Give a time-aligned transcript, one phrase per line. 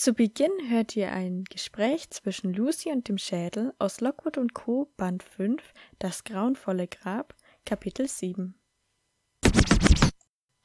[0.00, 4.90] Zu Beginn hört ihr ein Gespräch zwischen Lucy und dem Schädel aus Lockwood und Co.
[4.96, 7.34] Band 5, Das grauenvolle Grab,
[7.66, 8.54] Kapitel 7.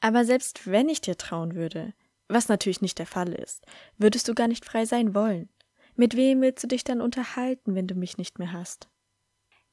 [0.00, 1.92] Aber selbst wenn ich dir trauen würde,
[2.28, 3.66] was natürlich nicht der Fall ist,
[3.98, 5.50] würdest du gar nicht frei sein wollen.
[5.96, 8.88] Mit wem willst du dich dann unterhalten, wenn du mich nicht mehr hast?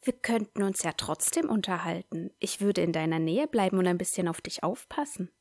[0.02, 2.32] Wir könnten uns ja trotzdem unterhalten.
[2.40, 5.32] Ich würde in deiner Nähe bleiben und ein bisschen auf dich aufpassen.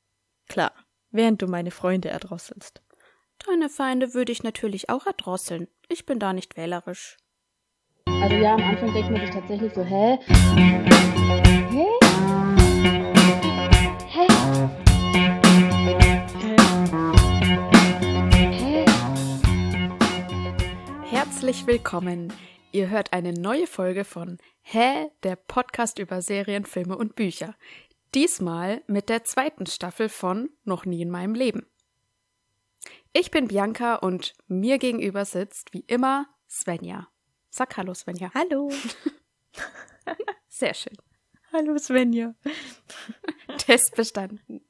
[0.47, 0.73] Klar,
[1.11, 2.83] während du meine Freunde erdrosselst.
[3.47, 5.67] Deine Feinde würde ich natürlich auch erdrosseln.
[5.89, 7.17] Ich bin da nicht wählerisch.
[8.07, 10.19] Also ja, am Anfang denkt man sich tatsächlich so, hä?
[11.71, 11.89] Hä?
[14.07, 14.27] Hä?
[18.51, 18.85] Hä?
[21.11, 22.33] Herzlich willkommen.
[22.71, 27.57] Ihr hört eine neue Folge von Hä, der Podcast über Serien, Filme und Bücher.
[28.15, 31.67] Diesmal mit der zweiten Staffel von Noch nie in meinem Leben.
[33.15, 37.09] Ich bin Bianca und mir gegenüber sitzt wie immer Svenja.
[37.51, 38.31] Sag Hallo, Svenja.
[38.33, 38.71] Hallo.
[40.49, 40.97] Sehr schön.
[41.53, 42.35] Hallo Svenja.
[43.59, 44.65] Test bestanden.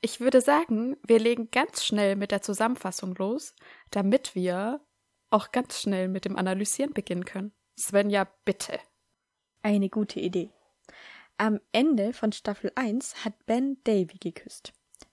[0.00, 3.54] Ich würde sagen, wir legen ganz schnell mit der Zusammenfassung los,
[3.92, 4.84] damit wir
[5.28, 7.52] auch ganz schnell mit dem Analysieren beginnen können.
[7.78, 8.80] Svenja, bitte.
[9.62, 10.50] Eine gute Idee.
[11.36, 14.72] Am Ende von Staffel 1 hat Ben Davy geküsst.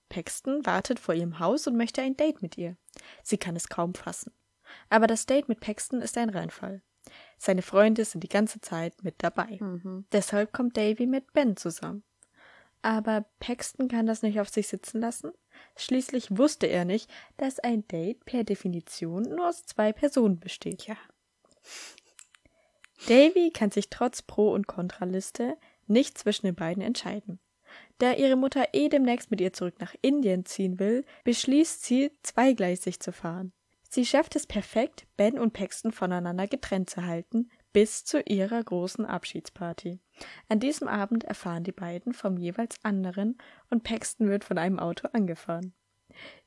[0.10, 2.78] Paxton wartet vor ihrem Haus und möchte ein Date mit ihr.
[3.24, 4.32] Sie kann es kaum fassen.
[4.90, 6.82] Aber das Date mit Paxton ist ein Reinfall.
[7.38, 9.58] Seine Freunde sind die ganze Zeit mit dabei.
[9.60, 10.06] Mhm.
[10.12, 12.04] Deshalb kommt Davy mit Ben zusammen.
[12.82, 15.32] Aber Paxton kann das nicht auf sich sitzen lassen.
[15.76, 20.88] Schließlich wusste er nicht, dass ein Date per Definition nur aus zwei Personen besteht.
[20.88, 20.98] Ja.
[23.08, 27.40] Davy kann sich trotz Pro- und Kontraliste nicht zwischen den beiden entscheiden.
[28.00, 33.00] Da ihre Mutter eh demnächst mit ihr zurück nach Indien ziehen will, beschließt sie, zweigleisig
[33.00, 33.54] zu fahren.
[33.90, 39.06] Sie schafft es perfekt, Ben und Paxton voneinander getrennt zu halten, bis zu ihrer großen
[39.06, 40.00] Abschiedsparty.
[40.50, 43.38] An diesem Abend erfahren die beiden vom jeweils anderen
[43.70, 45.74] und Paxton wird von einem Auto angefahren.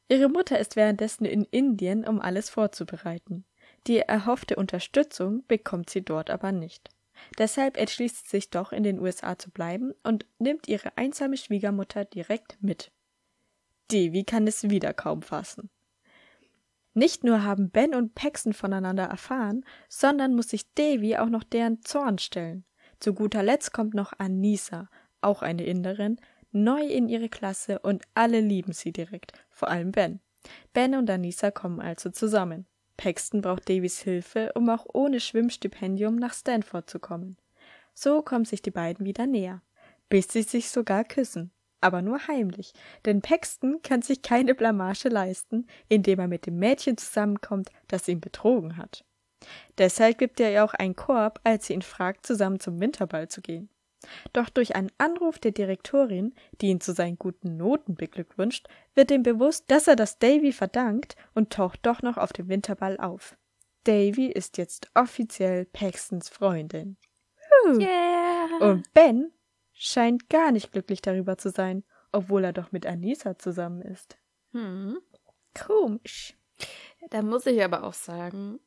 [0.08, 3.44] Ihre Mutter ist währenddessen in Indien, um alles vorzubereiten.
[3.86, 6.90] Die erhoffte Unterstützung bekommt sie dort aber nicht.
[7.38, 12.04] Deshalb entschließt sie sich doch in den USA zu bleiben und nimmt ihre einsame Schwiegermutter
[12.04, 12.92] direkt mit.
[13.90, 15.70] Devi kann es wieder kaum fassen.
[16.94, 21.82] Nicht nur haben Ben und Paxton voneinander erfahren, sondern muss sich Devi auch noch deren
[21.82, 22.64] Zorn stellen.
[22.98, 24.88] Zu guter Letzt kommt noch Anissa,
[25.20, 26.20] auch eine Inderin,
[26.52, 30.20] neu in ihre Klasse und alle lieben sie direkt, vor allem Ben.
[30.72, 32.66] Ben und Anissa kommen also zusammen.
[33.00, 37.38] Paxton braucht Davies Hilfe, um auch ohne Schwimmstipendium nach Stanford zu kommen.
[37.94, 39.62] So kommen sich die beiden wieder näher,
[40.10, 41.50] bis sie sich sogar küssen.
[41.80, 42.74] Aber nur heimlich,
[43.06, 48.20] denn Paxton kann sich keine Blamage leisten, indem er mit dem Mädchen zusammenkommt, das ihn
[48.20, 49.02] betrogen hat.
[49.78, 53.40] Deshalb gibt er ihr auch einen Korb, als sie ihn fragt, zusammen zum Winterball zu
[53.40, 53.70] gehen.
[54.32, 59.22] Doch durch einen Anruf der Direktorin, die ihn zu seinen guten Noten beglückwünscht, wird ihm
[59.22, 63.36] bewusst, dass er das Davy verdankt und taucht doch noch auf dem Winterball auf.
[63.84, 66.96] Davy ist jetzt offiziell Paxtons Freundin.
[67.66, 68.58] Yeah.
[68.60, 69.32] Und Ben
[69.72, 74.18] scheint gar nicht glücklich darüber zu sein, obwohl er doch mit Anissa zusammen ist.
[74.52, 74.98] Hm.
[75.54, 76.36] Komisch.
[77.10, 78.60] Da muss ich aber auch sagen,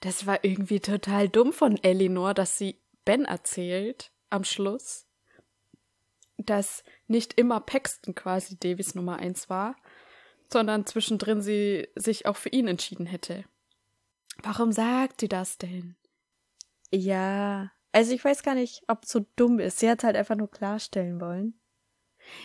[0.00, 5.06] das war irgendwie total dumm von Elinor, dass sie Ben erzählt am Schluss,
[6.36, 9.76] dass nicht immer Paxton quasi Davies Nummer eins war,
[10.50, 13.44] sondern zwischendrin sie sich auch für ihn entschieden hätte.
[14.42, 15.96] Warum sagt sie das denn?
[16.90, 19.78] Ja, also ich weiß gar nicht, ob so dumm ist.
[19.78, 21.60] Sie hat halt einfach nur klarstellen wollen.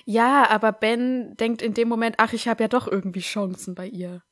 [0.06, 3.88] Ja, aber Ben denkt in dem Moment, ach, ich habe ja doch irgendwie Chancen bei
[3.88, 4.24] ihr.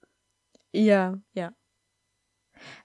[0.71, 1.53] Ja, ja.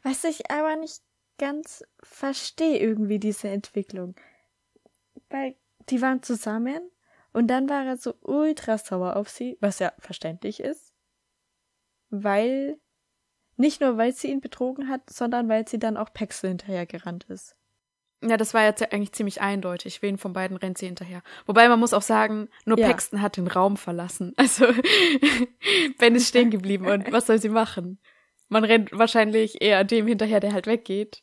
[0.03, 1.03] Was ich aber nicht
[1.38, 4.16] ganz verstehe irgendwie diese Entwicklung.
[5.31, 5.56] Weil
[5.88, 6.91] die waren zusammen
[7.32, 10.92] und dann war er so ultra sauer auf sie, was ja verständlich ist.
[12.10, 12.78] Weil,
[13.56, 17.24] nicht nur weil sie ihn betrogen hat, sondern weil sie dann auch Paxel hinterher gerannt
[17.24, 17.56] ist.
[18.22, 20.00] Ja, das war jetzt ja eigentlich ziemlich eindeutig.
[20.00, 21.22] Wen von beiden rennt sie hinterher?
[21.45, 22.89] Wobei man muss auch sagen, nur Ja.
[22.89, 24.34] Paxton hat den Raum verlassen.
[24.39, 24.66] Also
[25.98, 28.00] Ben ist stehen geblieben und was soll sie machen?
[28.48, 31.22] Man rennt wahrscheinlich eher dem hinterher, der halt weggeht,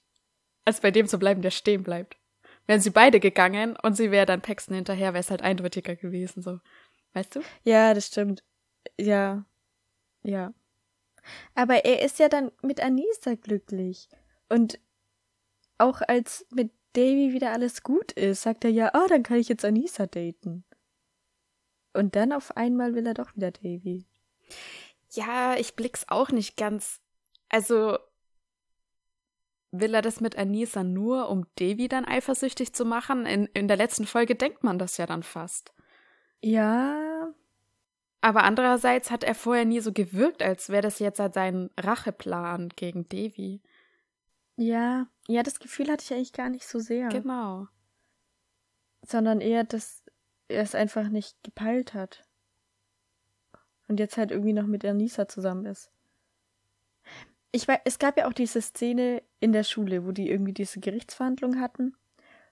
[0.66, 2.18] als bei dem zu bleiben, der stehen bleibt.
[2.65, 6.42] Wären sie beide gegangen und sie wäre dann Paxton hinterher, wäre es halt eindeutiger gewesen,
[6.42, 6.60] so.
[7.13, 7.42] Weißt du?
[7.63, 8.44] Ja, das stimmt.
[9.00, 9.45] Ja.
[10.24, 10.54] Ja.
[11.56, 14.10] Aber er ist ja dann mit Anissa glücklich.
[14.50, 14.80] Und
[15.77, 19.50] auch als mit Davy wieder alles gut ist, sagt er ja, oh, dann kann ich
[19.50, 20.63] jetzt Anissa daten.
[21.94, 24.06] Und dann auf einmal will er doch wieder Davy.
[25.12, 27.01] Ja, ich blick's auch nicht ganz.
[27.50, 27.98] Also,
[29.74, 33.25] will er das mit Anissa nur, um Devi dann eifersüchtig zu machen?
[33.25, 35.74] In, in der letzten Folge denkt man das ja dann fast.
[36.42, 37.34] Ja.
[38.22, 42.70] Aber andererseits hat er vorher nie so gewirkt, als wäre das jetzt halt sein Racheplan
[42.75, 43.62] gegen Devi.
[44.56, 45.08] Ja.
[45.28, 47.10] Ja, das Gefühl hatte ich eigentlich gar nicht so sehr.
[47.10, 47.68] Genau.
[49.02, 50.04] Sondern eher, dass
[50.48, 52.24] er es einfach nicht gepeilt hat.
[53.88, 55.92] Und jetzt halt irgendwie noch mit Anissa zusammen ist.
[57.55, 60.79] Ich weiß, es gab ja auch diese Szene in der Schule, wo die irgendwie diese
[60.79, 61.95] Gerichtsverhandlung hatten.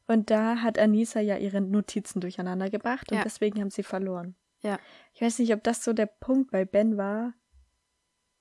[0.08, 3.24] Und da hat Anissa ja ihre Notizen durcheinander gebracht und Ja.
[3.24, 4.36] deswegen haben sie verloren.
[4.62, 4.80] Ja.
[5.14, 7.34] Ich weiß nicht, ob das so der Punkt bei Ben war,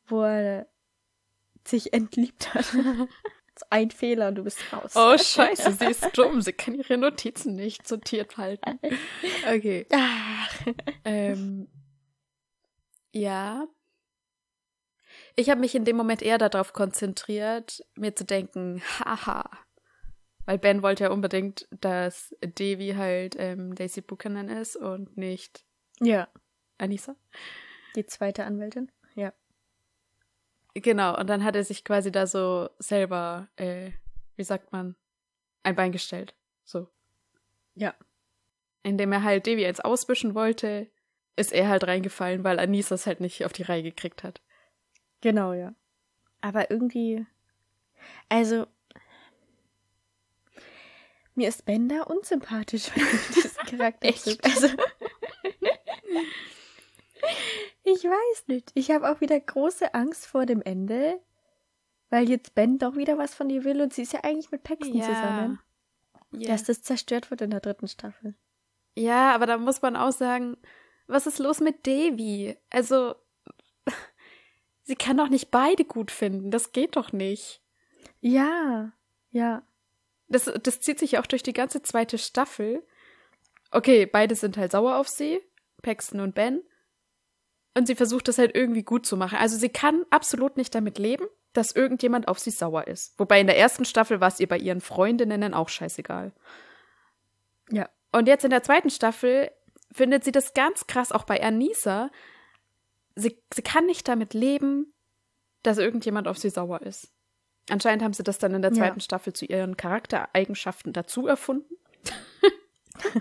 [0.07, 0.67] wo er
[1.67, 2.67] sich entliebt hat.
[3.71, 4.93] ein Fehler und du bist raus.
[4.97, 6.41] Oh, scheiße, sie ist dumm.
[6.41, 8.79] Sie kann ihre Notizen nicht sortiert halten.
[9.49, 9.87] Okay.
[11.05, 11.69] Ähm,
[13.13, 13.67] ja.
[15.37, 19.49] Ich habe mich in dem Moment eher darauf konzentriert, mir zu denken, haha.
[20.47, 25.65] Weil Ben wollte ja unbedingt, dass Devi halt ähm, Daisy Buchanan ist und nicht
[26.01, 26.29] Ja,
[26.79, 27.15] Anissa.
[27.95, 28.91] die zweite Anwältin.
[29.15, 29.33] Ja.
[30.75, 33.91] Genau, und dann hat er sich quasi da so selber, äh,
[34.37, 34.97] wie sagt man,
[35.63, 36.35] ein Bein gestellt.
[36.65, 36.89] So.
[37.75, 37.95] Ja.
[38.83, 40.91] Indem er halt Devi eins auswischen wollte,
[41.37, 44.41] ist er halt reingefallen, weil Anissa es halt nicht auf die Reihe gekriegt hat.
[45.21, 45.75] Genau, ja.
[46.41, 47.27] Aber irgendwie.
[48.29, 48.67] Also.
[51.35, 54.45] Mir ist Ben da unsympathisch, wenn ich diesen Charakter Echt?
[54.45, 54.69] Also.
[57.85, 58.71] ich weiß nicht.
[58.75, 61.21] Ich habe auch wieder große Angst vor dem Ende,
[62.11, 64.63] weil jetzt Ben doch wieder was von ihr will und sie ist ja eigentlich mit
[64.63, 65.61] Paxton zusammen.
[66.33, 66.49] Ja.
[66.49, 68.35] Dass das zerstört wird in der dritten Staffel.
[68.95, 70.57] ja, aber da muss man auch sagen,
[71.07, 72.57] was ist los mit Devi?
[72.71, 73.17] Also,
[74.91, 76.51] sie kann doch nicht beide gut finden.
[76.51, 77.61] Das geht doch nicht.
[78.21, 78.91] Ja,
[79.31, 79.63] ja.
[80.27, 82.85] Das, das zieht sich ja auch durch die ganze zweite Staffel.
[83.71, 85.41] Okay, beide sind halt sauer auf sie,
[85.83, 86.63] Paxton und Ben.
[87.77, 89.39] Und sie versucht das halt irgendwie gut zu machen.
[89.39, 93.17] Also sie kann absolut nicht damit leben, dass irgendjemand auf sie sauer ist.
[93.17, 96.33] Wobei in der ersten Staffel war es ihr bei ihren Freundinnen auch scheißegal.
[97.71, 97.89] Ja.
[98.11, 99.53] Und jetzt in der zweiten Staffel
[99.93, 102.11] findet sie das ganz krass, auch bei Anissa.
[103.17, 104.93] Sie, sie kann nicht damit leben,
[105.63, 107.13] dass irgendjemand auf sie sauer ist.
[107.69, 108.79] Anscheinend haben sie das dann in der Ja.
[108.79, 111.75] zweiten Staffel zu ihren Charaktereigenschaften dazu erfunden.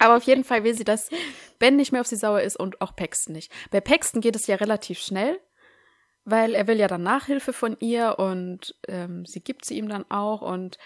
[0.00, 1.10] Aber auf jeden Fall will sie, dass
[1.58, 3.52] Ben nicht mehr auf sie sauer ist und auch Paxton nicht.
[3.70, 5.38] Bei Paxton geht es ja relativ schnell,
[6.24, 10.10] weil er will ja dann Nachhilfe von ihr und ähm, sie gibt sie ihm dann
[10.10, 10.78] auch und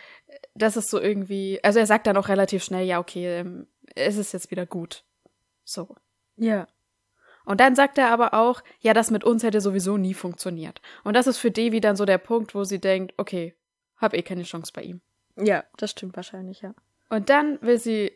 [0.54, 4.16] das ist so irgendwie, also er sagt dann auch relativ schnell, ja, okay, ähm, es
[4.16, 5.04] ist jetzt wieder gut.
[5.64, 5.94] So.
[6.36, 6.66] Ja.
[7.44, 10.80] Und dann sagt er aber auch, ja, das mit uns hätte sowieso nie funktioniert.
[11.04, 13.54] Und das ist für Devi dann so der Punkt, wo sie denkt, okay,
[13.96, 15.00] hab eh keine Chance bei ihm.
[15.36, 16.74] Ja, das stimmt wahrscheinlich, ja.
[17.10, 18.12] Und dann will sie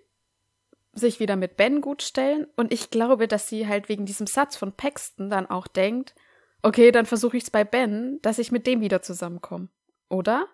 [0.92, 2.46] sich wieder mit Ben gut stellen.
[2.56, 6.14] Und ich glaube, dass sie halt wegen diesem Satz von Paxton dann auch denkt,
[6.62, 9.68] okay, dann versuche ich's bei Ben, dass ich mit dem wieder zusammenkomme.
[10.08, 10.46] Oder?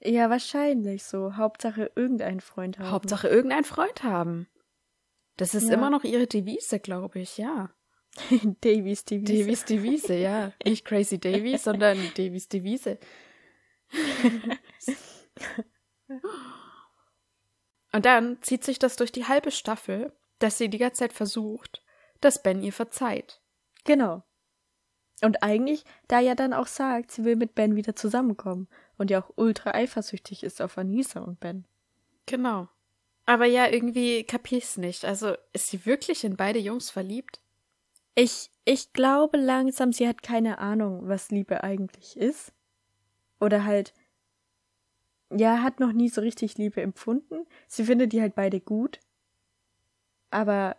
[0.00, 1.36] Ja, wahrscheinlich so.
[1.36, 2.90] Hauptsache irgendein Freund haben.
[2.90, 4.48] Hauptsache irgendein Freund haben.
[5.36, 5.74] Das ist Ja.
[5.74, 7.70] immer noch ihre Devise, glaube ich, ja.
[8.60, 9.24] Davies TV.
[9.24, 10.52] Davies Devise, ja.
[10.64, 12.98] Nicht Crazy Davies, sondern Davies Devise.
[17.92, 21.82] Und dann zieht sich das durch die halbe Staffel, dass sie die ganze Zeit versucht,
[22.20, 23.40] dass Ben ihr verzeiht.
[23.84, 24.22] Genau.
[25.20, 29.20] Und eigentlich, da ja dann auch sagt, sie will mit Ben wieder zusammenkommen und ja
[29.20, 31.66] auch ultra eifersüchtig ist auf Anissa und Ben.
[32.26, 32.68] Genau.
[33.26, 35.04] Aber ja, irgendwie kapier ich's nicht.
[35.04, 37.40] Also, ist sie wirklich in beide Jungs verliebt?
[38.20, 42.52] Ich, ich glaube langsam, sie hat keine Ahnung, was Liebe eigentlich ist.
[43.38, 43.94] Oder halt,
[45.30, 47.46] ja, hat noch nie so richtig Liebe empfunden.
[47.68, 48.98] Sie findet die halt beide gut.
[50.30, 50.76] Aber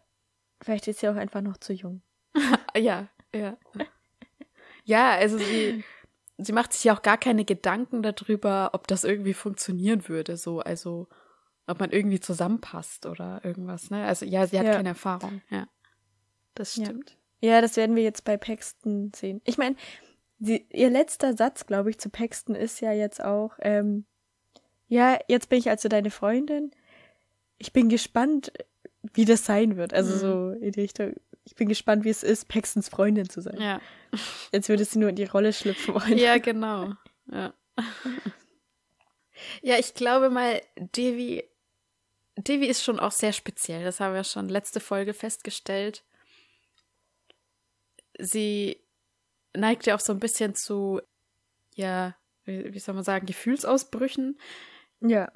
[0.61, 2.01] vielleicht ist sie auch einfach noch zu jung.
[2.75, 3.57] Ja, ja.
[4.83, 5.81] Ja, also sie,
[6.37, 10.59] sie macht sich ja auch gar keine Gedanken darüber, ob das irgendwie funktionieren würde, so,
[10.59, 11.07] also
[11.67, 14.05] ob man irgendwie zusammenpasst oder irgendwas, ne?
[14.05, 14.73] Also ja, sie hat Ja.
[14.73, 15.67] keine Erfahrung, ja.
[16.55, 17.11] Das stimmt.
[17.11, 19.41] Ja, das werden wir jetzt bei Paxton sehen.
[19.45, 19.75] Ich meine,
[20.39, 24.05] ihr letzter Satz, glaube ich, zu Paxton ist ja jetzt auch, ähm,
[24.87, 26.71] ja, jetzt bin ich also deine Freundin.
[27.57, 28.51] Ich bin gespannt,
[29.13, 29.93] wie das sein wird.
[29.93, 30.19] Also Mhm.
[30.19, 33.59] so in die Richtung, ich bin gespannt, wie es ist, Paxtons Freundin zu sein.
[33.59, 33.81] Ja.
[34.51, 36.17] Jetzt würde sie nur in die Rolle schlüpfen wollen.
[36.17, 36.93] Ja, genau.
[37.31, 37.53] Ja.
[39.61, 41.43] ja, ich glaube mal, Devi,
[42.37, 43.83] Devi ist schon auch sehr speziell.
[43.83, 46.03] Das haben wir schon letzte Folge festgestellt.
[48.19, 48.85] Sie
[49.55, 51.01] neigt ja auch so ein bisschen zu,
[51.75, 54.39] ja, wie, wie soll man sagen, Gefühlsausbrüchen.
[55.01, 55.31] Ja.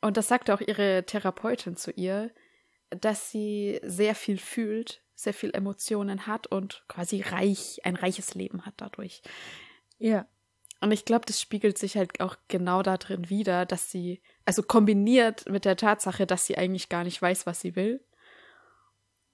[0.00, 2.32] Und das sagte auch ihre Therapeutin zu ihr,
[2.90, 8.64] dass sie sehr viel fühlt, sehr viel Emotionen hat und quasi reich, ein reiches Leben
[8.64, 9.22] hat dadurch.
[9.98, 10.26] Ja.
[10.80, 14.62] Und ich glaube, das spiegelt sich halt auch genau da drin wieder, dass sie, also
[14.62, 18.02] kombiniert mit der Tatsache, dass sie eigentlich gar nicht weiß, was sie will.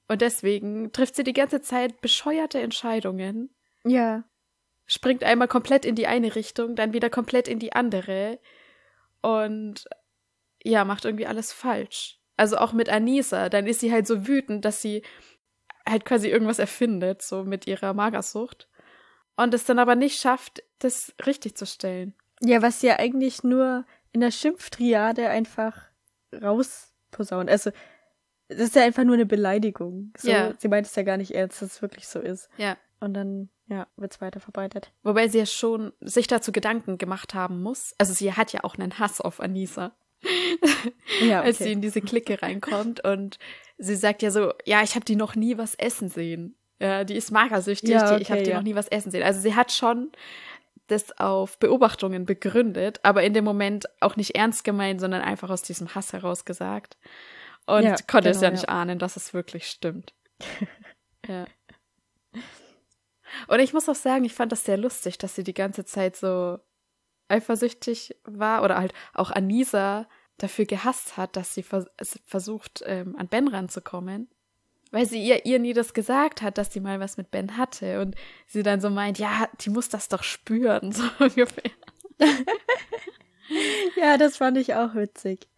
[0.08, 3.50] Und deswegen trifft sie die ganze Zeit bescheuerte Entscheidungen.
[3.84, 4.24] Ja.
[4.86, 8.38] Springt einmal komplett in die eine Richtung, dann wieder komplett in die andere.
[9.20, 9.84] Und
[10.62, 12.20] ja, macht irgendwie alles falsch.
[12.36, 15.02] Also auch mit Anisa, dann ist sie halt so wütend, dass sie
[15.88, 18.68] halt quasi irgendwas erfindet, so mit ihrer Magersucht.
[19.36, 22.14] Und es dann aber nicht schafft, das richtig zu stellen.
[22.40, 25.82] Ja, was sie ja eigentlich nur in der Schimpftriade einfach
[26.32, 27.48] rausposaunt.
[27.50, 27.70] Also,
[28.48, 30.12] das ist ja einfach nur eine Beleidigung.
[30.16, 30.54] So, Ja.
[30.58, 32.48] Sie meint es ja gar nicht ernst, dass es wirklich so ist.
[32.56, 32.76] Ja.
[33.00, 34.92] Und dann, ja, wird es weiter verbreitet.
[35.02, 37.94] Wobei sie ja schon sich dazu Gedanken gemacht haben muss.
[37.98, 39.96] Also sie hat ja auch einen Hass auf Anisa.
[41.20, 41.72] Ja, als sie okay.
[41.72, 43.38] in diese Clique reinkommt und
[43.78, 46.56] sie sagt ja so, ja, ich habe die noch nie was essen sehen.
[46.80, 49.22] Ja, die ist magersüchtig, Ja, die, ich habe okay, die noch nie was essen sehen.
[49.22, 50.12] Also sie hat schon
[50.88, 55.62] das auf Beobachtungen begründet, aber in dem Moment auch nicht ernst gemeint, sondern einfach aus
[55.62, 56.96] diesem Hass heraus gesagt.
[57.66, 58.68] Und Ja, konnte es genau, ja nicht ja.
[58.68, 60.14] ahnen, dass es wirklich stimmt.
[61.28, 61.46] ja.
[63.48, 66.16] Und ich muss auch sagen, ich fand das sehr lustig, dass sie die ganze Zeit
[66.16, 66.58] so
[67.28, 70.06] eifersüchtig war oder halt auch Anisa
[70.38, 71.86] dafür gehasst hat, dass sie vers
[72.24, 74.28] versucht, ähm, an Ben ranzukommen.
[74.92, 78.00] Weil sie ihr, ihr nie das gesagt hat, dass sie mal was mit Ben hatte.
[78.00, 78.14] Und
[78.46, 81.70] sie dann so meint, ja, die muss das doch spüren, so ungefähr.
[83.96, 85.48] Ja, das fand ich auch witzig.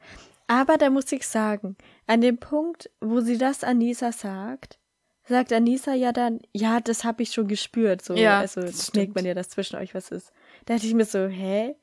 [0.47, 1.77] Aber da muss ich sagen,
[2.09, 4.79] an dem Punkt, wo sie das Anisa sagt,
[5.25, 8.03] sagt Anisa ja dann, ja, das habe ich schon gespürt.
[8.03, 9.15] So, Ja, also das merkt stimmt.
[9.15, 10.33] man ja, dass zwischen euch was ist.
[10.65, 11.77] Da dachte ich mir so, hä?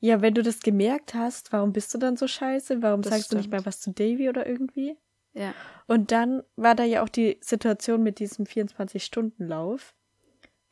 [0.00, 2.82] Ja, wenn du das gemerkt hast, warum bist du dann so scheiße?
[2.82, 3.60] Warum Das sagst du nicht stimmt.
[3.62, 4.96] mal was zu Davy oder irgendwie?
[5.34, 5.54] Ja.
[5.86, 9.94] Und dann war da ja auch die Situation mit diesem 24-Stunden-Lauf,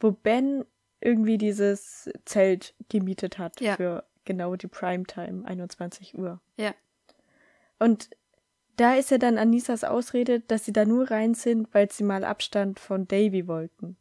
[0.00, 0.64] wo Ben
[1.00, 3.76] irgendwie dieses Zelt gemietet hat Ja.
[3.76, 6.40] für genau die Primetime, 21 Uhr.
[6.56, 6.74] Ja.
[7.78, 8.08] Und
[8.76, 12.24] da ist ja dann Anisas Ausrede, dass sie da nur rein sind, weil sie mal
[12.24, 13.96] Abstand von Davy wollten.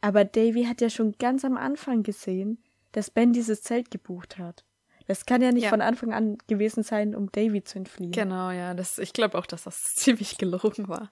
[0.00, 2.58] Aber Davy hat ja schon ganz am Anfang gesehen,
[2.92, 4.64] dass Ben dieses Zelt gebucht hat.
[5.06, 5.70] Das kann ja nicht Ja.
[5.70, 8.12] von Anfang an gewesen sein, um Davy zu entfliehen.
[8.12, 8.72] Genau, ja.
[8.74, 11.10] Das, ich glaube auch, dass das ziemlich gelogen war.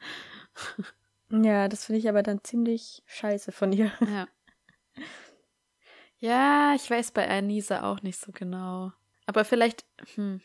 [1.34, 3.90] Ja, das finde ich aber dann ziemlich scheiße von ihr.
[4.06, 4.28] Ja.
[6.18, 8.92] Ja, ich weiß bei Anisa auch nicht so genau.
[9.26, 10.40] Aber vielleicht, hm,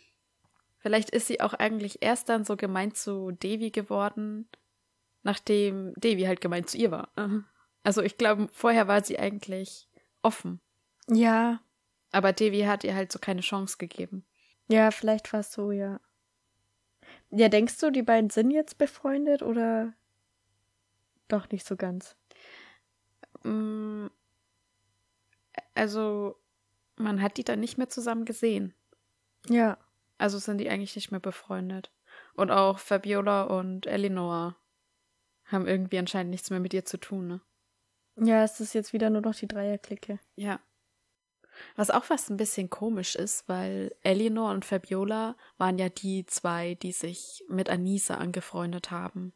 [0.79, 4.47] vielleicht ist sie auch eigentlich erst dann so gemeint zu Devi geworden,
[5.23, 7.11] nachdem Devi halt gemeint zu ihr war.
[7.83, 9.87] Also ich glaube, vorher war sie eigentlich
[10.21, 10.59] offen.
[11.09, 11.61] Ja,
[12.11, 14.25] Aber Devi hat ihr halt so keine Chance gegeben.
[14.69, 15.99] ja, vielleicht war es so, ja.
[17.29, 19.93] Ja, denkst du, die beiden sind jetzt befreundet oder
[21.29, 22.15] doch nicht so ganz?
[23.43, 24.07] Mm,
[25.75, 26.35] Also,
[26.97, 28.73] man hat die dann nicht mehr zusammen gesehen.
[29.49, 29.77] Ja,
[30.17, 31.91] Also sind die eigentlich nicht mehr befreundet.
[32.33, 34.57] Und auch Fabiola und Eleanor
[35.45, 37.41] haben irgendwie anscheinend nichts mehr mit ihr zu tun, ne?
[38.19, 40.19] ja, es ist jetzt wieder nur noch die Dreierklicke.
[40.35, 40.59] Ja.
[41.75, 46.75] Was auch fast ein bisschen komisch ist, weil Eleanor und Fabiola waren ja die zwei,
[46.75, 49.33] die sich mit Anisa angefreundet haben.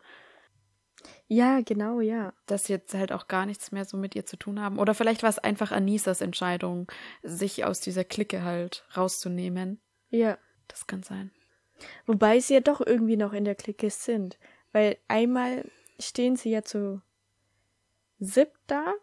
[1.28, 2.34] Ja, genau, ja.
[2.46, 4.78] Dass jetzt halt auch gar nichts mehr so mit ihr zu tun haben.
[4.78, 6.92] Oder vielleicht war es einfach Anisas Entscheidung,
[7.24, 9.82] sich aus dieser Clique halt rauszunehmen.
[10.10, 10.38] Ja.
[10.72, 11.32] Das kann sein.
[12.06, 14.40] Wobei sie ja doch irgendwie noch in der Clique sind.
[14.72, 17.02] Weil einmal stehen sie ja zu
[18.20, 18.94] siebt da,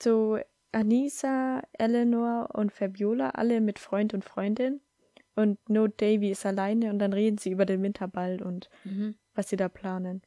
[0.00, 0.38] so
[0.72, 4.80] Anisa, Eleanor und Fabiola, alle mit Freund und Freundin.
[5.34, 9.16] Und nur Davy ist alleine und dann reden sie über den Winterball und Mhm.
[9.34, 10.22] was sie da planen.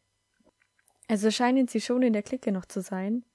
[1.07, 3.25] Also scheinen sie schon in der Clique noch zu sein.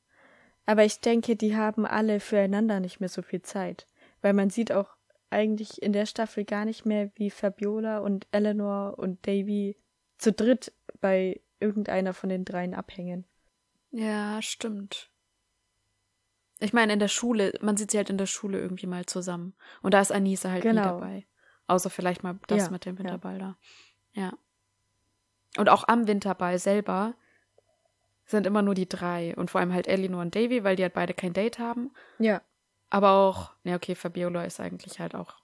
[0.65, 3.87] Aber ich denke, die haben alle füreinander nicht mehr so viel Zeit.
[4.23, 4.96] Weil man sieht auch
[5.37, 9.77] eigentlich in der Staffel gar nicht mehr, wie Fabiola und Eleanor und Davy
[10.17, 13.25] zu dritt bei irgendeiner von den dreien abhängen.
[13.91, 15.11] Ja, stimmt.
[16.59, 19.55] Ich meine, in der Schule, man sieht sie halt in der Schule irgendwie mal zusammen.
[19.83, 20.85] Und da ist Anisa halt nie Genau.
[20.85, 21.27] dabei.
[21.67, 23.01] Außer vielleicht mal das Ja, mit dem ja.
[23.01, 23.59] Winterball da.
[24.15, 24.33] Ja.
[25.59, 27.15] Und auch am Winterball selber
[28.25, 29.37] sind immer nur die drei.
[29.37, 31.93] Und vor allem halt Eleanor und Davy, weil die halt beide kein Date haben.
[32.19, 32.41] Ja.
[32.91, 35.35] Aber auch, ja, okay, Fabiola ist eigentlich halt auch.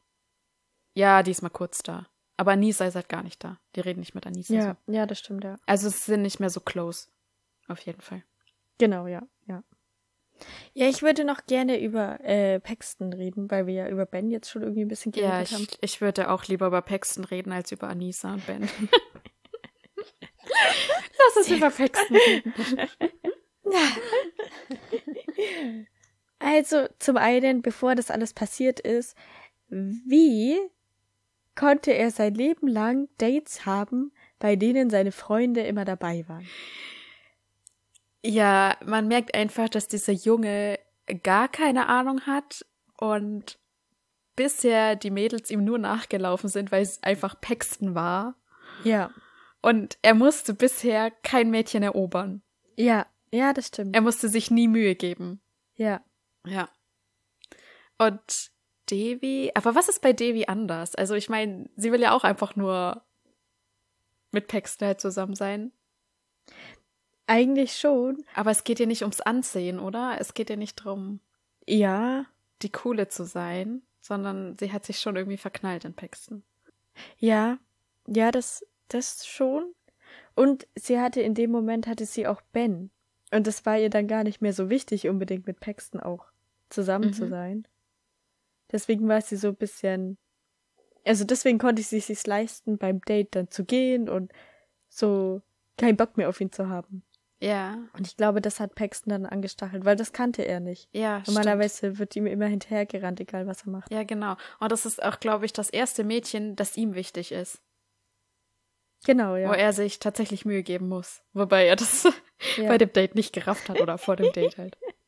[0.95, 2.07] Ja, die ist mal kurz da.
[2.37, 3.59] Aber Anisa ist halt gar nicht da.
[3.77, 4.55] Die reden nicht mit Anisa.
[4.55, 4.93] Ja, So.
[4.93, 5.59] ja, das stimmt, ja.
[5.67, 7.09] Also es sind nicht mehr so close.
[7.69, 8.23] Auf jeden Fall.
[8.79, 9.63] Genau, ja, ja.
[10.75, 14.51] Ja, ich würde noch gerne über äh, Paxton reden, weil wir ja über Ben jetzt
[14.51, 15.67] schon irgendwie ein bisschen geredet Ja, ich, haben.
[15.81, 18.63] ich würde auch lieber über Paxton reden als über Anissa und Ben.
[21.19, 22.55] Lass uns über Paxton reden.
[26.45, 29.17] Also zum einen, bevor das alles passiert ist,
[29.69, 30.57] wie
[31.55, 36.47] konnte er sein Leben lang Dates haben, bei denen seine Freunde immer dabei waren?
[38.25, 40.79] Ja, man merkt einfach, dass dieser Junge
[41.23, 42.65] gar keine Ahnung hat
[42.99, 43.59] und
[44.37, 48.37] bisher die Mädels ihm nur nachgelaufen sind, weil es einfach Paxton war.
[48.85, 49.11] Ja,
[49.61, 52.43] Und er musste bisher kein Mädchen erobern.
[52.77, 53.95] ja, ja, das stimmt.
[53.97, 55.41] Er musste sich nie Mühe geben.
[55.77, 56.01] ja.
[56.47, 56.69] Ja.
[57.99, 58.51] Und
[58.91, 60.95] Devi, aber was ist bei Devi anders?
[60.95, 63.03] Also ich meine, sie will ja auch einfach nur
[64.33, 65.73] mit Paxton halt zusammen sein.
[67.27, 68.25] Eigentlich schon.
[68.35, 70.17] Aber es geht ihr nicht ums Ansehen, oder?
[70.19, 71.21] Es geht ihr nicht darum,
[71.67, 72.27] Ja,
[72.63, 76.43] die Coole zu sein, sondern sie hat sich schon irgendwie verknallt in Paxton.
[77.19, 77.59] ja,
[78.07, 79.75] ja, das, das schon.
[80.35, 82.91] Und sie hatte in dem Moment hatte sie auch Ben.
[83.31, 86.32] Und das war ihr dann gar nicht mehr so wichtig, unbedingt mit Paxton auch
[86.73, 87.13] zusammen Mhm.
[87.15, 87.69] zu sein.
[88.71, 90.19] Deswegen war sie so ein bisschen,
[91.05, 94.33] also deswegen konnte sie sich leisten, beim Date dann zu gehen und
[94.89, 95.43] so
[95.79, 97.03] keinen Bock mehr auf ihn zu haben.
[97.41, 100.89] Ja, Und ich glaube, das hat Paxton dann angestachelt, weil das kannte er nicht.
[100.93, 101.21] ja.
[101.23, 101.37] stimmt.
[101.39, 103.91] Normalerweise wird ihm immer hinterhergerannt, egal was er macht.
[103.93, 104.37] Ja, genau.
[104.61, 107.61] Und das ist auch, glaube ich, das erste Mädchen, das ihm wichtig ist.
[109.05, 109.49] Genau, ja.
[109.49, 111.23] Wo er sich tatsächlich Mühe geben muss.
[111.33, 112.05] Wobei er das
[112.57, 112.69] ja.
[112.69, 114.79] bei dem Date nicht gerafft hat oder vor dem Date halt.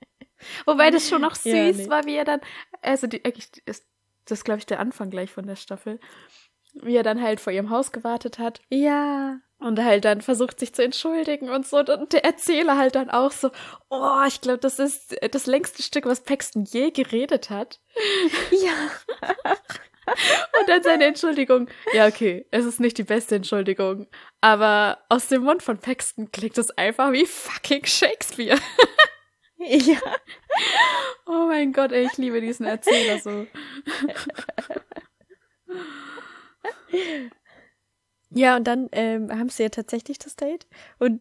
[0.67, 1.89] Wobei das schon noch süß Ja, nee.
[1.89, 2.41] war, wie er dann,
[2.83, 3.87] also die, eigentlich ist
[4.27, 6.01] das, glaube ich, der Anfang gleich von der Staffel,
[6.75, 10.75] wie er dann halt vor ihrem Haus gewartet hat ja, und halt dann versucht, sich
[10.75, 11.79] zu entschuldigen und so.
[11.79, 13.51] Und der Erzähler halt dann auch so,
[13.89, 17.81] oh, ich glaube, das ist das längste Stück, was Paxton je geredet hat.
[18.51, 19.31] ja.
[20.61, 21.69] Und dann seine Entschuldigung.
[21.95, 24.07] Ja, okay, es ist nicht die beste Entschuldigung,
[24.43, 28.59] aber aus dem Mund von Paxton klingt es einfach wie fucking Shakespeare.
[29.59, 29.99] Ja.
[31.27, 33.47] Oh mein Gott, ey, ich liebe diesen Erzähler so.
[38.31, 40.67] Ja, und dann ähm, haben sie ja tatsächlich das Date.
[40.99, 41.21] Und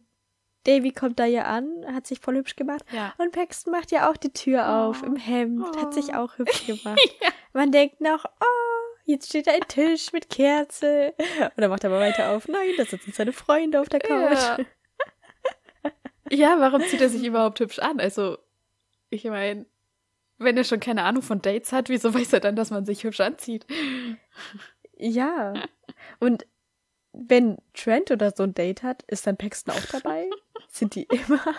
[0.65, 2.84] Davy kommt da ja an, hat sich voll hübsch gemacht.
[2.91, 3.13] Ja.
[3.17, 5.06] Und Paxton macht ja auch die Tür auf Oh.
[5.06, 6.17] im Hemd, hat sich Oh.
[6.19, 7.00] auch hübsch gemacht.
[7.22, 7.30] Ja.
[7.54, 11.13] Man denkt noch, oh, jetzt steht da ein Tisch mit Kerze.
[11.39, 12.48] Und dann macht er aber weiter auf.
[12.48, 14.41] Nein, da sitzen seine Freunde auf der Couch.
[14.41, 14.58] Ja.
[16.30, 18.00] Ja, warum zieht er sich überhaupt hübsch an?
[18.00, 18.38] Also,
[19.10, 19.66] ich meine,
[20.38, 23.04] wenn er schon keine Ahnung von Dates hat, wieso weiß er dann, dass man sich
[23.04, 23.66] hübsch anzieht?
[24.98, 25.54] Ja.
[26.20, 26.46] Und
[27.12, 30.30] wenn Trent oder so ein Date hat, ist dann Paxton auch dabei?
[30.70, 31.44] Sind die immer?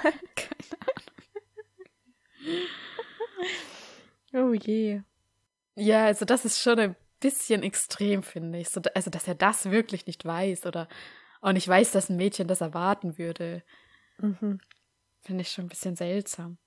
[4.36, 5.00] Oh je.
[5.76, 8.68] Ja, also das ist schon ein bisschen extrem, finde ich.
[8.68, 10.88] So, also, dass er das wirklich nicht weiß oder
[11.40, 13.62] auch nicht weiß, dass ein Mädchen das erwarten würde,
[14.18, 14.60] Mhm.
[15.20, 16.58] finde ich schon ein bisschen seltsam.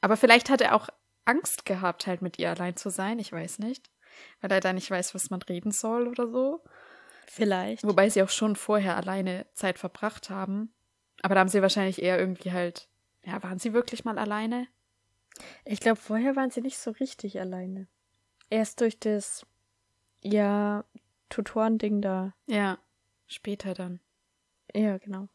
[0.00, 0.88] Aber vielleicht hat er auch
[1.24, 3.90] Angst gehabt, halt mit ihr allein zu sein, ich weiß nicht.
[4.40, 6.64] Weil er da nicht weiß, was man reden soll oder so.
[7.26, 7.84] Vielleicht.
[7.84, 10.72] Wobei sie auch schon vorher alleine Zeit verbracht haben.
[11.22, 12.88] Aber da haben sie wahrscheinlich eher irgendwie halt.
[13.24, 14.66] Ja, waren sie wirklich mal alleine?
[15.64, 17.86] Ich glaube, vorher waren sie nicht so richtig alleine.
[18.48, 19.46] Erst durch das,
[20.22, 20.84] ja,
[21.28, 22.34] Tutorending da.
[22.46, 22.78] Ja,
[23.26, 24.00] später dann.
[24.74, 25.28] Ja, genau.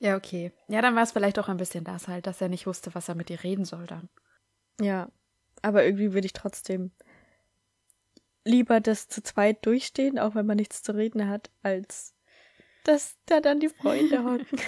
[0.00, 0.50] Ja, okay.
[0.68, 3.08] Ja, dann war es vielleicht auch ein bisschen das halt, dass er nicht wusste, was
[3.08, 4.08] er mit ihr reden soll dann.
[4.80, 5.10] Ja.
[5.62, 6.90] Aber irgendwie würde ich trotzdem
[8.44, 12.14] lieber das zu zweit durchstehen, auch wenn man nichts zu reden hat, als
[12.84, 14.58] dass da dann die Freunde hocken.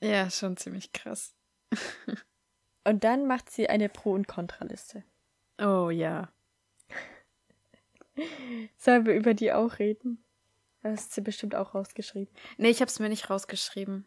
[0.00, 1.34] Ja, schon ziemlich krass.
[2.84, 5.04] Und dann macht sie eine Pro- und Kontraliste.
[5.58, 6.30] Oh ja.
[8.76, 10.23] Sollen wir über die auch reden?
[10.84, 12.28] Das hast sie bestimmt auch rausgeschrieben.
[12.58, 14.04] Nee, ich hab's mir nicht rausgeschrieben.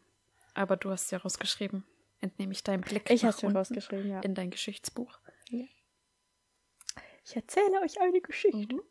[0.53, 1.83] Aber du hast ja rausgeschrieben.
[2.19, 4.19] Entnehme ich deinen Blick Ich habe unten rausgeschrieben, ja.
[4.21, 5.19] in dein Geschichtsbuch.
[5.49, 8.75] Ich erzähle euch eine Geschichte.
[8.75, 8.81] Mhm.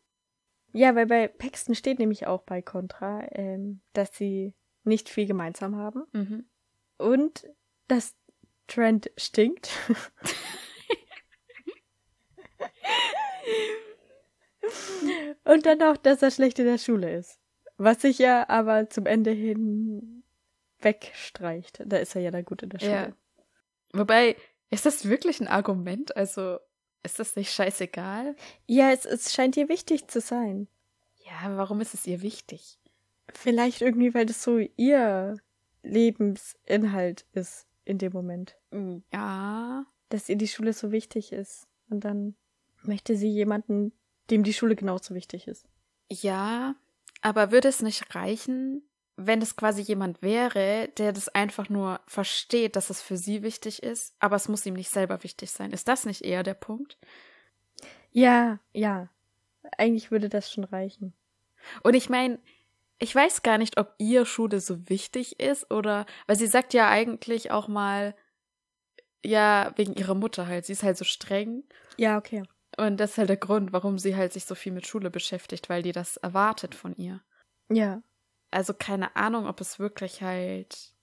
[0.73, 5.75] Ja, weil bei Paxton steht nämlich auch bei Contra, ähm, dass sie nicht viel gemeinsam
[5.77, 6.45] haben Mhm.
[6.97, 7.47] und
[7.87, 8.15] dass
[8.67, 9.69] Trent stinkt.
[15.45, 17.39] und dann auch, dass er schlecht in der Schule ist.
[17.77, 20.23] Was sich ja aber zum Ende hin
[20.79, 21.81] wegstreicht.
[21.85, 22.91] Da ist er ja dann gut in der Schule.
[22.91, 23.13] Ja.
[23.93, 24.35] Wobei,
[24.69, 26.15] ist das wirklich ein Argument?
[26.15, 26.59] Also,
[27.03, 28.35] ist das nicht scheißegal?
[28.65, 30.67] Ja, es, es scheint ihr wichtig zu sein.
[31.25, 32.79] Ja, warum ist es ihr wichtig?
[33.33, 35.37] Vielleicht irgendwie, weil das so ihr
[35.83, 38.57] Lebensinhalt ist in dem Moment.
[38.71, 39.85] Mm, Ja.
[40.09, 41.67] Dass ihr die Schule so wichtig ist.
[41.89, 42.35] Und dann
[42.83, 43.91] möchte sie jemanden,
[44.29, 45.67] dem die Schule genauso wichtig ist.
[46.09, 46.75] Ja,
[47.21, 48.83] aber würde es nicht reichen,
[49.15, 53.81] wenn es quasi jemand wäre, der das einfach nur versteht, dass es für sie wichtig
[53.81, 55.71] ist, aber es muss ihm nicht selber wichtig sein?
[55.71, 56.97] Ist das nicht eher der Punkt?
[58.11, 59.09] Ja, ja.
[59.77, 61.13] Eigentlich würde das schon reichen.
[61.83, 62.39] Und ich meine,
[62.99, 66.87] ich weiß gar nicht, ob ihr Schule so wichtig ist oder, weil sie sagt ja
[66.89, 68.15] eigentlich auch mal,
[69.23, 70.65] ja, wegen ihrer Mutter halt.
[70.65, 71.63] Sie ist halt so streng.
[71.97, 72.43] Ja, okay.
[72.77, 75.67] Und das ist halt der Grund, warum sie halt sich so viel mit Schule beschäftigt,
[75.67, 77.21] weil die das erwartet von ihr.
[77.69, 78.01] Ja.
[78.51, 80.93] Also keine Ahnung, ob es wirklich halt,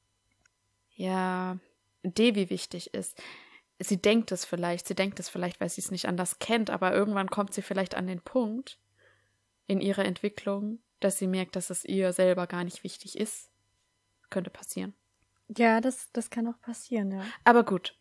[0.95, 1.59] ja,
[2.05, 3.21] Devi wichtig ist.
[3.81, 6.95] Sie denkt es vielleicht, sie denkt es vielleicht, weil sie es nicht anders kennt, aber
[6.95, 8.79] irgendwann kommt sie vielleicht an den Punkt
[9.67, 13.51] in ihrer Entwicklung, dass sie merkt, dass es ihr selber gar nicht wichtig ist.
[14.31, 14.95] Könnte passieren.
[15.49, 17.25] Ja, das, das kann auch passieren, ja.
[17.43, 17.97] Aber gut,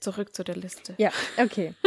[0.00, 0.94] zurück zu der Liste.
[0.98, 1.74] Ja, okay.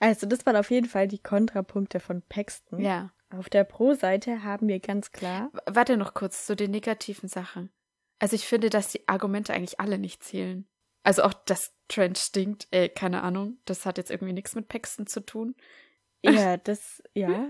[0.00, 2.80] Also, das waren auf jeden Fall die Kontrapunkte von Paxton.
[2.80, 3.12] Ja.
[3.30, 5.50] Auf der Pro-Seite haben wir ganz klar.
[5.52, 7.70] W- Warte noch kurz zu den negativen Sachen.
[8.18, 10.66] Also ich finde, dass die Argumente eigentlich alle nicht zählen.
[11.04, 13.58] Also auch, dass Trent stinkt, äh, keine Ahnung.
[13.66, 15.54] Das hat jetzt irgendwie nichts mit Paxton zu tun.
[16.22, 17.48] Ja, das, ja.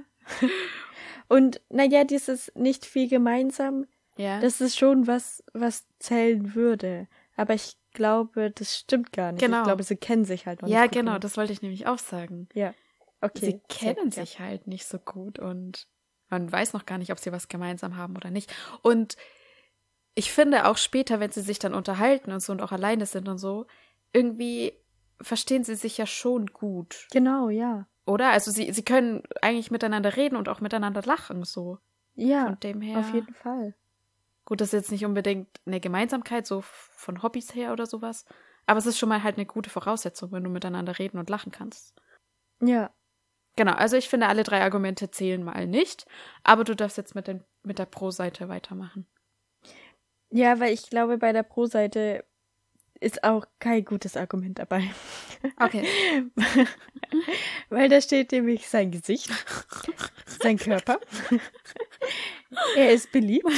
[1.29, 3.87] Und naja, dieses nicht viel gemeinsam,
[4.17, 4.41] Ja.
[4.41, 7.09] das ist schon was, was zählen würde.
[7.37, 9.41] Aber ich glaube, das stimmt gar nicht.
[9.43, 9.59] Genau.
[9.59, 10.91] Ich glaube, sie kennen sich halt noch ja, nicht.
[10.93, 11.21] gut genau, genug.
[11.23, 12.49] das wollte ich nämlich auch sagen.
[12.55, 12.75] Ja.
[13.21, 13.45] Okay.
[13.47, 15.87] Sie kennen sehr- sich halt nicht so gut und
[16.29, 18.53] man weiß noch gar nicht, ob sie was gemeinsam haben oder nicht.
[18.83, 19.17] Und
[20.15, 23.29] ich finde auch später, wenn sie sich dann unterhalten und so und auch alleine sind
[23.29, 23.67] und so,
[24.13, 24.73] irgendwie
[25.21, 27.87] verstehen sie sich ja schon gut, Genau, ja.
[28.07, 28.31] oder?
[28.31, 31.79] Also sie, sie können eigentlich miteinander reden und auch miteinander lachen, so.
[32.15, 32.99] Ja, Von dem her.
[32.99, 33.75] auf jeden Fall.
[34.51, 38.25] Gut, das ist jetzt nicht unbedingt eine Gemeinsamkeit, so von Hobbys her oder sowas.
[38.67, 41.53] Aber es ist schon mal halt eine gute Voraussetzung, wenn du miteinander reden und lachen
[41.53, 41.95] kannst.
[42.61, 42.93] Ja.
[43.55, 46.05] Genau, also ich finde, alle drei Argumente zählen mal nicht.
[46.43, 49.07] Aber du darfst jetzt mit, den, mit der Pro-Seite weitermachen.
[50.31, 52.25] Ja, weil ich glaube, bei der Pro-Seite
[52.99, 54.83] ist auch kein gutes Argument dabei.
[55.59, 55.87] Okay.
[57.71, 59.31] weil da steht nämlich sein Gesicht,
[60.43, 60.99] sein Körper.
[62.77, 63.49] er ist beliebt.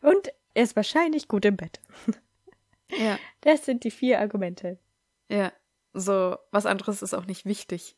[0.00, 1.80] Und er ist wahrscheinlich gut im Bett.
[2.90, 3.18] Ja.
[3.42, 4.78] Das sind die vier Argumente.
[5.28, 5.52] Ja.
[5.92, 7.96] So, was anderes ist auch nicht wichtig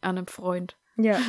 [0.00, 0.78] an einem Freund.
[0.96, 1.20] Ja.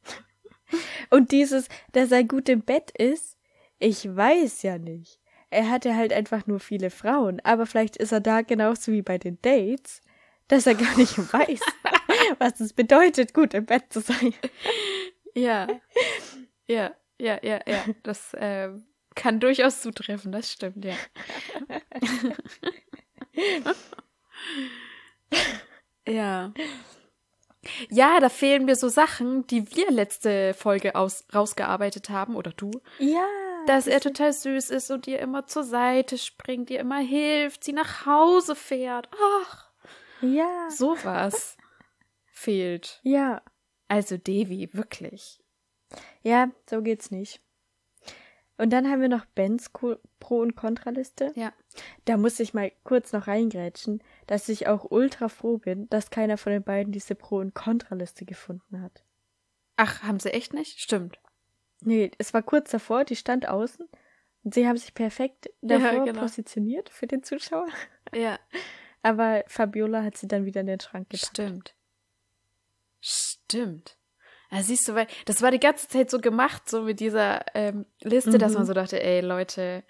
[1.10, 3.36] Und dieses, dass er gut im Bett ist,
[3.80, 5.18] ich weiß ja nicht.
[5.50, 9.18] Er hatte halt einfach nur viele Frauen, aber vielleicht ist er da genauso wie bei
[9.18, 10.02] den Dates,
[10.46, 11.60] dass er gar nicht weiß,
[12.38, 14.34] was es bedeutet, gut im Bett zu sein.
[15.34, 15.66] Ja.
[16.68, 17.84] Ja, ja, ja, ja.
[18.02, 18.70] Das äh,
[19.14, 20.96] kann durchaus zutreffen, das stimmt, ja.
[26.06, 26.52] ja.
[27.90, 32.72] Ja, da fehlen mir so Sachen, die wir letzte Folge aus, rausgearbeitet haben, oder du,
[32.98, 33.24] Ja.
[33.66, 37.72] dass er total süß ist und ihr immer zur Seite springt, ihr immer hilft, sie
[37.72, 39.08] nach Hause fährt.
[39.44, 39.70] Ach,
[40.20, 40.68] Ja.
[40.70, 41.56] sowas
[42.32, 43.00] fehlt.
[43.04, 43.42] Ja.
[43.86, 45.38] Also Devi, wirklich.
[46.22, 47.40] Ja, so geht's nicht.
[48.58, 49.98] Und dann haben wir noch Bens Pro-
[50.40, 51.32] und Kontraliste.
[51.34, 51.52] Ja.
[52.04, 56.36] Da muss ich mal kurz noch reingrätschen, dass ich auch ultra froh bin, dass keiner
[56.36, 59.02] von den beiden diese Pro- und Kontraliste gefunden hat.
[59.76, 60.78] Ach, haben sie echt nicht?
[60.78, 61.18] Stimmt.
[61.80, 63.88] Nee, es war kurz davor, die stand außen
[64.44, 66.20] und sie haben sich perfekt Ja, davor genau.
[66.20, 67.66] positioniert für den Zuschauer.
[68.14, 68.38] Ja.
[69.02, 71.30] Aber Fabiola hat sie dann wieder in den Schrank gepackt.
[71.30, 71.74] Stimmt.
[73.00, 73.96] Stimmt.
[74.52, 77.86] Ja, siehst du, weil das war die ganze Zeit so gemacht, so mit dieser ähm,
[78.02, 78.58] Liste, dass Mhm.
[78.58, 79.82] man so dachte, ey Leute,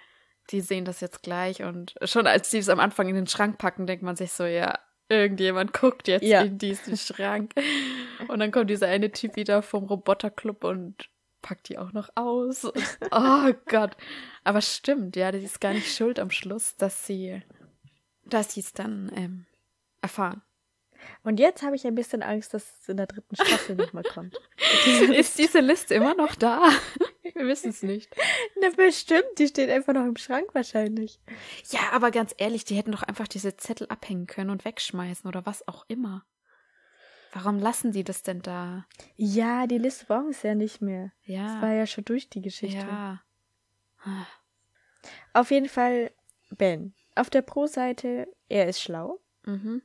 [0.50, 1.62] die sehen das jetzt gleich.
[1.62, 4.44] Und schon als die es am Anfang in den Schrank packen, denkt man sich so,
[4.44, 6.42] ja, irgendjemand guckt jetzt Ja.
[6.42, 7.52] in diesen Schrank.
[8.28, 11.08] Und dann kommt dieser eine Typ wieder vom Roboterclub und
[11.42, 12.64] packt die auch noch aus.
[12.64, 12.74] Und,
[13.10, 13.96] oh Gott.
[14.44, 17.42] Aber stimmt, ja, die ist gar nicht schuld am Schluss, dass sie,
[18.24, 19.46] dass sie es dann ähm,
[20.00, 20.40] erfahren.
[21.24, 24.36] Und jetzt habe ich ein bisschen Angst, dass es in der dritten Staffel nochmal kommt.
[25.14, 26.68] Ist diese Liste immer noch da?
[27.22, 28.14] Wir wissen es nicht.
[28.60, 31.20] Na bestimmt, die steht einfach noch im Schrank wahrscheinlich.
[31.70, 35.46] Ja, aber ganz ehrlich, die hätten doch einfach diese Zettel abhängen können und wegschmeißen oder
[35.46, 36.24] was auch immer.
[37.32, 38.84] Warum lassen die das denn da?
[39.16, 41.12] Ja, die Liste brauchen sie ja nicht mehr.
[41.24, 41.46] Ja.
[41.46, 42.78] Das war ja schon durch die Geschichte.
[42.86, 43.22] ja.
[45.32, 46.10] Auf jeden Fall
[46.50, 46.94] Ben.
[47.14, 49.20] Auf der Pro-Seite, er ist schlau.
[49.44, 49.82] Mhm.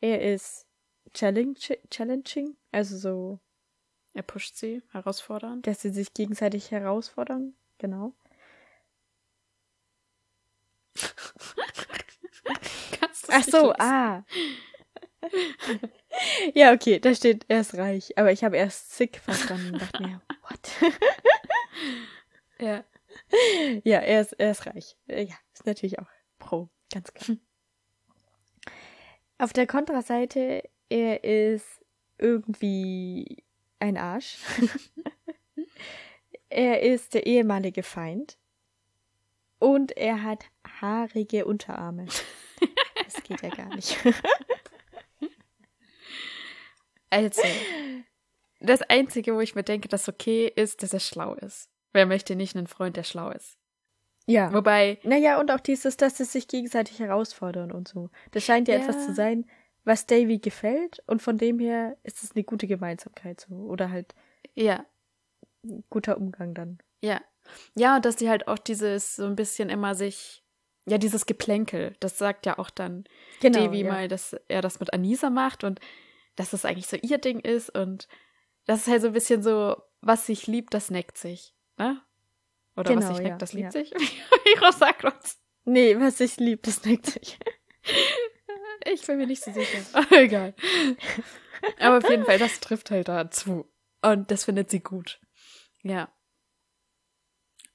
[0.00, 0.66] Er ist
[1.12, 3.40] challenging, also so,
[4.14, 5.62] Er pusht sie, herausfordern.
[5.62, 7.54] dass sie sich gegenseitig herausfordern.
[7.78, 8.14] genau.
[12.98, 14.24] Kannst du's Ach so, ah.
[16.54, 18.16] ja, okay, da steht, er ist reich.
[18.18, 20.70] Aber ich habe erst sick verstanden und dachte mir, what?
[22.58, 22.84] Ja.
[23.84, 24.96] ja, er ist, er ist reich.
[25.06, 26.08] Ja, ist natürlich auch
[26.38, 27.36] pro, ganz klar.
[29.40, 31.82] Auf der Kontraseite, er ist
[32.18, 33.42] irgendwie
[33.78, 34.36] ein Arsch.
[36.50, 38.36] er ist der ehemalige Feind.
[39.58, 40.44] Und er hat
[40.82, 42.04] haarige Unterarme.
[43.02, 43.96] Das geht ja gar nicht.
[47.12, 47.42] Also,
[48.60, 51.68] das Einzige, wo ich mir denke, das okay ist, dass er schlau ist.
[51.92, 53.58] Wer möchte nicht einen Freund, der schlau ist?
[54.30, 54.52] Ja.
[54.52, 58.10] Wobei, Naja, und auch dieses, dass sie sich gegenseitig herausfordern und so.
[58.30, 58.80] Das scheint ja, Ja.
[58.82, 59.46] etwas zu sein,
[59.84, 63.54] was Davy gefällt und von dem her ist es eine gute Gemeinsamkeit so.
[63.54, 64.14] Oder halt
[64.54, 64.84] ja,
[65.90, 66.78] guter Umgang dann.
[67.02, 67.20] ja.
[67.74, 70.44] Ja, und dass die halt auch dieses so ein bisschen immer sich,
[70.86, 73.04] ja, dieses Geplänkel, das sagt ja auch dann
[73.42, 73.88] Davy ja.
[73.90, 75.80] mal, dass er das mit Anisa macht und
[76.36, 78.06] dass das eigentlich so ihr Ding ist und
[78.66, 82.00] das ist halt so ein bisschen so, was sich liebt, das neckt sich, ne?
[82.76, 83.84] Oder was Genau, sich ja, neckt, das liebt ja.
[83.84, 83.90] sich.
[84.44, 85.04] Miro sagt.
[85.64, 87.38] Nee, was ich lieb, das neckt sich.
[88.86, 89.82] Ich bin mir nicht so sicher.
[89.92, 90.54] Aber egal.
[91.78, 93.70] Aber auf jeden Fall, das trifft halt dazu.
[94.00, 95.20] Und das findet sie gut.
[95.82, 96.10] Ja.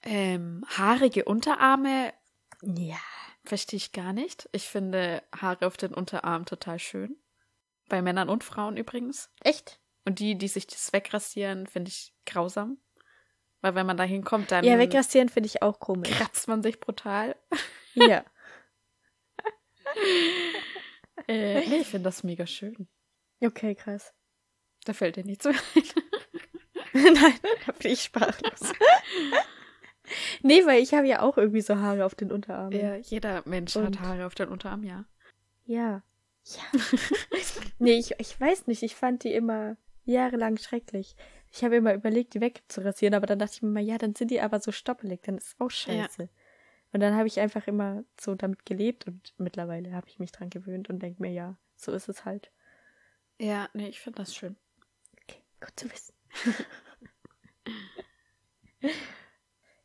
[0.01, 2.11] Ähm, haarige Unterarme
[2.63, 2.97] Ja.
[3.43, 4.49] verstehe ich gar nicht.
[4.51, 7.17] Ich finde Haare auf den Unterarmen total schön.
[7.87, 9.29] Bei Männern und Frauen übrigens.
[9.41, 9.79] Echt?
[10.05, 12.79] Und die, die sich das wegrasieren, finde ich grausam.
[13.65, 16.11] Weil wenn man da hinkommt, dann Ja, wegrasieren finde ich auch komisch.
[16.11, 17.35] kratzt man sich brutal.
[17.95, 18.23] Ja.
[21.27, 22.87] Äh, nee, ich finde das mega schön.
[23.41, 24.13] Okay, krass.
[24.83, 25.55] Da fällt dir nichts mehr
[26.93, 27.33] Nein,
[27.65, 28.73] da bin ich sprachlos.
[30.43, 32.77] nee, weil ich habe ja auch irgendwie so Haare auf den Unterarmen.
[32.79, 35.05] Ja, jeder Mensch Und- hat Haare auf den Unterarm, ja.
[35.65, 36.03] Ja.
[36.43, 36.79] Ja.
[37.79, 38.83] nee, ich, ich weiß nicht.
[38.83, 41.15] Ich fand die immer jahrelang schrecklich.
[41.55, 44.29] Ich habe immer überlegt, die wegzurasieren, aber dann dachte ich mir mal, ja, dann sind
[44.29, 46.27] die aber so stoppelig, dann ist auch scheiße.
[46.91, 50.49] Und dann habe ich einfach immer so damit gelebt und mittlerweile habe ich mich dran
[50.49, 52.51] gewöhnt und denke mir, ja, so ist es halt.
[53.39, 54.57] Ja, nee, ich finde das schön.
[55.23, 56.13] Okay, gut zu wissen.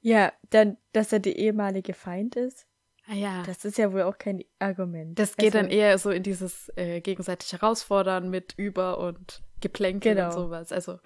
[0.00, 2.66] ja, dann, dass er der ehemalige Feind ist,
[3.06, 3.38] Ah ja.
[3.42, 5.16] Das, das ist ja wohl auch kein Argument.
[5.36, 10.26] geht dann Also, eher so in dieses äh, gegenseitig herausfordern mit Über- und Geplänkel Genau.
[10.26, 10.70] und sowas.
[10.70, 11.00] Also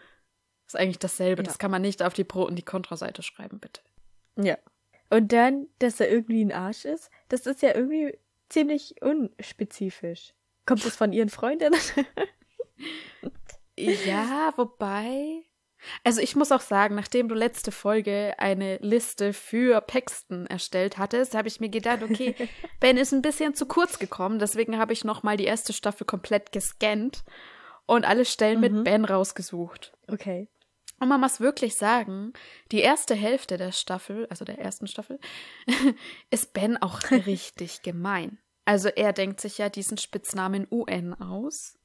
[0.66, 1.42] ist eigentlich dasselbe.
[1.42, 1.46] Ja.
[1.46, 3.80] Das kann man nicht auf die Pro- und die Kontraseite schreiben, bitte.
[4.36, 4.56] Ja.
[5.10, 8.16] Und dann, dass er irgendwie ein Arsch ist, das ist ja irgendwie
[8.48, 10.32] ziemlich unspezifisch.
[10.66, 11.78] Kommt das von ihren Freundinnen?
[13.78, 15.42] Ja, wobei.
[16.02, 21.34] Also ich muss auch sagen, nachdem du letzte Folge eine Liste für Paxton erstellt hattest,
[21.34, 22.34] habe ich mir gedacht, okay,
[22.80, 26.52] Ben ist ein bisschen zu kurz gekommen, deswegen habe ich nochmal die erste Staffel komplett
[26.52, 27.24] gescannt
[27.86, 28.74] und alle Stellen Mhm.
[28.76, 29.92] mit Ben rausgesucht.
[30.08, 30.48] Okay.
[31.00, 32.32] Und man muss wirklich sagen,
[32.72, 35.18] die erste Hälfte der Staffel, also der ersten Staffel,
[36.30, 38.38] ist Ben auch richtig gemein.
[38.64, 41.76] Also er denkt sich ja diesen Spitznamen UN aus.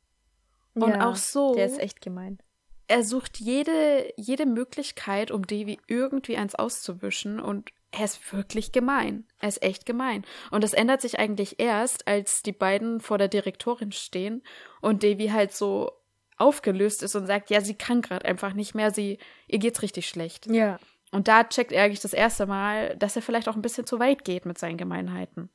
[0.75, 2.39] Und Ja, auch so, Der ist echt gemein.
[2.87, 9.25] er sucht jede, jede Möglichkeit, um Davy irgendwie eins auszuwischen und er ist wirklich gemein.
[9.39, 10.23] Er ist echt gemein.
[10.51, 14.43] Und das ändert sich eigentlich erst, als die beiden vor der Direktorin stehen
[14.79, 15.91] und Davy halt so
[16.39, 20.07] aufgelöst ist und sagt, ja, sie kann gerade einfach nicht mehr, sie, ihr geht's richtig
[20.07, 20.47] schlecht.
[20.47, 20.79] Ja.
[21.11, 23.99] Und da checkt er eigentlich das erste Mal, dass er vielleicht auch ein bisschen zu
[23.99, 25.49] weit geht mit seinen Gemeinheiten.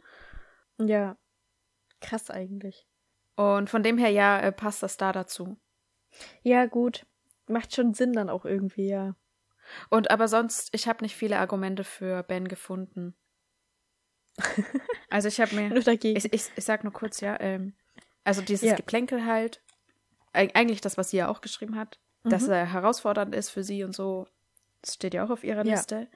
[0.78, 1.16] Ja.
[2.00, 2.86] Krass eigentlich.
[3.36, 5.56] Und von dem her, ja, äh, passt das da dazu.
[6.42, 7.06] Ja, gut.
[7.46, 9.16] Macht schon Sinn dann auch irgendwie, ja.
[9.90, 13.14] Und aber sonst, ich habe nicht viele Argumente für Ben gefunden.
[15.10, 16.16] Also ich habe mir, Nur dagegen.
[16.16, 17.74] ich, ich, ich sag nur kurz, ja, ähm,
[18.24, 18.74] also dieses Ja.
[18.74, 19.62] Geplänkel halt,
[20.34, 22.52] eigentlich das, was sie ja auch geschrieben hat, dass Mhm.
[22.52, 24.26] er herausfordernd ist für sie und so,
[24.82, 25.72] das steht ja auch auf ihrer Ja.
[25.72, 26.08] Liste.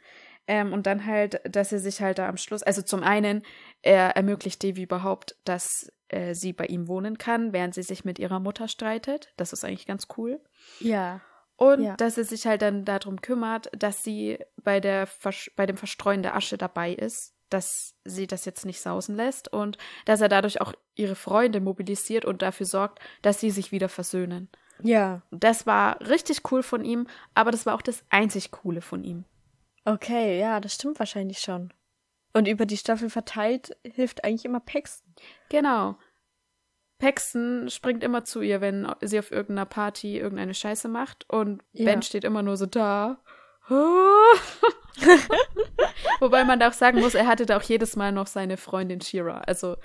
[0.46, 3.42] Ähm, und dann halt, dass er sich halt da am Schluss, also zum einen,
[3.82, 8.18] er ermöglicht Devi überhaupt, dass äh, sie bei ihm wohnen kann, während sie sich mit
[8.18, 9.32] ihrer Mutter streitet.
[9.36, 10.40] Das ist eigentlich ganz cool.
[10.80, 11.20] ja.
[11.60, 11.96] Und Ja.
[11.96, 16.22] dass er sich halt dann darum kümmert, dass sie bei, der Versch bei dem Verstreuen
[16.22, 20.60] der Asche dabei ist, dass sie das jetzt nicht sausen lässt und dass er dadurch
[20.60, 24.48] auch ihre Freunde mobilisiert und dafür sorgt, dass sie sich wieder versöhnen.
[24.82, 25.22] Ja.
[25.30, 29.24] Das war richtig cool von ihm, aber das war auch das einzig Coole von ihm.
[29.84, 31.72] Okay, ja, das stimmt wahrscheinlich schon.
[32.34, 35.14] Und über die Staffel verteilt hilft eigentlich immer Paxton.
[35.48, 35.96] Genau.
[36.98, 41.86] Paxton springt immer zu ihr, wenn sie auf irgendeiner Party irgendeine Scheiße macht und Ja.
[41.86, 43.18] Ben steht immer nur so da.
[46.20, 49.00] Wobei man da auch sagen muss, er hatte da auch jedes Mal noch seine Freundin
[49.00, 49.40] Shira.
[49.40, 49.76] Also,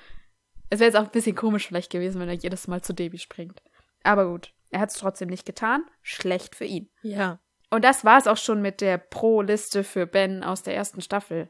[0.70, 3.20] es wäre jetzt auch ein bisschen komisch vielleicht gewesen, wenn er jedes Mal zu Debbie
[3.20, 3.62] springt.
[4.04, 5.86] Aber gut, er hat es trotzdem nicht getan.
[6.02, 6.90] Schlecht für ihn.
[7.02, 7.40] Ja.
[7.70, 11.50] Und das war es auch schon mit der Pro-Liste für Ben aus der ersten Staffel.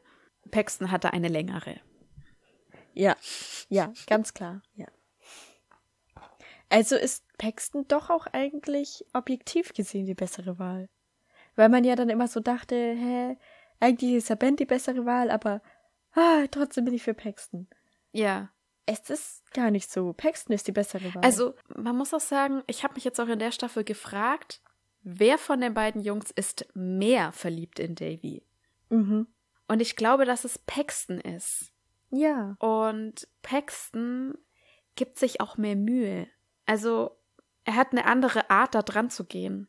[0.50, 1.80] Paxton hatte eine längere.
[2.92, 3.16] Ja.
[3.68, 4.62] Ja, ganz klar.
[4.74, 4.86] Ja.
[6.68, 10.88] Also ist Paxton doch auch eigentlich objektiv gesehen die bessere Wahl.
[11.56, 13.36] Weil man ja dann immer so dachte, hä,
[13.80, 15.62] eigentlich ist ja Ben die bessere Wahl, aber
[16.14, 17.68] ah, trotzdem bin ich für Paxton.
[18.12, 18.50] Ja.
[18.86, 20.12] Es ist gar nicht so.
[20.12, 21.24] Paxton ist die bessere Wahl.
[21.24, 24.60] Also, man muss auch sagen, ich habe mich jetzt auch in der Staffel gefragt,
[25.02, 28.42] wer von den beiden Jungs ist mehr verliebt in Davy?
[28.90, 29.26] mhm.
[29.66, 31.72] Und ich glaube, dass es Paxton ist.
[32.10, 32.56] Ja.
[32.58, 34.36] Und Paxton
[34.94, 36.28] gibt sich auch mehr Mühe.
[36.66, 37.16] Also,
[37.64, 39.68] er hat eine andere Art, da dran zu gehen.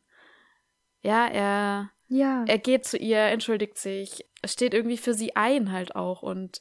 [1.02, 2.44] Ja, er, Ja.
[2.46, 6.60] er geht zu ihr, entschuldigt sich, steht irgendwie für sie ein halt auch und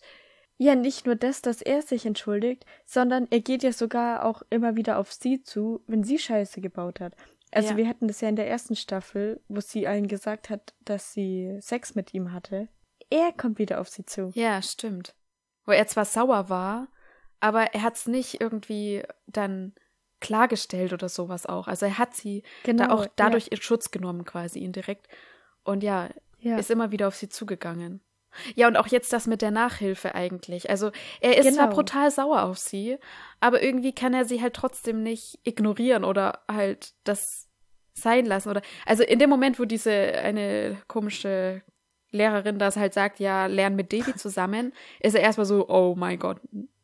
[0.58, 4.78] Ja, nicht nur das, dass er sich entschuldigt, sondern er geht ja sogar auch immer
[4.78, 7.14] wieder auf sie zu, wenn sie Scheiße gebaut hat.
[7.52, 7.78] Also Ja.
[7.78, 11.58] wir hatten das ja in der ersten Staffel, wo sie allen gesagt hat, dass sie
[11.60, 12.70] Sex mit ihm hatte.
[13.10, 14.32] Er kommt wieder auf sie zu.
[14.34, 15.14] Ja, stimmt.
[15.66, 16.88] Wo er zwar sauer war,
[17.42, 19.74] aber er hat es nicht irgendwie dann
[20.22, 21.68] klargestellt oder sowas auch.
[21.68, 22.88] Also er hat sie Genau.
[22.88, 25.08] da auch dadurch in Schutz genommen, quasi indirekt.
[25.64, 26.58] Und ja, ja.
[26.58, 28.02] ist immer wieder auf sie zugegangen.
[28.54, 30.70] Ja, und auch jetzt das mit der Nachhilfe eigentlich.
[30.70, 31.76] Also er ist zwar Genau.
[31.76, 32.98] brutal sauer auf sie,
[33.40, 37.50] aber irgendwie kann er sie halt trotzdem nicht ignorieren oder halt das
[37.94, 38.50] sein lassen.
[38.50, 41.62] Oder also in dem Moment, wo diese eine komische
[42.12, 46.20] Lehrerin das halt sagt, ja, lern mit Devi zusammen, ist er erstmal so, oh mein
[46.20, 46.42] Gott,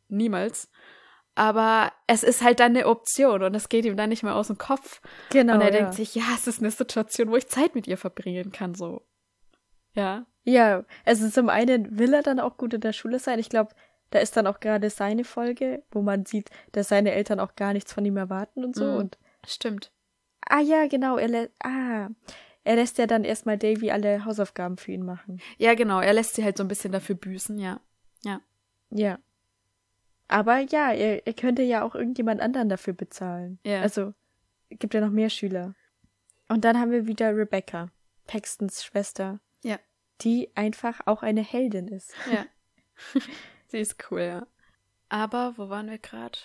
[0.08, 0.70] niemals.
[1.34, 4.48] Aber es ist halt dann eine Option und es geht ihm dann nicht mehr aus
[4.48, 5.00] dem Kopf.
[5.30, 5.54] genau.
[5.54, 5.78] und er ja.
[5.78, 9.02] denkt sich, ja, es ist eine Situation, wo ich Zeit mit ihr verbringen kann, so.
[9.94, 10.26] Ja.
[10.44, 13.38] Ja, also zum einen will er dann auch gut in der Schule sein.
[13.38, 13.74] Ich glaube,
[14.10, 17.72] da ist dann auch gerade seine Folge, wo man sieht, dass seine Eltern auch gar
[17.72, 18.84] nichts von ihm erwarten und so.
[18.84, 18.96] Mhm.
[18.96, 19.92] Und Stimmt.
[20.46, 22.08] ah ja, genau, er lässt ah,
[22.64, 25.40] er lässt ja dann erstmal Davy alle Hausaufgaben für ihn machen.
[25.58, 26.00] Ja, genau.
[26.00, 27.80] Er lässt sie halt so ein bisschen dafür büßen, ja.
[28.90, 29.18] Ja.
[30.32, 33.58] Aber ja, er, er könnte ja auch irgendjemand anderen dafür bezahlen.
[33.64, 33.82] Ja.
[33.82, 34.14] Also
[34.70, 35.74] gibt ja noch mehr Schüler.
[36.48, 37.90] Und dann haben wir wieder Rebecca,
[38.26, 39.40] Paxtons Schwester.
[39.62, 39.78] Ja.
[40.22, 42.14] Die einfach auch eine Heldin ist.
[42.32, 42.46] Ja.
[43.68, 44.46] sie ist cool, ja.
[45.10, 46.38] Aber wo waren wir gerade?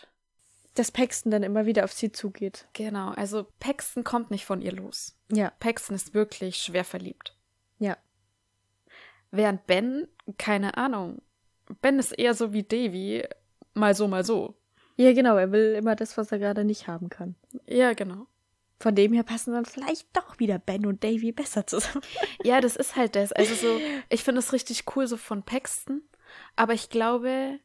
[0.76, 2.68] Dass Paxton dann immer wieder auf sie zugeht.
[2.74, 5.18] Genau, also Paxton kommt nicht von ihr los.
[5.32, 5.52] Ja.
[5.60, 7.38] Paxton ist wirklich schwer verliebt.
[7.80, 7.98] Ja.
[9.32, 11.22] Während Ben, keine Ahnung.
[11.82, 13.24] Ben ist eher so wie Davy,
[13.78, 14.56] mal so, mal so.
[14.96, 17.36] Ja, genau, er will immer das, was er gerade nicht haben kann.
[17.68, 18.28] Ja, genau.
[18.80, 22.04] Von dem her passen dann vielleicht doch wieder Ben und Davy besser zusammen.
[22.44, 23.32] Ja, das ist halt das.
[23.32, 26.02] Also so, ich finde es richtig cool so von Paxton,
[26.56, 27.60] aber ich glaube,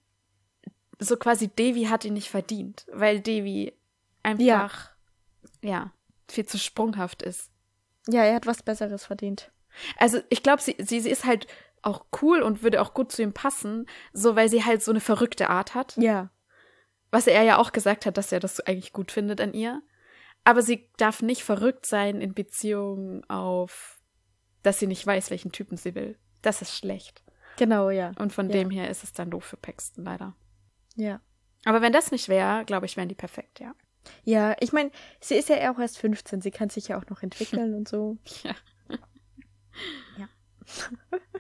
[0.99, 3.75] so quasi Davy hat ihn nicht verdient, weil Davy
[4.23, 4.91] einfach,
[5.63, 5.93] ja,
[6.31, 7.51] viel zu sprunghaft ist.
[8.09, 9.51] Ja, er hat was Besseres verdient.
[9.99, 11.47] Also ich glaube, sie, sie, sie ist halt
[11.83, 15.01] auch cool und würde auch gut zu ihm passen, so weil sie halt so eine
[15.01, 15.97] verrückte Art hat.
[15.97, 16.31] Ja.
[17.11, 19.83] Was er ja auch gesagt hat, dass er das eigentlich gut findet an ihr.
[20.45, 24.01] Aber sie darf nicht verrückt sein in Beziehung auf,
[24.63, 26.17] dass sie nicht weiß, welchen Typen sie will.
[26.41, 27.23] Das ist schlecht.
[27.59, 28.13] Genau, ja.
[28.19, 28.53] Und von Ja.
[28.55, 30.35] dem her ist es dann doof für Paxton, leider.
[30.97, 31.21] Ja.
[31.65, 33.75] Aber wenn das nicht wäre, glaube ich, wären die perfekt, ja.
[34.25, 34.91] Ja, ich meine,
[35.21, 38.17] sie ist ja auch erst 15, sie kann sich ja auch noch entwickeln und so.
[38.43, 38.55] Ja.
[40.19, 40.29] Ja.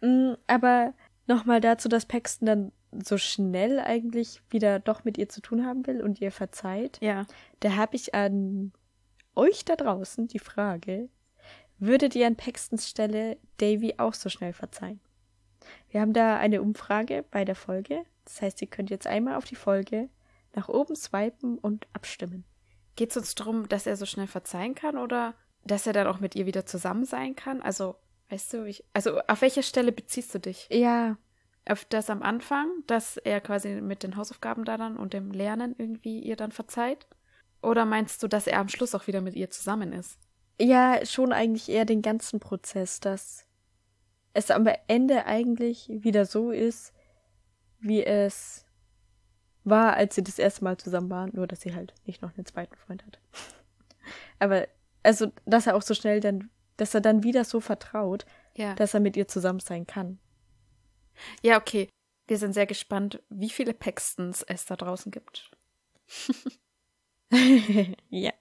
[0.00, 0.94] Mm, Aber
[1.26, 2.72] nochmal dazu, dass Paxton dann
[3.04, 6.98] so schnell eigentlich wieder doch mit ihr zu tun haben will und ihr verzeiht.
[7.02, 7.26] Ja.
[7.60, 8.72] Da habe ich an
[9.34, 11.08] euch da draußen die Frage,
[11.78, 15.00] würdet ihr an Paxtons Stelle Davy auch so schnell verzeihen?
[15.90, 18.04] Wir haben da eine Umfrage bei der Folge.
[18.24, 20.08] Das heißt, ihr könnt jetzt einmal auf die Folge
[20.54, 22.44] nach oben swipen und abstimmen.
[22.96, 25.34] Geht es uns darum, dass er so schnell verzeihen kann oder
[25.64, 27.62] dass er dann auch mit ihr wieder zusammen sein kann?
[27.62, 27.96] Also,
[28.30, 30.68] weißt du, ich, also auf welcher Stelle beziehst du dich?
[30.70, 31.16] Ja,
[31.68, 35.74] Auf das am Anfang, dass er quasi mit den Hausaufgaben da dann und dem Lernen
[35.76, 37.06] irgendwie ihr dann verzeiht?
[37.62, 40.18] Oder meinst du, dass er am Schluss auch wieder mit ihr zusammen ist?
[40.60, 43.46] ja, schon eigentlich eher den ganzen Prozess, dass
[44.34, 46.92] es am Ende eigentlich wieder so ist,
[47.80, 48.64] wie es
[49.64, 52.46] war, als sie das erste Mal zusammen waren, nur dass sie halt nicht noch einen
[52.46, 53.20] zweiten Freund hat.
[54.38, 54.66] Aber
[55.02, 58.24] also, dass er auch so schnell dann, dass er dann wieder so vertraut,
[58.56, 58.74] Ja.
[58.74, 60.18] dass er mit ihr zusammen sein kann.
[61.42, 61.88] Ja, okay.
[62.26, 65.50] Wir sind sehr gespannt, wie viele Paxtons es da draußen gibt.
[68.10, 68.32] ja.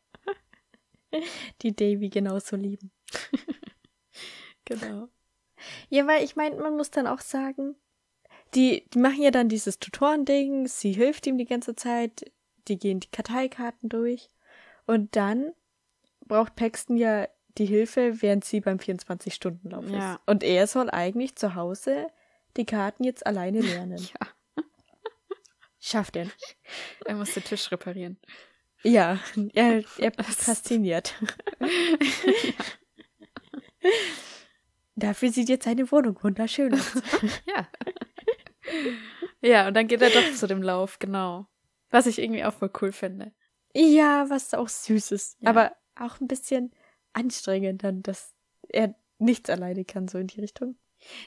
[1.61, 2.91] Die Davy genauso lieben.
[4.65, 5.07] Genau.
[5.88, 7.77] Ja, weil ich meine, man muss dann auch sagen,
[8.53, 12.29] die, die machen ja dann dieses Tutorending, sie hilft ihm die ganze Zeit,
[12.67, 14.29] die gehen die Karteikarten durch
[14.85, 15.53] und dann
[16.25, 20.14] braucht Paxton ja die Hilfe, während sie beim 24-Stunden-Lauf Ja.
[20.16, 20.20] ist.
[20.26, 22.08] Und er soll eigentlich zu Hause
[22.55, 23.97] die Karten jetzt alleine lernen.
[24.20, 24.28] Ja.
[25.80, 26.58] Schafft er nicht.
[27.05, 28.20] Er muss den Tisch reparieren.
[28.84, 29.20] Ja,
[29.53, 31.14] er, er prokrastiniert.
[34.95, 36.93] Dafür sieht jetzt seine Wohnung wunderschön aus.
[37.45, 37.68] Ja.
[39.41, 41.47] ja, und dann geht er doch zu dem Lauf, genau.
[41.89, 43.32] Was ich irgendwie auch voll cool finde.
[43.74, 45.38] Ja, was auch süß ist.
[45.41, 45.49] Ja.
[45.51, 46.72] Aber auch ein bisschen
[47.18, 48.34] anstrengend dann, dass
[48.70, 50.76] er nichts alleine kann, so in die Richtung.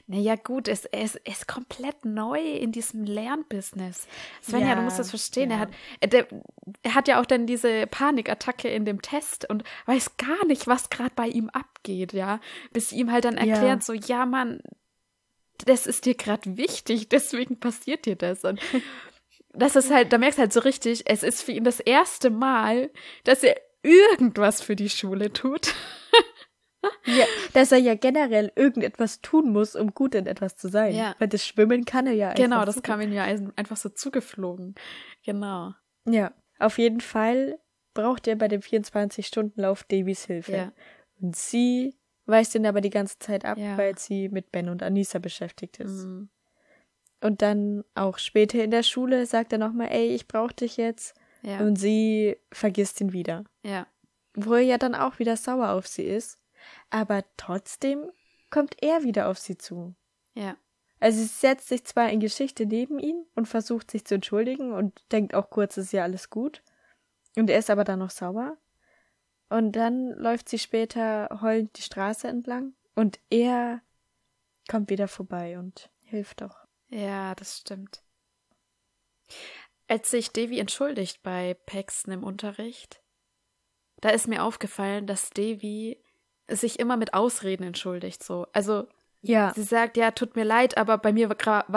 [0.05, 4.05] Naja, gut, es, ist, er ist komplett neu in diesem Lernbusiness.
[4.41, 5.49] Svenja, Ja, du musst das verstehen.
[5.49, 5.55] ja.
[5.55, 5.69] Er, hat,
[6.01, 6.27] er, der,
[6.83, 10.89] er hat ja auch dann diese Panikattacke in dem Test und weiß gar nicht, was
[10.89, 12.41] gerade bei ihm abgeht, ja.
[12.73, 13.45] Bis sie ihm halt dann Ja.
[13.45, 14.59] erklärt, so, ja, Mann,
[15.65, 18.43] das ist dir gerade wichtig, deswegen passiert dir das.
[18.43, 18.59] Und
[19.53, 22.29] das ist halt, da merkst du halt so richtig, es ist für ihn das erste
[22.29, 22.89] Mal,
[23.23, 25.73] dass er irgendwas für die Schule tut.
[27.05, 30.95] Ja, dass er ja generell irgendetwas tun muss, um gut in etwas zu sein.
[30.95, 31.15] Ja.
[31.19, 32.43] Weil das Schwimmen kann er ja einfach.
[32.43, 34.73] Genau, das kam ihm ja ein- einfach so zugeflogen.
[35.23, 35.73] Genau.
[36.07, 37.59] Ja, auf jeden Fall
[37.93, 40.51] braucht er bei dem 24-Stunden-Lauf Davys Hilfe.
[40.53, 40.71] Ja.
[41.19, 43.77] Und sie weist ihn aber die ganze Zeit ab, Ja.
[43.77, 46.05] weil sie mit Ben und Anissa beschäftigt ist.
[46.05, 46.29] Mhm.
[47.21, 51.13] Und dann auch später in der Schule sagt er nochmal, ey, ich brauch dich jetzt.
[51.41, 51.59] Ja.
[51.59, 53.45] Und sie vergisst ihn wieder.
[53.63, 53.87] ja.
[54.33, 56.39] Wo er ja dann auch wieder sauer auf sie ist.
[56.89, 58.09] Aber trotzdem
[58.49, 59.93] kommt er wieder auf sie zu.
[60.35, 60.55] Ja.
[61.01, 65.03] Also sie setzt sich zwar in Geschichte neben ihn und versucht sich zu entschuldigen und
[65.11, 66.63] denkt auch kurz, es ist ja alles gut.
[67.35, 68.55] Und er ist aber dann noch sauer.
[69.49, 73.81] Und dann läuft sie später heulend die Straße entlang und er
[74.69, 76.55] kommt wieder vorbei und hilft doch.
[76.87, 78.01] Ja, das stimmt.
[79.91, 83.01] Als sich Devi entschuldigt bei Paxton im Unterricht,
[83.99, 86.01] da ist mir aufgefallen, dass Devi
[86.49, 88.47] sich immer mit Ausreden entschuldigt, so.
[88.53, 88.87] Also,
[89.19, 91.35] Ja, sie sagt, ja, tut mir leid, aber bei mir war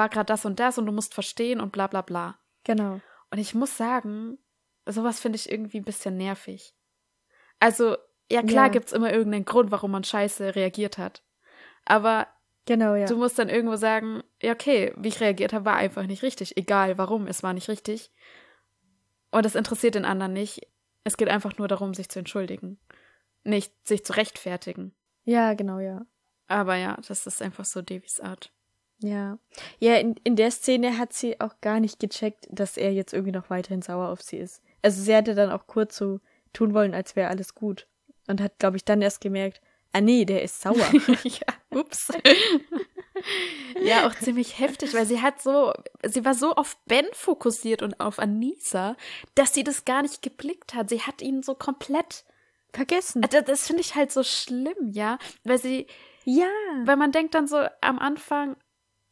[0.09, 2.39] gerade das und das und du musst verstehen und bla bla bla.
[2.62, 3.01] genau.
[3.33, 4.39] Und ich muss sagen,
[4.87, 6.73] sowas finde ich irgendwie ein bisschen nervig.
[7.59, 7.97] Also,
[8.31, 8.69] ja klar Ja.
[8.69, 11.25] gibt's immer irgendeinen Grund, warum man scheiße reagiert hat.
[11.85, 12.29] Aber
[12.67, 13.07] Genau, ja.
[13.07, 16.57] Du musst dann irgendwo sagen, ja, okay, wie ich reagiert habe, war einfach nicht richtig.
[16.57, 18.11] Egal warum, es war nicht richtig.
[19.31, 20.67] Und das interessiert den anderen nicht.
[21.03, 22.79] Es geht einfach nur darum, sich zu entschuldigen.
[23.43, 24.95] Nicht sich zu rechtfertigen.
[25.25, 26.07] Ja, genau, ja.
[26.47, 28.53] Aber ja, das ist einfach so Davies Art.
[28.99, 29.39] Ja.
[29.79, 33.33] Ja, in, in der Szene hat sie auch gar nicht gecheckt, dass er jetzt irgendwie
[33.33, 34.62] noch weiterhin sauer auf sie ist.
[34.83, 36.21] Also sie hatte dann auch kurz so
[36.53, 37.87] tun wollen, als wäre alles gut.
[38.27, 39.61] Und hat, glaube ich, dann erst gemerkt,
[39.95, 40.77] ah nee, der ist sauer.
[41.23, 42.09] ja, ups.
[43.83, 45.73] ja, auch ziemlich heftig, weil sie hat so,
[46.05, 48.97] sie war so auf Ben fokussiert und auf Anissa,
[49.35, 50.91] dass sie das gar nicht geblickt hat.
[50.91, 52.25] Sie hat ihn so komplett,
[52.73, 53.23] Vergessen.
[53.23, 55.87] das, das finde ich halt so schlimm, ja, weil sie,
[56.25, 56.49] Ja.
[56.85, 58.57] Weil man denkt dann so am Anfang,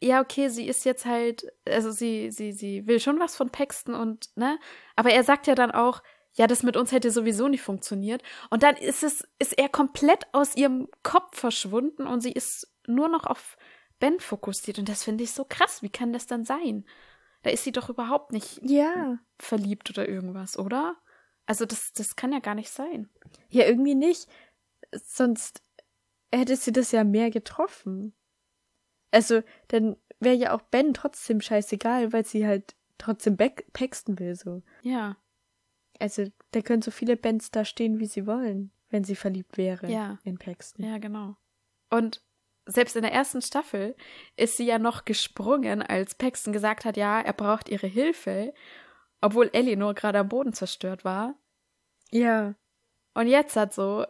[0.03, 3.95] ja, okay, sie ist jetzt halt, also sie, sie, sie will schon was von Paxton
[3.95, 4.59] und, ne?
[4.97, 6.03] Aber er sagt ja dann auch,
[6.35, 8.23] ja, das mit uns hätte sowieso nicht funktioniert.
[8.51, 13.09] Und dann ist es, ist er komplett aus ihrem Kopf verschwunden und sie ist nur
[13.09, 13.57] noch auf
[13.99, 14.79] Ben fokussiert.
[14.79, 15.83] Und das finde ich so krass.
[15.83, 16.87] Wie kann das dann sein?
[17.43, 19.19] Da ist sie doch überhaupt nicht Ja.
[19.39, 20.97] verliebt oder irgendwas, oder?
[21.47, 23.11] Also das, das kann ja gar nicht sein.
[23.51, 24.29] Ja, irgendwie nicht.
[24.93, 25.63] Sonst
[26.33, 28.15] hätte sie das ja mehr getroffen.
[29.11, 34.63] Also, dann wäre ja auch Ben trotzdem scheißegal, weil sie halt trotzdem Paxton will, so.
[34.83, 35.17] Ja,
[36.03, 39.89] Also, da können so viele Bands da stehen, wie sie wollen, wenn sie verliebt wäre
[39.89, 40.19] Ja.
[40.25, 40.85] in Paxton.
[40.85, 41.37] Ja, genau.
[41.91, 42.23] Und
[42.67, 43.95] selbst in der ersten Staffel
[44.37, 48.53] ist sie ja noch gesprungen, als Paxton gesagt hat, ja, er braucht ihre Hilfe,
[49.21, 51.37] obwohl Eleanor gerade am Boden zerstört war.
[52.11, 52.55] Ja.
[53.15, 54.05] Und jetzt hat so,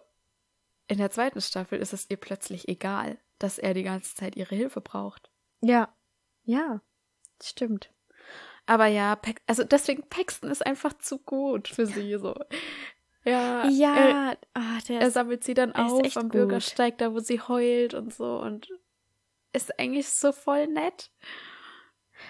[0.89, 4.55] in der zweiten Staffel ist es ihr plötzlich egal, dass er die ganze Zeit ihre
[4.55, 5.31] Hilfe braucht.
[5.61, 5.95] Ja.
[6.45, 6.81] Ja.
[7.43, 7.92] Stimmt.
[8.67, 12.35] Aber ja, Pax also deswegen, Paxton ist einfach zu gut für sie, so.
[13.25, 13.63] Ja.
[13.65, 14.35] Er, Ja.
[14.55, 16.33] ah, der er sammelt sie dann er auf am gut.
[16.33, 18.69] Bürgersteig, da wo sie heult und so und
[19.53, 21.11] ist eigentlich so voll nett.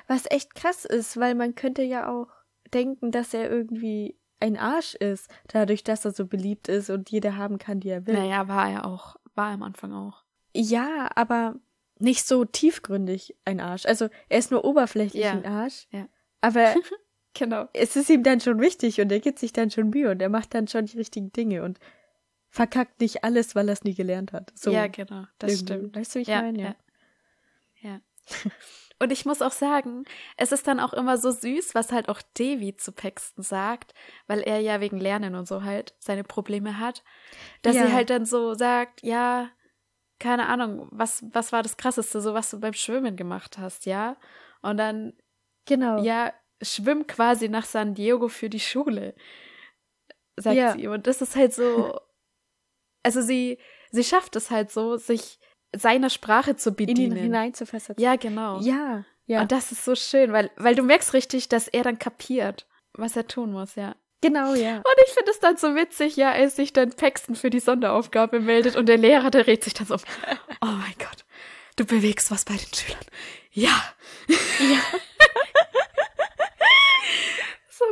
[0.09, 2.29] was echt krass ist, weil man könnte ja auch
[2.75, 7.37] denken, dass er irgendwie ein Arsch ist, dadurch, dass er so beliebt ist und jeder
[7.37, 8.15] haben kann, die er will.
[8.15, 9.17] Naja, war er auch.
[9.35, 10.25] War er am Anfang auch.
[10.55, 11.55] Ja, aber
[11.99, 13.87] nicht so tiefgründig ein Arsch.
[13.87, 15.33] Also er ist nur oberflächlich Ja.
[15.33, 15.87] ein Arsch.
[15.91, 16.07] Ja.
[16.43, 16.75] Aber
[17.35, 17.67] Genau.
[17.73, 20.29] es ist ihm dann schon wichtig und er gibt sich dann schon Mühe und er
[20.29, 21.79] macht dann schon die richtigen Dinge und
[22.51, 24.53] verkackt nicht alles, weil er es nie gelernt hat.
[24.55, 25.25] So ja, genau.
[25.39, 25.65] Das irgendwie.
[25.65, 25.97] stimmt.
[25.97, 26.63] Weißt du, wie ich Ja, meine?
[26.63, 26.75] ja.
[27.81, 28.01] Ja.
[28.99, 30.05] Und ich muss auch sagen,
[30.37, 33.95] es ist dann auch immer so süß, was halt auch Devi zu Paxton sagt,
[34.29, 37.03] weil er ja wegen Lernen und so halt seine Probleme hat,
[37.63, 37.87] dass Ja.
[37.89, 39.51] sie halt dann so sagt, ja,
[40.21, 44.17] keine Ahnung, was, was war das Krasseste, so was du beim Schwimmen gemacht hast, ja?
[44.61, 45.15] Und dann,
[45.67, 46.03] Genau.
[46.03, 49.15] ja, schwimm quasi nach San Diego für die Schule,
[50.37, 50.73] sagt Ja.
[50.73, 50.87] sie.
[50.89, 51.99] Und das ist halt so,
[53.03, 53.59] also sie,
[53.91, 55.39] sie schafft es halt so, sich
[55.75, 57.17] seiner Sprache zu in ihn bedienen.
[57.17, 58.03] hineinzuversetzen.
[58.03, 58.61] Ja, genau.
[58.61, 59.41] Ja, ja.
[59.41, 63.17] Und das ist so schön, weil, weil du merkst richtig, dass er dann kapiert, was
[63.17, 63.95] er tun muss, ja.
[64.21, 64.77] genau, ja.
[64.77, 68.41] Und ich finde es dann so witzig, ja, als sich dann Paxton für die Sonderaufgabe
[68.41, 70.01] meldet und der Lehrer, der regt sich dann so um.
[70.61, 71.25] Oh mein Gott,
[71.77, 73.05] du bewegst was bei den Schülern.
[73.53, 73.83] Ja.
[74.29, 74.37] Ja.